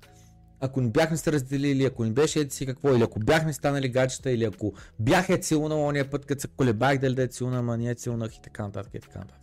[0.64, 3.88] ако не бяхме се разделили, ако не беше еди си какво, или ако бяхме станали
[3.88, 7.58] гаджета, или ако бях е целунал ония път, като се колебах дали да е целуна,
[7.58, 9.40] ама не е целунах и така нататък и така нататък.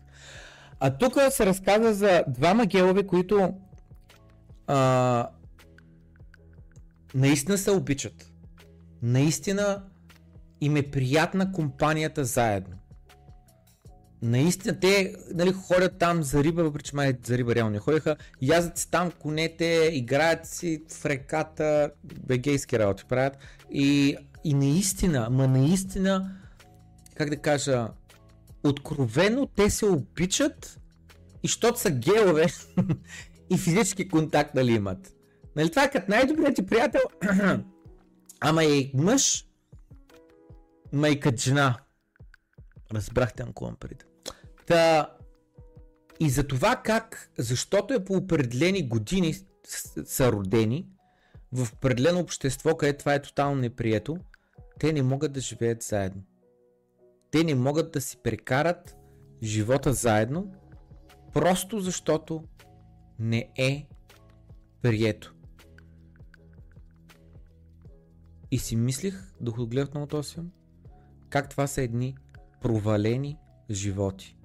[0.79, 3.53] А тук се разказва за двама гелове, които
[4.67, 5.29] а,
[7.15, 8.31] наистина се обичат.
[9.01, 9.83] Наистина
[10.61, 12.80] им е приятна компанията заедно
[14.21, 18.15] наистина те нали, ходят там за риба, въпреки че май за риба реално не ходиха,
[18.41, 23.37] язат си там конете, играят си в реката, бегейски работи правят
[23.71, 26.31] и, и наистина, ма наистина,
[27.15, 27.87] как да кажа,
[28.63, 30.79] откровено те се обичат
[31.43, 32.45] и щото са гелове
[33.49, 35.15] и физически контакт нали имат.
[35.55, 37.01] Нали това е като най-добрият ти приятел,
[38.39, 39.45] ама и мъж,
[40.93, 41.77] ма и като жена.
[42.93, 44.10] Разбрахте, имам преди.
[44.67, 45.09] Та,
[46.19, 49.35] и за това как, защото е по определени години
[50.05, 50.87] са родени,
[51.51, 54.17] в определено общество, където това е тотално неприето,
[54.79, 56.23] те не могат да живеят заедно.
[57.31, 58.95] Те не могат да си прекарат
[59.43, 60.53] живота заедно,
[61.33, 62.43] просто защото
[63.19, 63.87] не е
[64.81, 65.35] прието.
[68.51, 70.37] И си мислих, докато гледах много този
[71.31, 72.15] как това са едни
[72.61, 73.37] провалени
[73.71, 74.37] животи.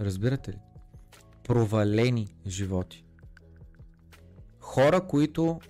[0.00, 0.58] Разбирате ли?
[1.44, 3.04] Провалени животи.
[4.60, 5.60] Хора, които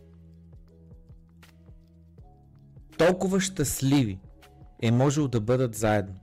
[2.98, 4.20] толкова щастливи
[4.82, 6.20] е можело да бъдат заедно.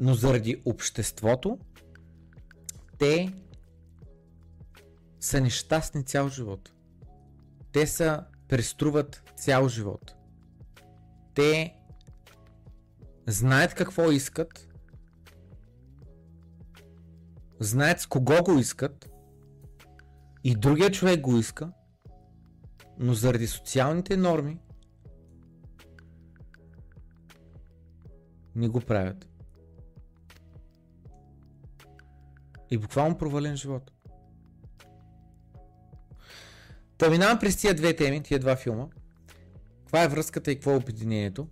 [0.00, 1.58] Но заради обществото,
[2.98, 3.32] те
[5.20, 6.72] са нещастни цял живот.
[7.72, 10.14] Те са преструват цял живот.
[11.34, 11.74] Те
[13.26, 14.67] знаят какво искат,
[17.60, 19.10] знаят с кого го искат
[20.44, 21.72] и другия човек го иска,
[22.98, 24.58] но заради социалните норми
[28.54, 29.28] не го правят.
[32.70, 33.92] И буквално провален живот.
[36.98, 38.86] Та минавам през тия две теми, тия два филма.
[39.78, 41.48] Каква е връзката и какво е обединението?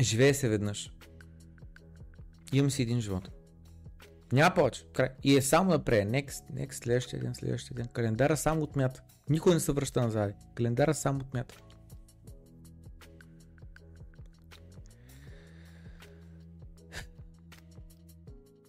[0.00, 0.92] Живее се веднъж.
[2.52, 3.30] Имам си един живот.
[4.32, 4.84] Няма повече.
[5.22, 6.08] И е само напред.
[6.08, 7.86] Next, next, следващия ден, следващия ден.
[7.86, 9.02] Календара само отмята.
[9.28, 10.34] Никой не се връща назад.
[10.54, 11.56] Календара само отмята.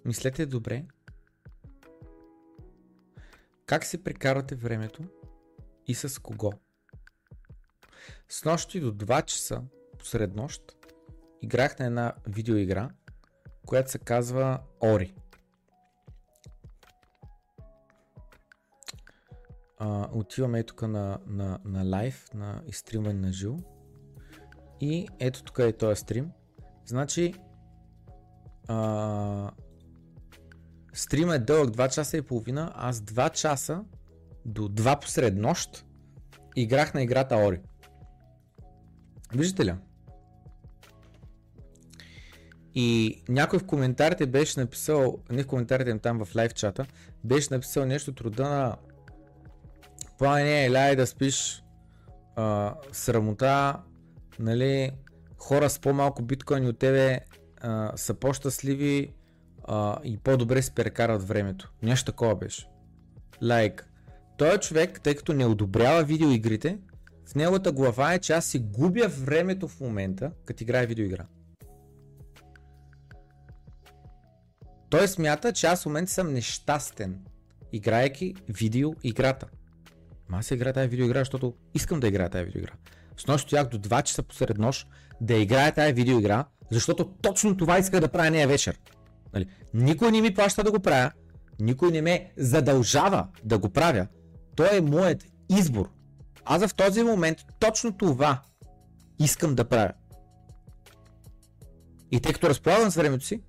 [0.06, 0.86] Мислете добре.
[3.66, 5.04] Как се прекарвате времето
[5.88, 6.52] и с кого?
[8.30, 9.64] С нощи до 2 часа
[10.00, 10.62] посред нощ
[11.42, 12.90] играх на една видеоигра,
[13.66, 15.14] която се казва Ори.
[19.80, 23.58] А, отиваме ето тук на, на, на лайв, на изстримване на жил.
[24.80, 26.32] И ето тук е този стрим.
[26.86, 27.34] Значи,
[28.68, 29.52] а,
[30.94, 33.84] Стрима е дълъг 2 часа и половина, аз 2 часа
[34.46, 35.86] до 2 посред нощ
[36.56, 37.62] играх на играта Ори.
[39.34, 39.76] Виждате ли?
[42.76, 46.86] И някой в коментарите беше написал, не в коментарите, там в лайв чата,
[47.24, 48.76] беше написал нещо труда на
[50.18, 51.64] Плане, ляй да спиш
[52.36, 53.80] а, срамота,
[54.40, 54.92] нали,
[55.38, 57.20] хора с по-малко биткоини от тебе
[57.62, 59.14] а, са по-щастливи,
[59.64, 61.72] а, и по-добре си прекарат времето.
[61.84, 62.68] Нещо такова беше.
[63.44, 63.82] Лайк.
[63.82, 63.84] Like,
[64.38, 66.78] той човек, тъй като не одобрява видеоигрите,
[67.26, 71.26] в неговата глава е, че аз си губя времето в момента, като играя видеоигра.
[74.92, 77.20] Той смята, че аз в момента съм нещастен,
[77.74, 79.48] играйки видеоиграта.
[80.30, 82.72] Ма аз играя тази видеоигра, защото искам да играя тази видеоигра.
[83.18, 84.88] С нощ стоях до 2 часа посред нощ
[85.22, 88.80] да играя тази видеоигра, защото точно това иска да правя нея вечер.
[89.34, 89.48] Нали?
[89.74, 91.12] Никой не ми плаща да го правя,
[91.60, 94.08] никой не ме задължава да го правя.
[94.56, 95.90] То е моят избор.
[96.46, 98.42] Аз в този момент точно това
[99.20, 99.92] искам да правя.
[102.12, 103.42] И тъй като разполагам с времето си,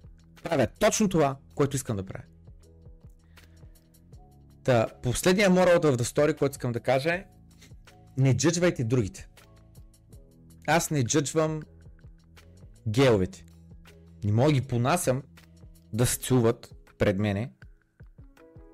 [0.42, 2.24] правя точно това, което искам да правя.
[4.64, 7.24] Та, последния moral of the story, който искам да кажа е
[8.18, 9.28] не джъджвайте другите.
[10.66, 11.62] Аз не джъджвам
[12.88, 13.44] геовете.
[14.24, 15.22] Не мога ги понасям,
[15.92, 17.52] да се целуват пред мене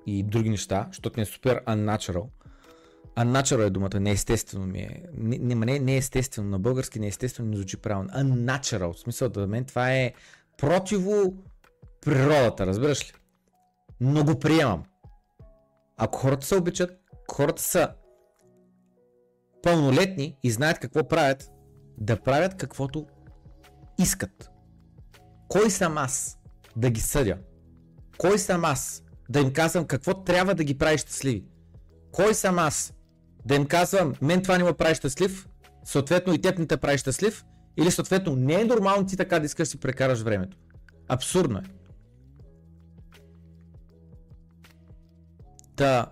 [0.05, 2.27] и други неща, защото ми е супер unnatural.
[3.15, 5.03] Unnatural е думата, неестествено ми е.
[5.13, 8.09] Не, не, не е естествено, на български неестествено не звучи правилно.
[8.09, 10.13] Unnatural, в смисъл да мен това е
[10.57, 11.33] противо
[12.01, 13.13] природата, разбираш ли?
[13.99, 14.83] Но го приемам.
[15.97, 16.91] Ако хората се обичат,
[17.31, 17.89] хората са
[19.63, 21.51] пълнолетни и знаят какво правят,
[21.97, 23.05] да правят каквото
[23.99, 24.49] искат.
[25.47, 26.39] Кой съм аз?
[26.79, 27.37] да ги съдя?
[28.17, 31.45] Кой съм аз да им казвам какво трябва да ги прави щастливи?
[32.11, 32.93] Кой съм аз
[33.45, 35.47] да им казвам, мен това не ме прави щастлив,
[35.83, 37.45] съответно и теб не те прави щастлив,
[37.77, 40.57] или съответно не е нормално ти така да искаш да си прекараш времето.
[41.07, 41.63] Абсурдно е.
[45.79, 46.11] Та,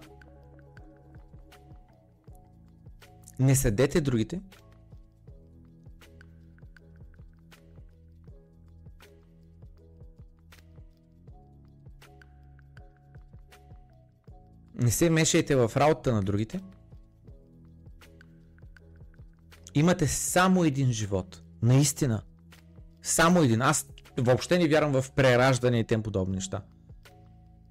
[3.39, 4.41] не съдете другите,
[14.75, 16.59] Не се мешайте в работа на другите.
[19.75, 21.43] Имате само един живот.
[21.61, 22.21] Наистина.
[23.01, 23.61] Само един.
[23.61, 23.87] Аз
[24.17, 26.61] въобще не вярвам в прераждане и тем подобни неща.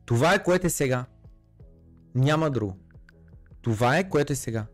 [0.07, 1.07] Това е което е сега.
[2.17, 2.77] Няма друго.
[3.63, 4.67] Това е което е сега.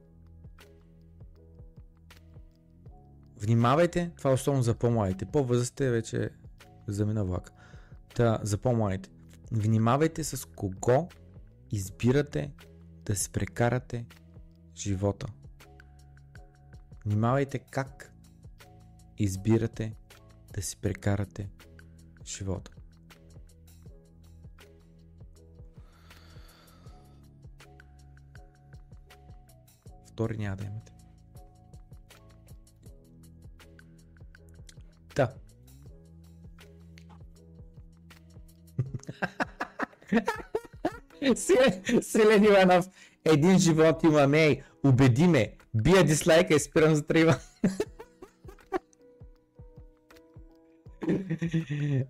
[3.36, 5.24] Внимавайте, това е особено за по-младите.
[5.24, 6.31] По-възрастите вече
[6.86, 7.52] замина влак.
[8.14, 9.10] Та, за по-младите.
[9.52, 11.09] Внимавайте с кого
[11.70, 12.52] избирате
[13.05, 14.06] да се прекарате
[14.77, 15.27] живота.
[17.06, 18.14] Внимавайте как
[19.19, 19.97] избирате
[20.55, 21.51] да си прекарате
[22.24, 22.82] живота.
[30.13, 30.93] Втори няма да имате.
[35.17, 35.33] Да.
[42.03, 42.87] Селен Иванов,
[43.25, 47.35] един живот имаме, убеди ме, бия дислайка и спирам за трима.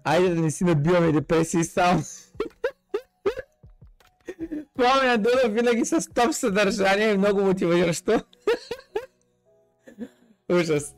[0.05, 2.05] Айде да не си набиваме депресии сам.
[4.83, 8.13] Пламена Дуда винаги с топ съдържание и много мотивиращо.
[10.53, 10.95] Ужас.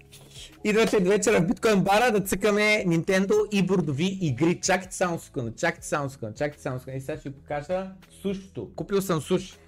[0.65, 4.61] Идвате вечера в биткоин бара да цъкаме Nintendo и бордови игри.
[4.61, 6.97] Чакайте само секунда, чакайте само секунда, чакайте само секунда.
[6.97, 7.91] И сега ще ви покажа
[8.23, 8.71] сушито.
[8.77, 9.59] Купил съм суш.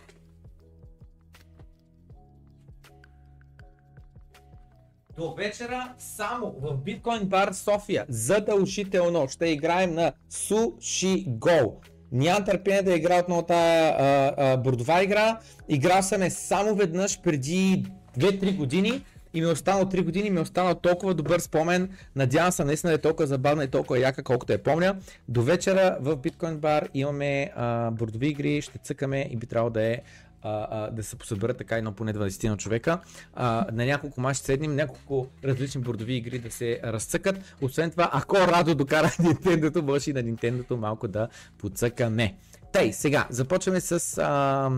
[5.17, 11.96] До вечера само в биткоин бар София задължително ще играем на Sushi Go.
[12.13, 15.39] Нямам търпение да игра отново тази бордова игра.
[15.69, 17.85] Играл съм е само веднъж преди
[18.19, 19.03] 2-3 години
[19.37, 21.91] и ми е останал 3 години, ми е останал толкова добър спомен.
[22.17, 24.97] Надявам се наистина е толкова забавна и толкова яка, колкото я помня.
[25.29, 29.83] До вечера в биткоин бар имаме а, бордови игри, ще цъкаме и би трябвало да
[29.83, 30.01] е
[30.47, 32.99] а, а, да се посъберат така едно поне 20 на човека.
[33.35, 37.55] А, на няколко мачи седнем, няколко различни бордови игри да се разцъкат.
[37.61, 41.29] Освен това, ако Радо докара Nintendo, може и на Nintendo малко да
[41.59, 42.37] подцъкаме.
[42.73, 44.71] Тъй, сега, започваме с а,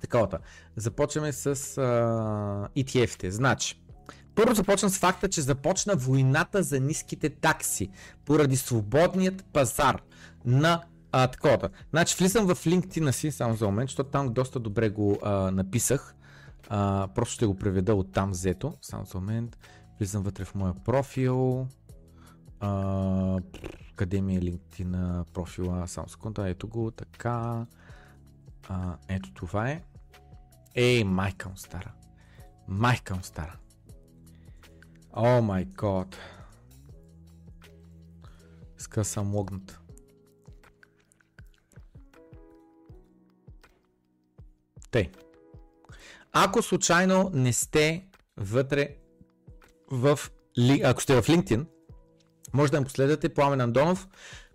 [0.00, 0.38] таковата.
[0.76, 1.52] Започваме с а,
[2.76, 3.30] ETF-те.
[3.30, 3.80] Значи,
[4.34, 7.90] първо започвам с факта, че започна войната за ниските такси
[8.24, 10.02] поради свободният пазар
[10.44, 10.82] на
[11.12, 11.70] а, таковата.
[11.90, 16.14] Значи влизам в LinkedIn си само за момент, защото там доста добре го а, написах.
[16.68, 18.74] А, просто ще го преведа от там взето.
[18.82, 19.58] Само за момент.
[19.98, 21.66] Влизам вътре в моя профил.
[22.60, 23.40] А,
[23.96, 25.88] къде ми е LinkedIn профила?
[25.88, 26.48] Само секунда.
[26.48, 26.90] Ето го.
[26.90, 27.66] Така.
[28.68, 29.82] А, ето това е.
[30.74, 31.92] Ей, майка му стара.
[32.68, 33.56] Майка му стара.
[35.12, 36.16] О май год.
[38.78, 39.81] Иска съм логната.
[44.92, 45.10] Тъй.
[46.32, 48.04] Ако случайно не сте
[48.36, 48.88] вътре
[49.90, 50.18] в,
[50.84, 51.66] ако сте в LinkedIn,
[52.52, 54.08] може да ме последвате Пламен Андонов.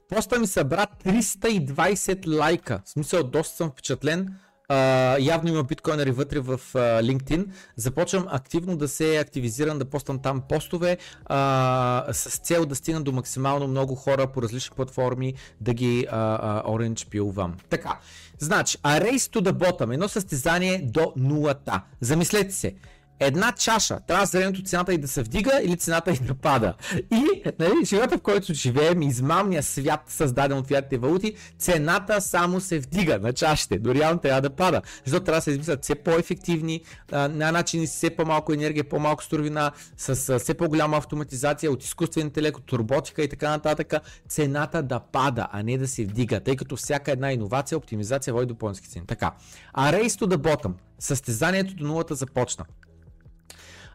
[0.09, 2.81] Поста ми събра 320 лайка.
[2.85, 4.35] В смисъл, доста съм впечатлен.
[4.71, 7.47] Uh, явно има биткоинери вътре в uh, LinkedIn.
[7.75, 10.97] Започвам активно да се активизирам, да постам там постове
[11.29, 16.11] uh, с цел да стигна до максимално много хора по различни платформи, да ги uh,
[16.11, 17.57] uh, orange пилвам.
[17.69, 17.99] Така,
[18.39, 21.81] значи, a race to the bottom, едно състезание до нулата.
[22.01, 22.75] Замислете се,
[23.19, 26.73] една чаша, трябва за времето цената и да се вдига или цената и да пада.
[27.11, 32.79] И нали, живота, в който живеем, измамния свят, създаден от фиатните валути, цената само се
[32.79, 34.81] вдига на чашите, до реално трябва да пада.
[35.05, 36.81] Защото трябва да се измислят все по-ефективни,
[37.11, 42.25] а, на начин с все по-малко енергия, по-малко суровина, с все по-голяма автоматизация от изкуствен
[42.25, 43.93] интелект, от роботика и така нататък,
[44.29, 48.45] цената да пада, а не да се вдига, тъй като всяка една иновация, оптимизация води
[48.45, 49.05] до по-низки цени.
[49.07, 49.31] Така.
[49.73, 52.65] А Race to the състезанието до нулата започна.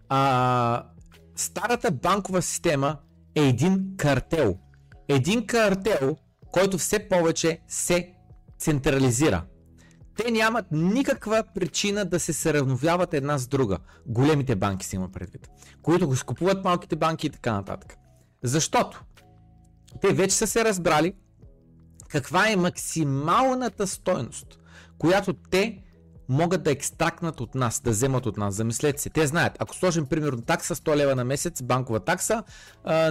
[0.08, 0.86] А,
[1.36, 2.96] старата банкова система
[3.34, 4.58] е един картел.
[5.08, 6.16] Един картел,
[6.52, 8.14] който все повече се
[8.58, 9.44] централизира.
[10.16, 13.78] Те нямат никаква причина да се съравновяват една с друга.
[14.06, 15.48] Големите банки си има предвид,
[15.82, 17.96] които го скупуват малките банки и така нататък.
[18.42, 19.04] Защото
[20.00, 21.14] те вече са се разбрали
[22.08, 24.58] каква е максималната стойност,
[24.98, 25.82] която те
[26.32, 28.54] могат да екстракнат от нас, да вземат от нас.
[28.54, 32.42] Замислете се, те знаят, ако сложим примерно такса 100 лева на месец, банкова такса,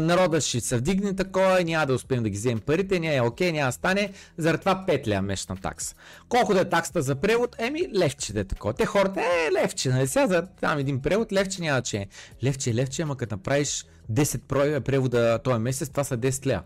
[0.01, 3.51] народа ще се вдигне такова, няма да успеем да ги вземем парите, не е окей,
[3.51, 5.95] няма да стане, заради това 5 лева месечна такса.
[6.29, 7.55] Колко да е таксата за превод?
[7.59, 8.73] Еми, левче да е такова.
[8.73, 12.07] Те хората, е, левче, нали сега за там един превод, левче няма че е.
[12.43, 16.61] Левче, левче, ама като направиш 10 превода този месец, това са 10 лева.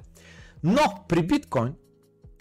[0.64, 1.74] Но при биткоин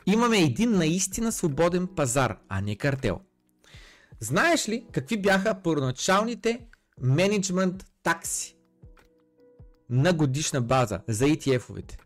[0.06, 3.20] имаме един наистина свободен пазар, а не картел.
[4.20, 6.66] Знаеш ли какви бяха първоначалните
[7.00, 8.56] менеджмент такси
[9.90, 11.98] на годишна база за ETF-овете?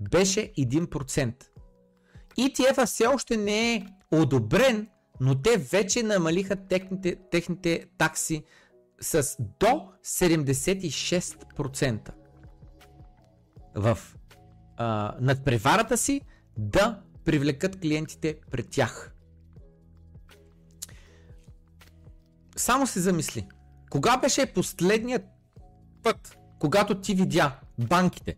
[0.00, 1.44] Беше 1%.
[2.38, 4.88] ETF-а все още не е одобрен,
[5.20, 8.44] но те вече намалиха техните, техните такси
[9.00, 12.10] с до 76%
[13.74, 13.98] в
[14.76, 16.20] а, надпреварата си
[16.58, 19.15] да привлекат клиентите пред тях.
[22.56, 23.48] Само се замисли.
[23.90, 25.24] Кога беше последният
[26.02, 28.36] път, когато ти видя банките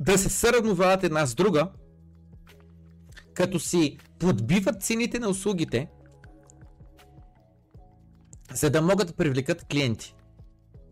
[0.00, 1.70] да се съревновават една с друга,
[3.34, 5.88] като си подбиват цените на услугите,
[8.52, 10.14] за да могат да привлекат клиенти.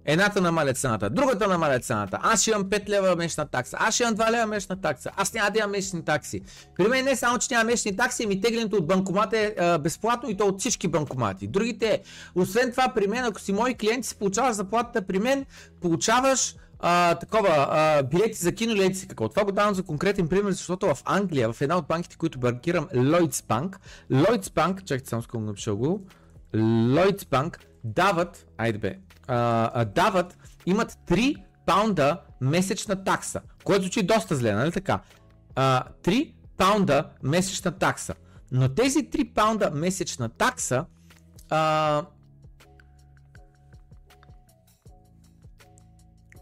[0.05, 2.19] Едната намаля цената, другата намаля цената.
[2.23, 5.35] Аз ще имам 5 лева месечна такса, аз ще имам 2 лева месечна такса, аз
[5.35, 6.41] няма да имам месечни такси.
[6.77, 10.31] При мен не само, че няма месечни такси, ми теглянето от банкомата е а, безплатно
[10.31, 11.47] и то от всички банкомати.
[11.47, 12.03] Другите,
[12.35, 15.47] освен това при мен, ако си мои клиенти си получаваш заплатата при мен,
[15.81, 19.29] получаваш а, такова, а, билети за кино или си какво.
[19.29, 22.89] Това го давам за конкретен пример, защото в Англия, в една от банките, които банкирам,
[22.95, 23.77] Lloyds Bank,
[24.13, 26.01] Lloyds Bank, чакайте само сколько напиша го,
[26.55, 34.03] Lloyds Bank дават, айде бе, а, а, дават, имат 3 паунда месечна такса, което звучи
[34.03, 35.01] доста зле, нали така?
[35.55, 38.15] А, 3 паунда месечна такса.
[38.53, 40.85] Но тези 3 паунда месечна такса
[41.51, 42.03] а,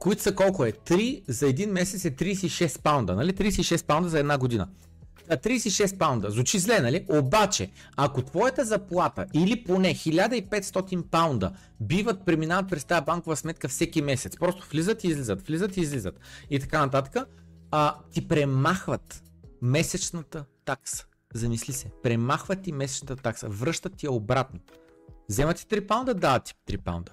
[0.01, 0.73] които са колко е?
[0.73, 3.33] 3 за един месец е 36 паунда, нали?
[3.33, 4.69] 36 паунда за една година.
[5.37, 6.31] 36 паунда.
[6.31, 7.07] Звучи зле, нали?
[7.09, 14.03] Обаче, ако твоята заплата или поне 1500 паунда биват, преминават през тази банкова сметка всеки
[14.03, 16.21] месец, просто влизат и излизат, влизат и излизат
[16.51, 17.29] и така нататък,
[17.71, 19.23] а, ти премахват
[19.63, 21.07] месечната такса.
[21.35, 21.91] Замисли се.
[22.03, 23.49] Премахват ти месечната такса.
[23.49, 24.61] Връщат ти я обратно.
[25.29, 27.13] Вземат ти 3 паунда, дават ти 3 паунда.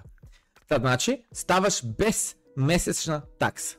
[0.68, 3.76] Та, значи, ставаш без месечна такса.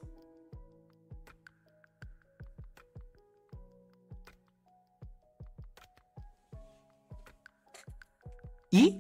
[8.72, 8.96] И,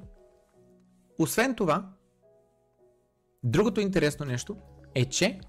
[1.20, 1.94] освен това,
[3.44, 4.58] другото интересно нещо
[4.96, 5.40] е, че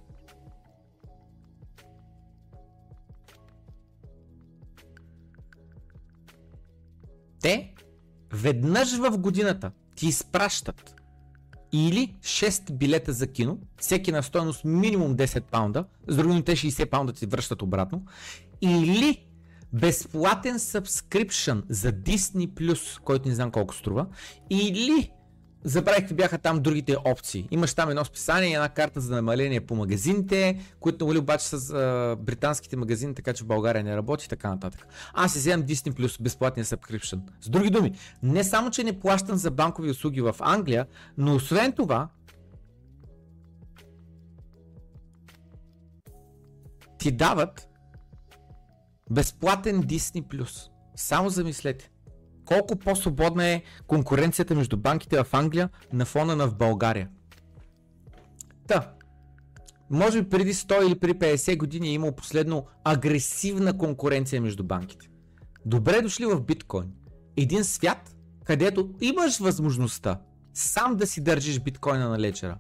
[7.40, 7.74] те
[8.32, 10.94] веднъж в годината ти изпращат
[11.72, 16.90] или 6 билета за кино, всеки на стоеност минимум 10 паунда, с други те 60
[16.90, 18.04] паунда ти връщат обратно,
[18.60, 19.29] или
[19.72, 24.06] безплатен subscription за Disney+, който не знам колко струва,
[24.50, 25.10] или
[25.64, 27.48] Забравих, че бяха там другите опции.
[27.50, 32.16] Имаш там едно списание една карта за намаление по магазините, които нали обаче с а,
[32.20, 34.86] британските магазини, така че в България не работи и така нататък.
[35.14, 37.20] Аз си вземам Disney Plus безплатния subscription.
[37.40, 37.92] С други думи,
[38.22, 40.86] не само, че не плащам за банкови услуги в Англия,
[41.18, 42.08] но освен това,
[46.98, 47.69] ти дават
[49.10, 50.68] безплатен Disney Plus.
[50.96, 51.90] Само замислете
[52.44, 57.08] колко по-свободна е конкуренцията между банките в Англия на фона на в България.
[58.68, 58.92] Та,
[59.90, 65.08] може би преди 100 или преди 50 години е имал последно агресивна конкуренция между банките.
[65.66, 66.92] Добре дошли в биткоин.
[67.36, 70.20] Един свят, където имаш възможността
[70.54, 72.58] сам да си държиш биткоина на лечера.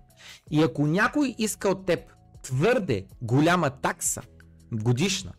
[0.50, 2.00] И ако някой иска от теб
[2.42, 4.22] твърде голяма такса
[4.72, 5.32] годишна,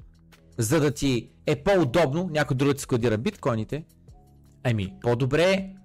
[0.57, 3.83] за да ти е по-удобно, някой друг ти складира биткоините,
[4.63, 5.75] Ами, по-добре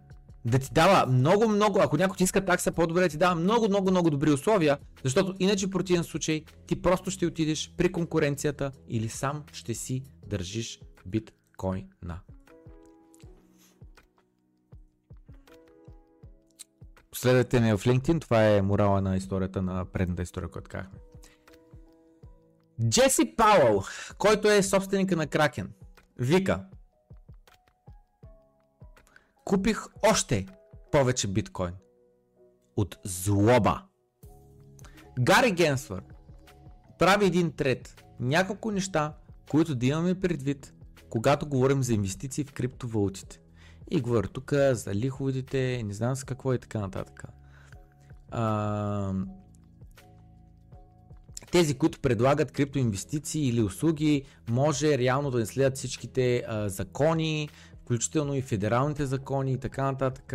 [0.44, 3.68] да ти дава много, много, ако някой ти иска такса, по-добре да ти дава много,
[3.68, 8.72] много, много добри условия, защото иначе в противен случай ти просто ще отидеш при конкуренцията
[8.88, 12.20] или сам ще си държиш биткоина.
[17.14, 20.98] Следвайте ме в LinkedIn, това е морала на историята на предната история, която казахме.
[22.88, 23.84] Джеси Пауъл,
[24.18, 25.72] който е собственика на Кракен,
[26.18, 26.64] вика,
[29.44, 30.46] купих още
[30.92, 31.74] повече биткоин.
[32.76, 33.82] От злоба.
[35.20, 36.02] Гари Генсвър
[36.98, 38.04] прави един трет.
[38.20, 39.14] Няколко неща,
[39.50, 40.74] които да имаме предвид,
[41.10, 43.40] когато говорим за инвестиции в криптовалутите.
[43.90, 47.24] И говоря тук за лиховодите, не знам с какво и така нататък.
[48.30, 49.12] А,
[51.50, 57.48] тези, които предлагат криптоинвестиции или услуги, може реално да не следят всичките а, закони,
[57.84, 60.32] включително и федералните закони и така нататък.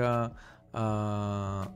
[0.74, 1.68] А,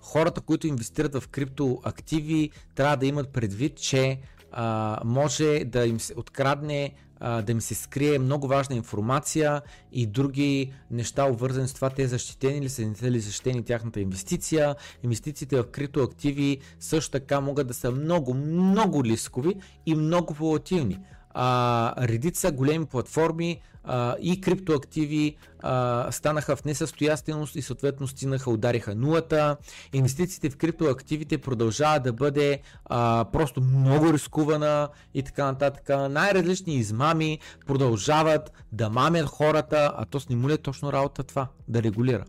[0.00, 4.20] хората, които инвестират в криптоактиви, трябва да имат предвид, че
[4.52, 9.62] а, може да им се открадне, да им се скрие много важна информация
[9.92, 14.00] и други неща, обвързани с това, те защитени ли са, не са ли защитени тяхната
[14.00, 14.74] инвестиция.
[15.02, 19.54] Инвестициите в криптоактиви също така могат да са много, много рискови
[19.86, 20.98] и много волатилни
[21.40, 28.94] а, редица големи платформи а, и криптоактиви а, станаха в несъстоятелност и съответно стигнаха, удариха
[28.94, 29.56] нулата.
[29.92, 36.10] Инвестициите в криптоактивите продължават да бъде а, просто много рискувана и така нататък.
[36.10, 41.82] Най-различни измами продължават да мамят хората, а то с не е точно работа това, да
[41.82, 42.24] регулира.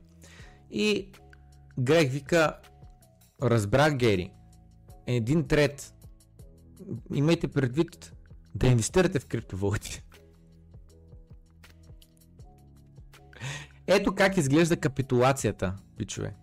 [0.72, 1.12] И
[1.80, 2.54] Грег вика,
[3.44, 4.32] разбрах Гери,
[5.08, 5.94] един трет,
[7.14, 8.14] имайте предвид
[8.56, 10.04] да инвестирате в криптовалути.
[13.88, 16.36] Ето как изглежда капитулацията, пичове.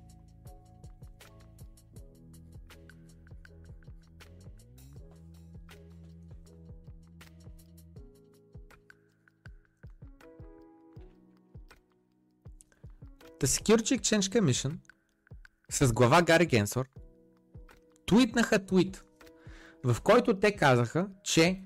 [13.41, 14.79] The Security Exchange Commission
[15.71, 16.87] с глава Гари Генсор
[18.07, 19.05] твитнаха твит,
[19.85, 21.63] в който те казаха, че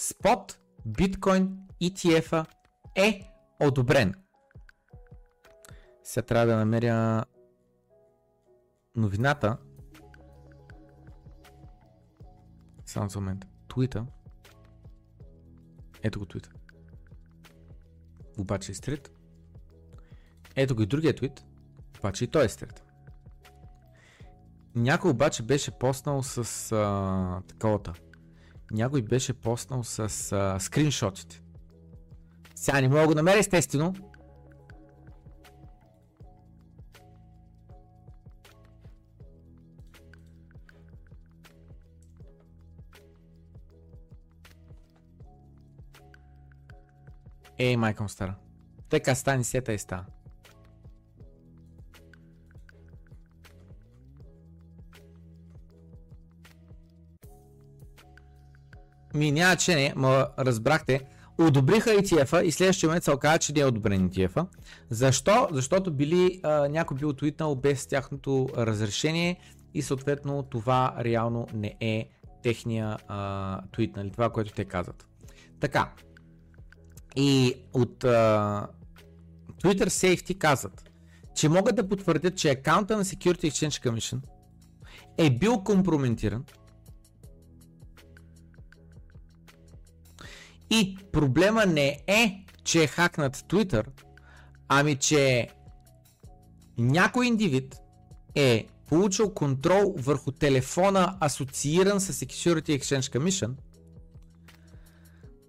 [0.00, 0.56] Spot
[0.88, 2.46] Bitcoin ETF
[2.96, 4.14] е одобрен.
[6.04, 7.24] Сега трябва да намеря
[8.96, 9.56] новината.
[12.86, 13.46] Само за момент.
[13.68, 14.06] Твита.
[16.02, 16.50] Ето го твита.
[18.38, 19.10] Обаче е стрит.
[20.56, 21.44] Ето го и другия твит.
[21.98, 22.82] Обаче и той е стрит.
[24.74, 27.92] Някой обаче беше поснал с а, таковата.
[28.70, 29.98] Някой беше поснал с
[30.32, 31.42] а, скриншотите.
[32.54, 33.94] Сега не мога да го намеря естествено,
[47.62, 48.34] Ей, майка му стара.
[48.88, 50.04] Така стани сета и ста.
[59.14, 61.00] Ми няма че не, ма разбрахте.
[61.38, 64.46] Одобриха ETF-а и следващия момент се оказа, че не е одобрен ETF-а.
[64.90, 65.48] Защо?
[65.52, 69.40] Защото били, а, някой бил твитнал без тяхното разрешение
[69.74, 72.08] и съответно това реално не е
[72.42, 74.10] техния а, твит, нали?
[74.10, 75.06] това, което те казват.
[75.60, 75.92] Така,
[77.16, 78.66] и от uh,
[79.62, 80.90] Twitter Safety казват,
[81.34, 84.18] че могат да потвърдят, че акаунта на Security Exchange Commission
[85.18, 86.44] е бил компрометиран
[90.70, 93.86] и проблема не е, че е хакнат Twitter,
[94.68, 95.48] ами че
[96.78, 97.76] някой индивид
[98.34, 103.54] е получил контрол върху телефона асоцииран с Security Exchange Commission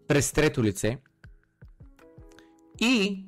[0.08, 0.98] през трето лице
[2.80, 3.26] и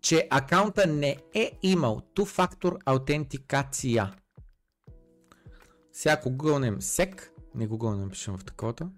[0.00, 4.14] че акаунта не е имал two-factor аутентикация.
[5.92, 8.88] Сега гугълнем SEC, не гугълнем, пишем в таковата.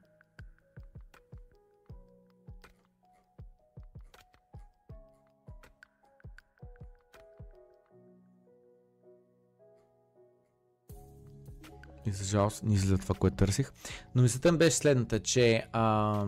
[12.06, 13.72] И за жалост не излиза това, което търсих.
[14.14, 16.26] Но мислята беше следната, че а,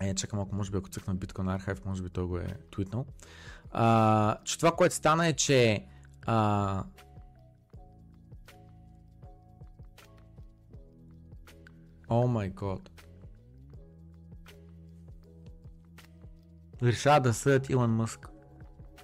[0.00, 3.06] е, чакам малко, може би ако цъкна Bitcoin Archive, може би той го е твитнал.
[3.70, 5.86] А, че това, което стана е, че
[6.26, 6.84] а,
[12.08, 12.90] О май год.
[16.82, 18.28] Решава да съдят Илон Мъск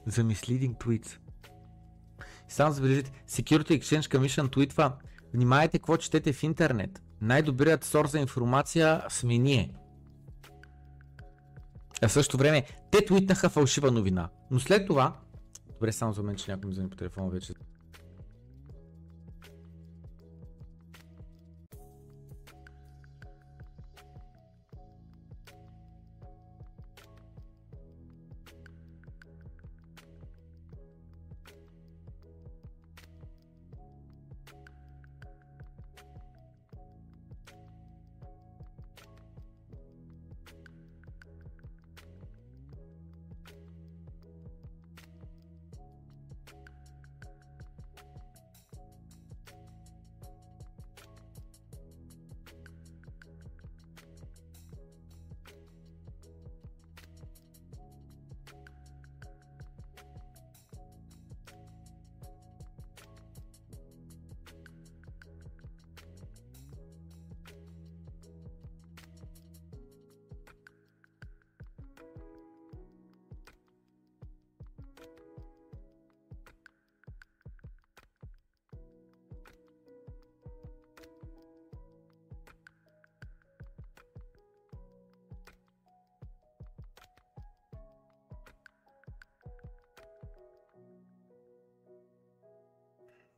[0.06, 1.25] за misleading tweets.
[2.48, 4.92] Само забележите, Security Exchange Commission твитва,
[5.34, 7.02] внимайте какво четете в интернет.
[7.20, 9.74] Най-добрият сорс за информация сме ние.
[12.02, 14.28] А в същото време те твитнаха фалшива новина.
[14.50, 15.16] Но след това,
[15.72, 17.52] добре, само за мен, че някой ми звъни по телефона вече.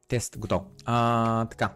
[0.08, 0.62] Тест, готов.
[0.84, 1.74] А, така.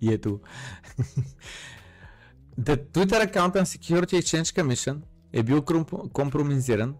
[0.00, 0.40] И ето.
[2.60, 5.00] The Twitter account на Security Exchange Commission
[5.32, 5.64] е бил
[6.12, 6.94] компромизиран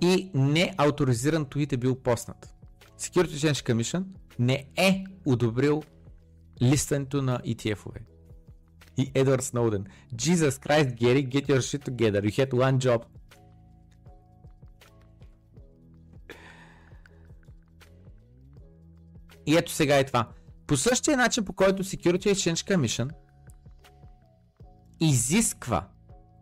[0.00, 2.59] и неауторизиран твит е бил поснат.
[3.00, 4.04] Security Exchange Commission
[4.38, 5.82] не е одобрил
[6.62, 8.00] листването на ETF-ове.
[8.96, 9.86] И Едвард Сноуден.
[10.14, 12.22] Jesus Christ, Gary, get your shit together.
[12.22, 13.02] You had one job.
[19.46, 20.28] И ето сега е това.
[20.66, 23.10] По същия начин, по който Security Exchange Commission
[25.00, 25.88] изисква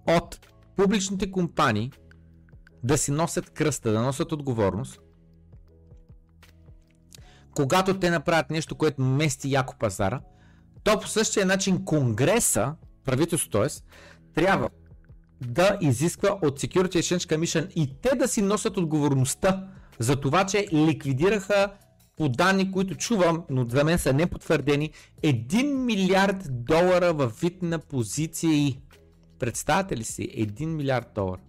[0.06, 0.46] от
[0.76, 1.92] публичните компании
[2.84, 5.00] да си носят кръста, да носят отговорност,
[7.58, 10.20] когато те направят нещо, което мести яко пазара,
[10.84, 13.68] то по същия начин Конгреса, правителството т.е.
[14.34, 14.68] трябва
[15.40, 20.66] да изисква от Security Exchange Commission и те да си носят отговорността за това, че
[20.72, 21.72] ликвидираха
[22.16, 24.90] по данни, които чувам, но за мен са непотвърдени,
[25.22, 28.80] 1 милиард долара в вид на позиции.
[29.38, 30.22] Представете ли си?
[30.22, 31.40] 1 милиард долара.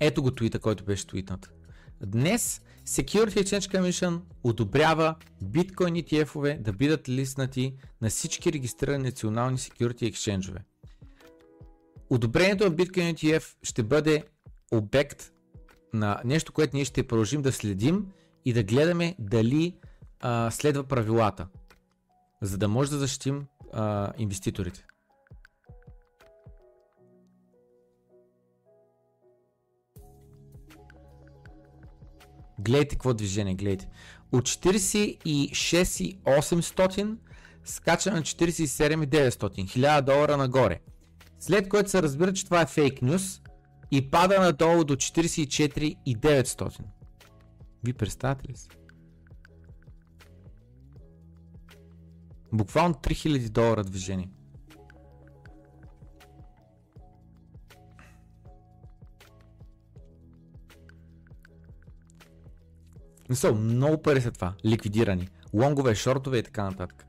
[0.00, 1.52] Ето го твита, който беше твитнат.
[2.06, 10.12] Днес Security Exchange Commission одобрява биткоин ETF-ове да бидат листнати на всички регистрирани национални security
[10.12, 10.58] exchange
[12.10, 14.24] Одобрението на биткоин ETF ще бъде
[14.72, 15.32] обект
[15.92, 18.06] на нещо, което ние ще продължим да следим
[18.44, 19.76] и да гледаме дали
[20.20, 21.46] а, следва правилата,
[22.42, 24.85] за да може да защитим а, инвеститорите.
[32.58, 33.88] Гледайте какво движение, гледайте.
[34.32, 37.16] От 46,800
[37.64, 39.64] скача на 47,900.
[39.64, 40.80] 1000 долара нагоре.
[41.38, 43.42] След което се разбира, че това е фейк нюс
[43.90, 46.80] и пада надолу до 44,900.
[47.84, 48.68] Ви представяте ли си?
[52.52, 54.30] Буквално 3000 долара движение.
[63.34, 64.52] Са много пари са това.
[64.64, 65.28] Ликвидирани.
[65.54, 67.06] Лонгове, шортове и така нататък.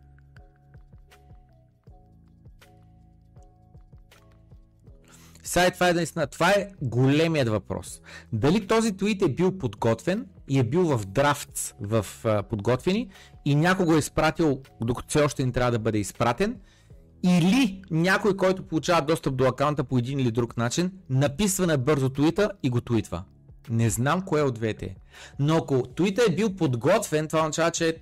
[5.43, 8.01] Сега това е наистина, това е големият въпрос.
[8.33, 13.09] Дали този твит е бил подготвен и е бил в драфт в uh, подготвени
[13.45, 16.59] и някой го е изпратил, докато все още не трябва да бъде изпратен,
[17.23, 22.09] или някой, който получава достъп до акаунта по един или друг начин, написва на бързо
[22.09, 23.23] твита и го твитва.
[23.69, 24.95] Не знам кое от двете.
[25.39, 27.97] Но ако твита е бил подготвен, това означава, че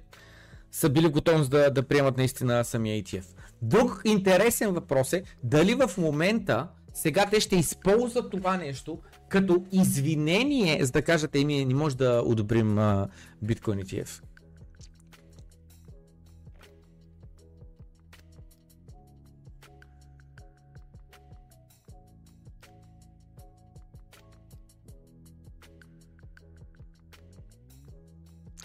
[0.72, 3.26] са били готови да, да приемат наистина самия ETF.
[3.62, 10.86] Друг интересен въпрос е дали в момента сега те ще използват това нещо като извинение,
[10.86, 12.76] за да кажат, еми не може да одобрим
[13.46, 14.22] Bitcoin ETF.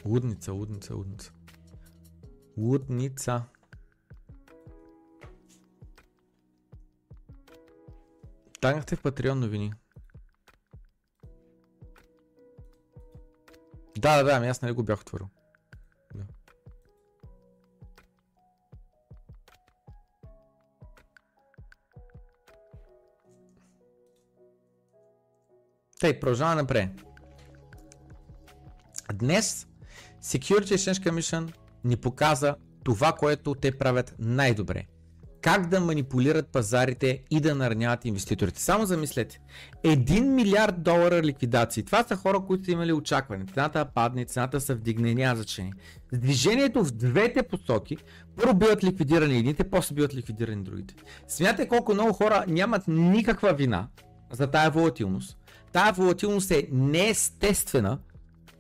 [0.05, 1.33] Лудница, лудница, лудница.
[2.57, 3.45] Лудница.
[8.61, 9.73] Тагнахте в Patreon новини.
[13.99, 15.29] Да, да, да, ами аз нали го бях отворил.
[16.15, 16.27] Да.
[26.01, 26.91] Тъй, продължаваме напред.
[29.15, 29.70] Днес
[30.23, 31.53] Security Exchange Commission
[31.85, 34.85] ни показа това, което те правят най-добре.
[35.43, 38.63] Как да манипулират пазарите и да нараняват инвеститорите.
[38.63, 39.41] Само замислете.
[39.85, 41.83] 1 милиард долара ликвидации.
[41.83, 43.45] Това са хора, които са имали очакване.
[43.55, 45.73] Цената падне, цената се вдигне, няма значение.
[46.13, 47.97] Движението в двете посоки
[48.37, 50.95] първо биват ликвидирани едните, после биват ликвидирани другите.
[51.29, 53.89] Смятате колко много хора нямат никаква вина
[54.33, 55.37] за тая волатилност.
[55.73, 57.99] Тая волатилност е неестествена,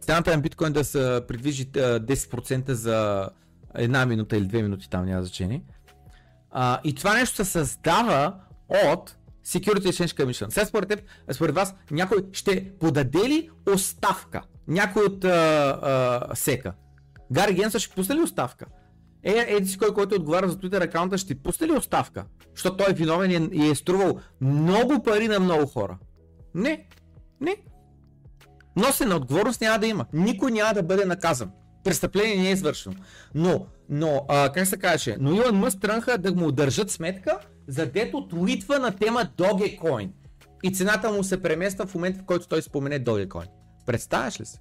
[0.00, 3.28] цената на биткоин да се придвижи 10% за
[3.74, 5.62] една минута или две минути, там няма значение.
[6.50, 8.34] А, и това нещо се създава
[8.68, 10.50] от Security Exchange Commission.
[10.50, 11.00] Сега според теб,
[11.32, 14.42] според вас, някой ще подаде ли оставка?
[14.68, 15.28] Някой от а,
[15.82, 16.72] а, сека?
[17.32, 18.66] Гари Генса ще пусне ли оставка?
[19.22, 22.24] Е, еди си кой, който отговаря за Twitter акаунта, ще пусне ли оставка?
[22.54, 25.98] Защото той е виновен и е, струвал много пари на много хора.
[26.54, 26.86] Не.
[27.40, 27.56] Не.
[28.76, 30.06] Носена отговорност няма да има.
[30.12, 31.50] Никой няма да бъде наказан.
[31.84, 32.94] Престъпление не е извършено.
[33.34, 37.86] Но, но а, как се каже, но Илон Мъск тръгнаха да му държат сметка, за
[37.86, 40.10] дето твитва на тема Dogecoin.
[40.62, 43.46] И цената му се премества в момента, в който той спомене Dogecoin.
[43.86, 44.58] Представяш ли се?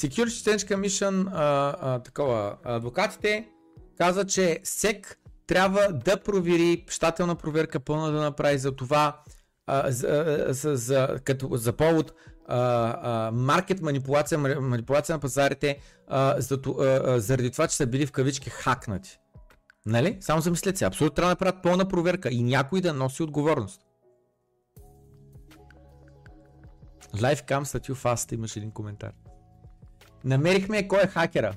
[0.00, 3.48] Security Exchange Commission, а, а, такова, адвокатите
[3.98, 9.20] каза, че СЕК трябва да провери, щателна проверка пълна да направи за това,
[9.66, 12.12] а, за, за, за, като, за повод
[13.32, 18.50] маркет манипулация, манипулация на пазарите, а, за, а, заради това, че са били в кавички
[18.50, 19.18] хакнати.
[19.86, 20.16] Нали?
[20.20, 23.80] Само замислете се, абсолютно трябва да направят пълна проверка и някой да носи отговорност.
[27.14, 29.12] Life comes at you fast, имаш един коментар.
[30.24, 31.54] Намерихме кой е хакера.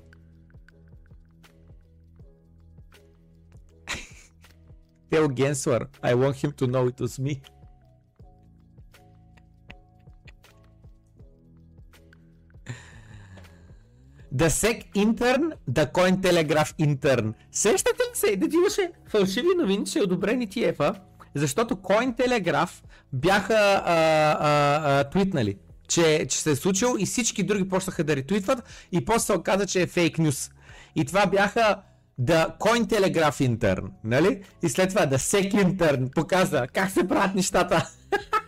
[5.11, 7.41] Tell Gensler, I want him to know it was me.
[14.35, 17.33] The Sec Intern, The Cointelegraph Intern.
[17.51, 20.95] Сещате ли се, да ти имаше фалшиви новини, че е одобрени TF-а,
[21.35, 22.83] защото Cointelegraph
[23.13, 25.57] бяха а, а, а, твитнали
[25.93, 29.65] че, че се е случило и всички други почнаха да ретвитват и после се оказа,
[29.65, 30.51] че е фейк нюс.
[30.95, 31.81] И това бяха
[32.21, 34.43] The Cointelegraph Intern, нали?
[34.63, 37.89] И след това The Sec Intern показа как се правят нещата.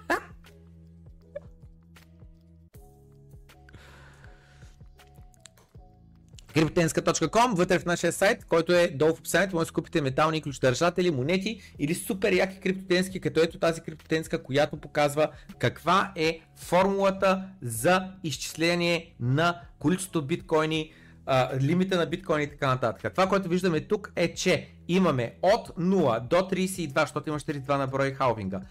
[6.55, 11.11] Cryptenska.com, вътре в нашия сайт, който е долу в описанието, може да купите метални ключодържатели,
[11.11, 15.27] монети или супер яки криптотенски, като ето тази криптотенска, която показва
[15.59, 20.93] каква е формулата за изчисление на количество биткоини,
[21.25, 23.11] а, лимита на биткоини и така нататък.
[23.11, 27.87] Това, което виждаме тук е, че имаме от 0 до 32, защото има 42 на
[27.87, 28.61] брой халвинга.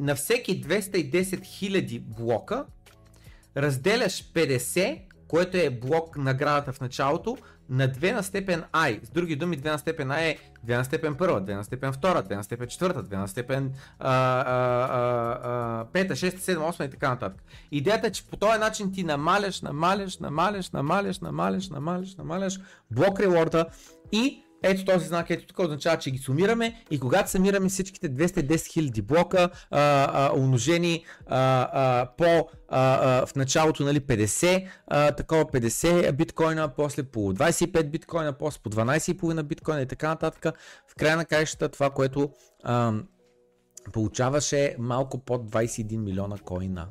[0.00, 2.64] На всеки 210 000 блока
[3.56, 4.98] разделяш 50
[5.32, 7.38] което е блок наградата в началото,
[7.70, 9.04] на 2 на степен I.
[9.04, 11.92] С други думи, 2 на степен I е 2 на степен 1, 2 на степен
[11.92, 17.42] 2, 2 на степен 4, 2 на степен 5, 6, 7, 8 и така нататък.
[17.70, 23.20] Идеята е, че по този начин ти намаляш, намаляш, намаляш, намаляш, намаляш, намаляш, намаляш блок
[23.20, 23.66] реворда
[24.12, 28.54] и ето този знак, ето тук означава, че ги сумираме и когато съмираме всичките 210
[28.90, 29.80] 000 блока, а,
[30.12, 36.68] а, умножени а, а, по а, а, в началото нали, 50, а, такова 50 биткоина,
[36.76, 40.58] после по 25 биткоина, после по 12,5 биткоина и така нататък.
[40.88, 42.30] В края на краищата това, което
[42.64, 42.92] а,
[43.92, 46.88] получаваше малко под 21 милиона коина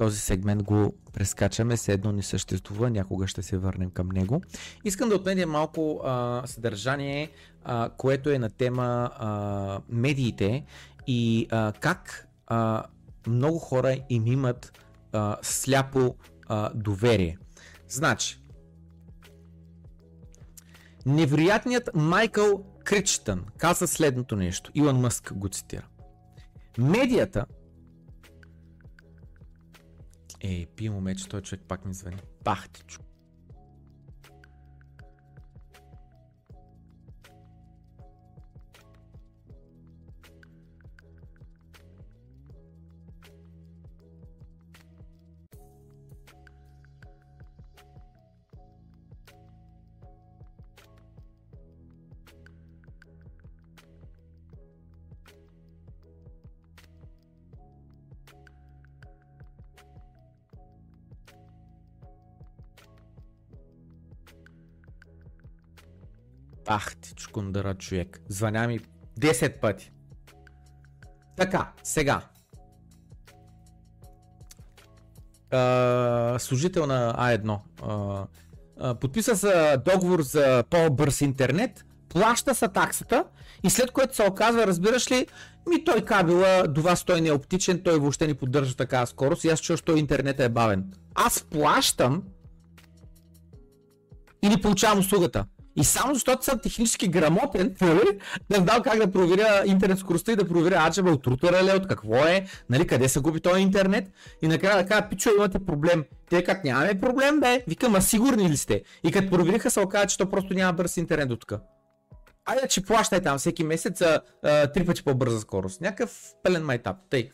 [0.00, 4.42] този сегмент го прескачаме, все едно не съществува, някога ще се върнем към него.
[4.84, 7.30] Искам да отменя малко а, съдържание,
[7.64, 10.64] а, което е на тема а, медиите
[11.06, 12.84] и а, как а,
[13.26, 14.72] много хора им имат
[15.12, 16.14] а, сляпо
[16.46, 17.38] а, доверие.
[17.88, 18.40] Значи,
[21.06, 24.70] невероятният Майкъл Кричтън каза следното нещо.
[24.74, 25.86] Илон Мъск го цитира.
[26.78, 27.46] Медията
[30.44, 32.16] Ей, пи момент, че той човек пак ми звъни.
[32.44, 33.04] Бахтичко.
[66.72, 68.20] Ах ти чукундъра човек.
[68.28, 68.80] Звъня ми
[69.20, 69.92] 10 пъти.
[71.36, 72.22] Така, сега.
[75.50, 77.58] А, служител на А1.
[77.82, 78.26] А,
[78.80, 83.24] а, подписа се договор за по-бърз интернет, плаща са таксата
[83.62, 85.26] и след което се оказва, разбираш ли,
[85.68, 89.44] ми той кабела до вас той не е оптичен, той въобще не поддържа такава скорост
[89.44, 90.92] и аз чуя, че той интернет е бавен.
[91.14, 92.22] Аз плащам
[94.42, 95.44] и не получавам услугата.
[95.76, 98.18] И само защото съм технически грамотен, нали,
[98.50, 101.88] не знам как да проверя интернет скоростта и да проверя аджаба от рутера ли, от
[101.88, 104.12] какво е, нали, къде се губи този интернет.
[104.42, 106.04] И накрая да кажа, пичо, имате проблем.
[106.30, 108.82] Те като нямаме проблем, бе, викам, а сигурни ли сте?
[109.04, 111.52] И като провериха се оказа, че то просто няма бърз интернет до тук.
[112.46, 115.80] айде, че плащай там всеки месец а, а, три пъти по-бърза скорост.
[115.80, 116.96] Някакъв пълен майтап.
[117.10, 117.30] Тъй.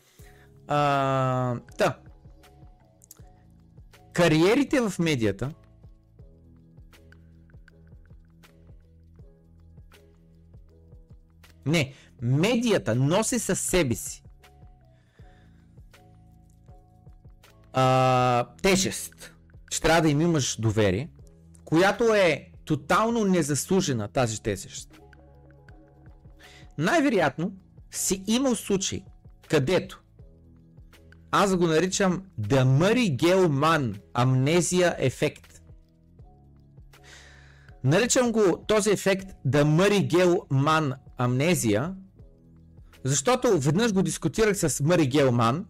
[0.68, 1.96] А, да.
[4.12, 5.50] Кариерите в медията
[11.66, 14.22] Не, медията носи със себе си
[17.72, 19.34] а, тежест,
[19.70, 21.10] че трябва да им имаш доверие,
[21.64, 25.00] която е тотално незаслужена тази тежест.
[26.78, 27.52] Най-вероятно
[27.90, 29.04] си имал случай,
[29.48, 30.02] където
[31.30, 35.62] аз го наричам The Murray Gell-Mann амнезия ефект.
[37.84, 41.94] Наричам го този ефект The Murray Gell-Mann амнезия,
[43.04, 45.66] защото веднъж го дискутирах с Мъри Гелман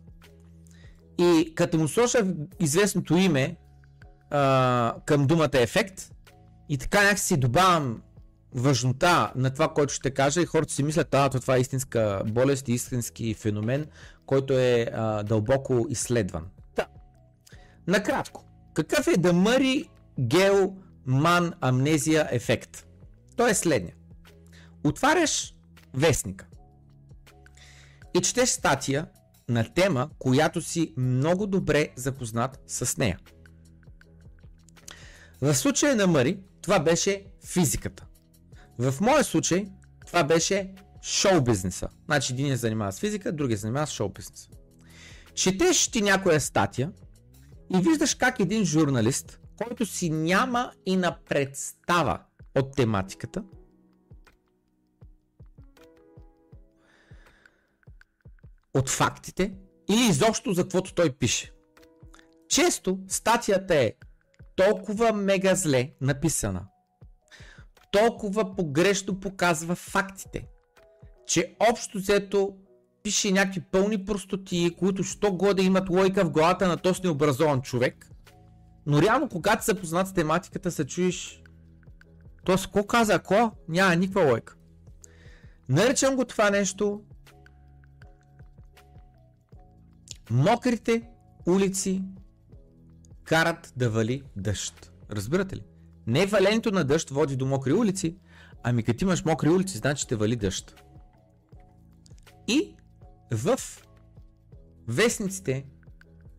[1.19, 2.25] и като му сложах
[2.61, 3.57] известното име
[4.31, 6.13] а, към думата ефект
[6.69, 8.03] и така някакси добавям
[8.55, 12.69] важнота на това, което ще кажа и хората си мислят, а, това е истинска болест
[12.69, 13.87] и истински феномен,
[14.27, 16.45] който е а, дълбоко изследван.
[16.77, 16.87] Да.
[17.87, 18.45] Накратко,
[18.75, 19.89] какъв е да Мъри
[20.21, 20.75] Гел
[21.07, 22.87] Ман амнезия ефект?
[23.37, 23.95] Той е следния.
[24.87, 25.55] Отваряш
[25.95, 26.47] вестника
[28.15, 29.07] и четеш статия
[29.49, 33.19] на тема, която си много добре запознат с нея.
[35.41, 38.07] В случая на Мари, това беше физиката.
[38.79, 39.67] В моя случай,
[40.07, 41.89] това беше шоу бизнеса.
[42.05, 44.49] Значи един е занимава с физика, другия занимава с шоу бизнеса.
[45.35, 46.93] Четеш ти някоя статия
[47.75, 52.19] и виждаш как един журналист, който си няма и на представа
[52.59, 53.45] от тематиката,
[58.77, 59.55] от фактите
[59.91, 61.53] или изобщо за каквото той пише.
[62.49, 63.93] Често статията е
[64.57, 66.67] толкова мега зле написана,
[67.93, 70.47] толкова погрешно показва фактите,
[71.27, 72.57] че общо взето
[73.03, 78.11] пише някакви пълни простоти, които що годе имат лойка в главата на този необразован човек,
[78.87, 81.43] но реално когато се познат с тематиката се чуеш
[82.45, 84.57] то с какво каза, ако няма никаква лойка.
[85.69, 87.03] Наричам го това нещо
[90.31, 91.03] Мокрите
[91.47, 92.03] улици
[93.25, 94.93] карат да вали дъжд.
[95.11, 95.63] Разбирате ли?
[96.07, 98.17] Не валението на дъжд води до мокри улици,
[98.63, 100.83] ами като имаш мокри улици, значи ще вали дъжд.
[102.49, 102.75] И
[103.33, 103.59] в
[104.89, 105.67] вестниците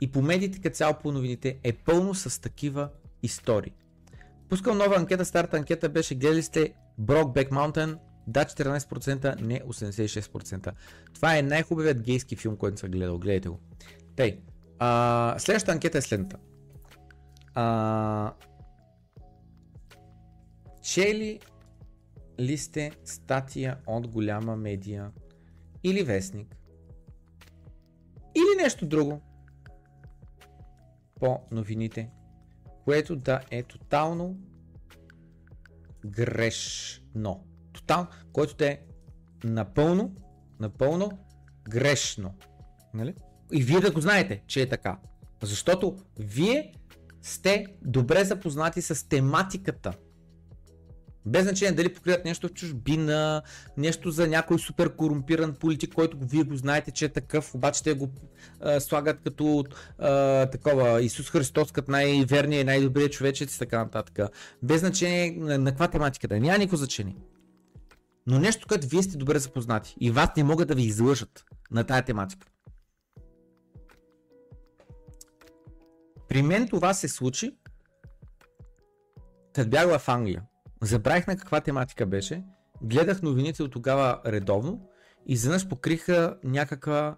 [0.01, 2.89] и по медиите като цяло по новините е пълно с такива
[3.23, 3.73] истории.
[4.49, 10.73] Пускам нова анкета, старта анкета беше гледали сте Brokeback Mountain, да 14%, не 86%.
[11.13, 13.59] Това е най-хубавият гейски филм, който съм гледал, гледайте го.
[14.15, 14.39] Тей,
[14.79, 16.37] а, следващата анкета е следната.
[17.53, 18.33] А,
[20.81, 21.39] чели
[22.39, 25.11] ли сте статия от голяма медия
[25.83, 26.55] или вестник
[28.35, 29.21] или нещо друго
[31.19, 32.09] по новините,
[32.85, 34.37] което да е тотално
[36.05, 37.46] грешно.
[37.77, 38.79] Тотално, което да е
[39.43, 40.15] напълно,
[40.59, 41.11] напълно
[41.69, 42.33] грешно.
[42.93, 43.13] Нали?
[43.51, 44.97] И вие да го знаете, че е така.
[45.43, 46.73] Защото вие
[47.21, 49.93] сте добре запознати с тематиката.
[51.25, 53.41] Без значение дали покриват нещо в чужбина,
[53.77, 57.93] нещо за някой супер корумпиран политик, който вие го знаете, че е такъв, обаче те
[57.93, 58.09] го
[58.61, 59.63] а, слагат като
[59.99, 64.29] а, такова Исус Христос, като най-верният и най-добрият човечец и така нататък.
[64.63, 66.39] Без значение на, на каква тематика да е.
[66.39, 67.15] Няма никакво значение.
[68.27, 71.83] Но нещо, което вие сте добре запознати и вас не могат да ви излъжат на
[71.83, 72.47] тая тематика.
[76.29, 77.57] При мен това се случи,
[79.53, 80.43] като бях в Англия.
[80.81, 82.43] Забравих на каква тематика беше,
[82.81, 84.89] гледах новините от тогава редовно
[85.27, 87.17] и изведнъж покриха някаква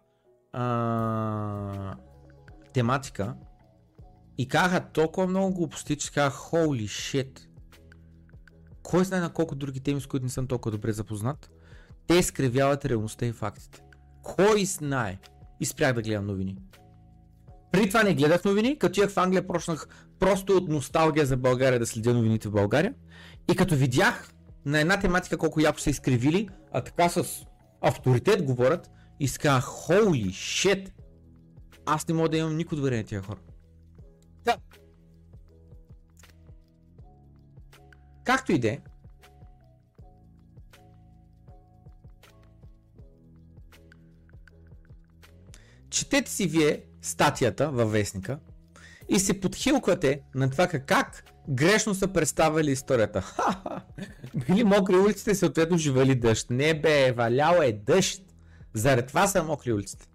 [0.54, 1.96] а,
[2.74, 3.36] тематика
[4.38, 7.49] и казаха толкова много глупости, че казах holy shit.
[8.90, 11.52] Кой знае на колко други теми, с които не съм толкова добре запознат,
[12.08, 13.82] те изкривяват реалността и фактите.
[14.24, 15.20] Кой знае?
[15.60, 16.58] И спрях да гледам новини.
[17.72, 19.88] Преди това не гледах новини, като ях в Англия почнах
[20.20, 22.94] просто от носталгия за България да следя новините в България.
[23.52, 24.34] И като видях
[24.66, 27.46] на една тематика колко яко са изкривили, а така с
[27.82, 30.92] авторитет говорят, и си казах, holy shit,
[31.86, 33.40] аз не мога да имам никой доверие на тия хора.
[34.46, 34.58] Да.
[38.30, 38.80] Както и де,
[45.90, 48.40] четете си вие статията във вестника
[49.10, 53.36] и се подхилквате на това как грешно са представили историята.
[54.48, 56.50] Били мокри улиците, съответно живали дъжд.
[56.50, 58.22] Не бе, валял е дъжд.
[58.74, 60.08] Заради това са мокри улиците.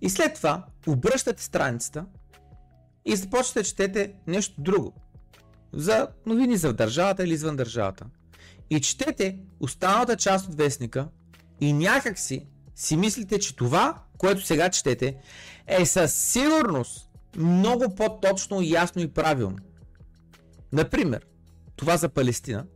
[0.00, 2.06] И след това обръщате страницата
[3.04, 4.94] и започвате да четете нещо друго.
[5.76, 8.06] За новини за държавата или извън държавата.
[8.70, 11.08] И четете останалата част от вестника
[11.60, 15.16] и някак си си мислите, че това, което сега четете,
[15.66, 19.58] е със сигурност много по-точно, ясно и правилно.
[20.72, 21.26] Например,
[21.76, 22.66] това за Палестина,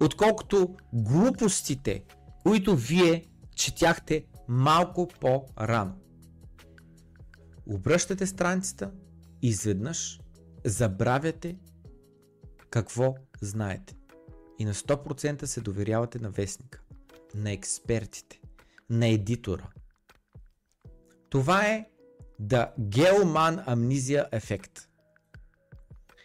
[0.00, 2.04] отколкото глупостите,
[2.42, 3.24] които вие
[3.56, 5.94] четяхте малко по-рано.
[7.66, 8.90] Обръщате страницата,
[9.42, 10.21] изведнъж
[10.64, 11.56] забравяте
[12.70, 13.96] какво знаете.
[14.58, 16.82] И на 100% се доверявате на вестника,
[17.34, 18.40] на експертите,
[18.90, 19.70] на едитора.
[21.30, 21.86] Това е
[22.38, 24.88] да Геоман амнизия ефект.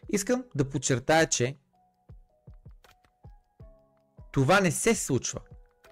[0.09, 1.57] Искам да подчертая, че
[4.32, 5.40] това не се случва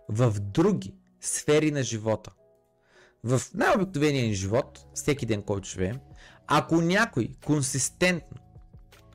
[0.10, 2.32] в други сфери на живота.
[3.24, 6.00] В най-обикновения живот, всеки ден, който живеем,
[6.48, 8.38] ако някой консистентно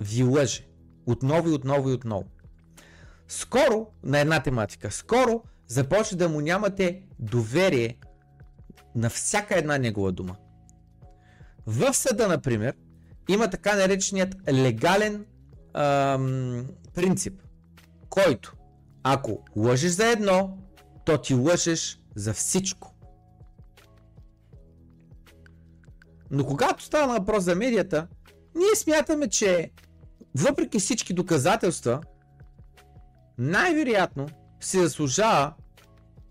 [0.00, 0.66] ви лъже
[1.06, 2.24] отново и отново и отново,
[3.28, 7.96] скоро на една тематика, скоро започне да му нямате доверие
[8.94, 10.36] на всяка една негова дума.
[11.66, 12.74] В съда, например,
[13.28, 15.26] има така нареченият легален
[15.74, 17.42] ам, принцип,
[18.08, 18.56] който
[19.02, 20.58] ако лъжеш за едно,
[21.04, 22.89] то ти лъжеш за всичко.
[26.30, 28.06] Но когато става въпрос за медията,
[28.54, 29.70] ние смятаме, че
[30.34, 32.00] въпреки всички доказателства,
[33.38, 34.28] най-вероятно
[34.60, 35.54] се заслужава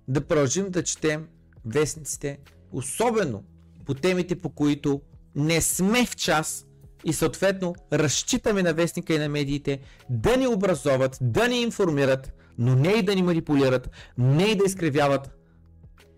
[0.07, 1.27] да продължим да четем
[1.65, 2.39] вестниците,
[2.71, 3.43] особено
[3.85, 5.01] по темите, по които
[5.35, 6.65] не сме в час
[7.05, 9.79] и съответно разчитаме на вестника и на медиите
[10.09, 14.63] да ни образоват, да ни информират, но не и да ни манипулират, не и да
[14.65, 15.31] изкривяват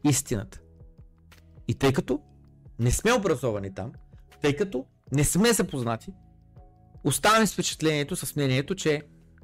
[0.04, 0.62] истината.
[1.68, 2.20] И тъй като
[2.82, 3.92] не сме образовани там,
[4.42, 6.14] тъй като не сме запознати,
[7.04, 9.02] оставаме с впечатлението, с мнението, че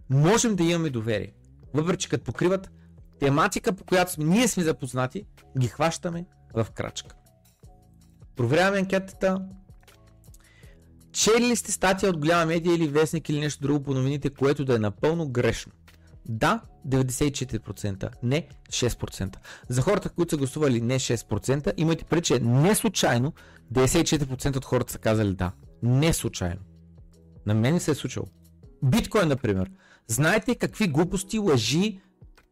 [0.09, 1.33] можем да имаме доверие.
[1.73, 2.71] Въпреки, че като покриват
[3.19, 5.25] тематика, по която сме, ние сме запознати,
[5.59, 7.15] ги хващаме в крачка.
[8.35, 9.45] Проверяваме анкетата.
[11.11, 14.65] Чели ли сте статия от голяма медия или вестник или нещо друго по новините, което
[14.65, 15.71] да е напълно грешно?
[16.29, 19.35] Да, 94%, не 6%.
[19.69, 23.33] За хората, които са гласували не 6%, имайте преди, че не случайно
[23.73, 25.51] 94% от хората са казали да.
[25.83, 26.61] Не случайно.
[27.45, 28.25] На мен се е случило.
[28.83, 29.71] Биткоин, например.
[30.07, 32.01] Знаете какви глупости, лъжи,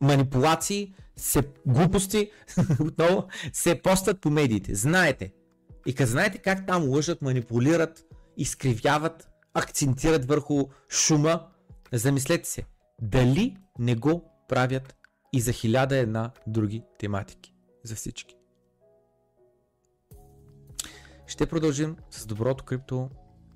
[0.02, 2.32] манипулации, се, глупости
[2.80, 4.76] отново се постат по медиите.
[4.76, 5.34] Знаете.
[5.86, 8.06] И като знаете как там лъжат, манипулират,
[8.38, 11.48] изкривяват, акцентират върху шума,
[11.92, 12.64] замислете се.
[13.02, 14.96] Дали не го правят
[15.34, 17.54] и за хиляда една други тематики.
[17.84, 18.36] За всички.
[21.28, 23.10] Ще продължим с доброто крипто,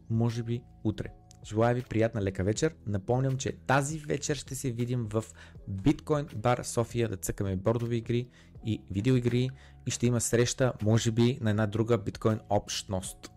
[0.10, 1.14] може би утре.
[1.46, 2.76] Желая ви приятна лека вечер.
[2.88, 5.24] Напомням, че тази вечер ще се видим в
[5.70, 8.30] Bitcoin Bar София да цъкаме бордови игри
[8.66, 9.50] и видеоигри
[9.86, 13.32] и ще има среща, може би, на една друга биткоин общност.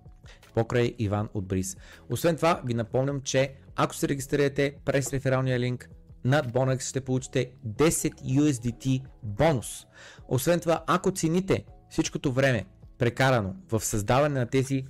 [0.55, 1.77] Покрай Иван от Бриз.
[2.11, 5.91] Освен това, ви напомням, че ако се регистрирате през рефералния линк
[6.25, 9.87] на Bonex ще получите 10 USDT бонус.
[10.29, 12.67] Освен това, ако цените всичкото време
[12.99, 14.85] прекарано в създаване на тези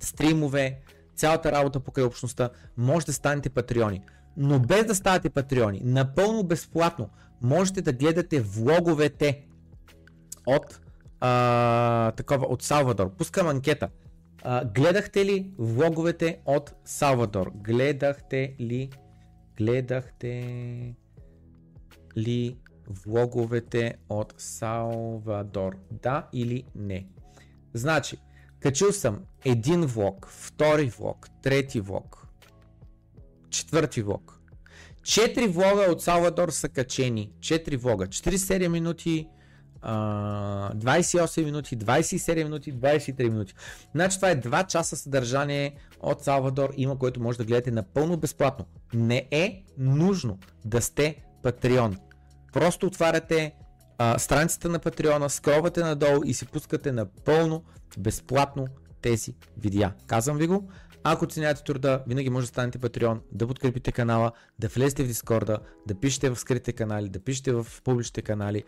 [0.00, 0.78] стримове,
[1.16, 4.02] цялата работа покрай общността, може да станете патреони.
[4.36, 7.08] Но без да ставате патреони, напълно безплатно,
[7.42, 9.46] можете да гледате влоговете
[10.46, 10.80] от
[11.20, 13.10] а, такова, от Салвадор.
[13.10, 13.88] Пускам анкета.
[14.42, 17.50] А, гледахте ли влоговете от Салвадор?
[17.54, 18.90] Гледахте ли
[19.58, 20.94] гледахте
[22.16, 22.56] ли
[22.88, 25.76] влоговете от Салвадор?
[25.90, 27.06] Да или не?
[27.74, 28.16] Значи,
[28.60, 32.26] качил съм един влог, втори влог, трети влог,
[33.50, 34.34] четвърти влог.
[35.02, 37.32] Четири влога от Салвадор са качени.
[37.40, 38.06] Четири влога.
[38.06, 39.28] 47 минути,
[39.82, 43.54] 28 минути, 27 минути, 23 минути.
[43.94, 48.66] Значи това е 2 часа съдържание от Салвадор, има което може да гледате напълно безплатно.
[48.94, 51.96] Не е нужно да сте Патреон.
[52.52, 53.54] Просто отваряте
[53.98, 57.64] а, страницата на Патреона, скровате надолу и си пускате напълно
[57.98, 58.66] безплатно
[59.02, 59.92] тези видеа.
[60.06, 60.70] Казвам ви го.
[61.04, 65.58] Ако оценявате труда, винаги може да станете Патреон, да подкрепите канала, да влезете в Дискорда,
[65.86, 68.64] да пишете в скритите канали, да пишете в публичните канали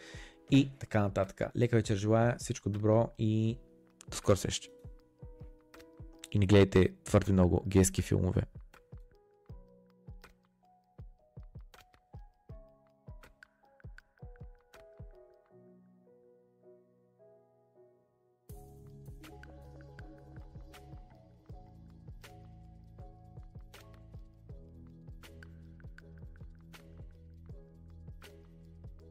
[0.51, 1.51] и така нататък.
[1.57, 3.59] Лека вечер желая, всичко добро и
[4.11, 4.69] до скоро среща.
[6.33, 8.43] И не гледайте твърде много гейски филмове.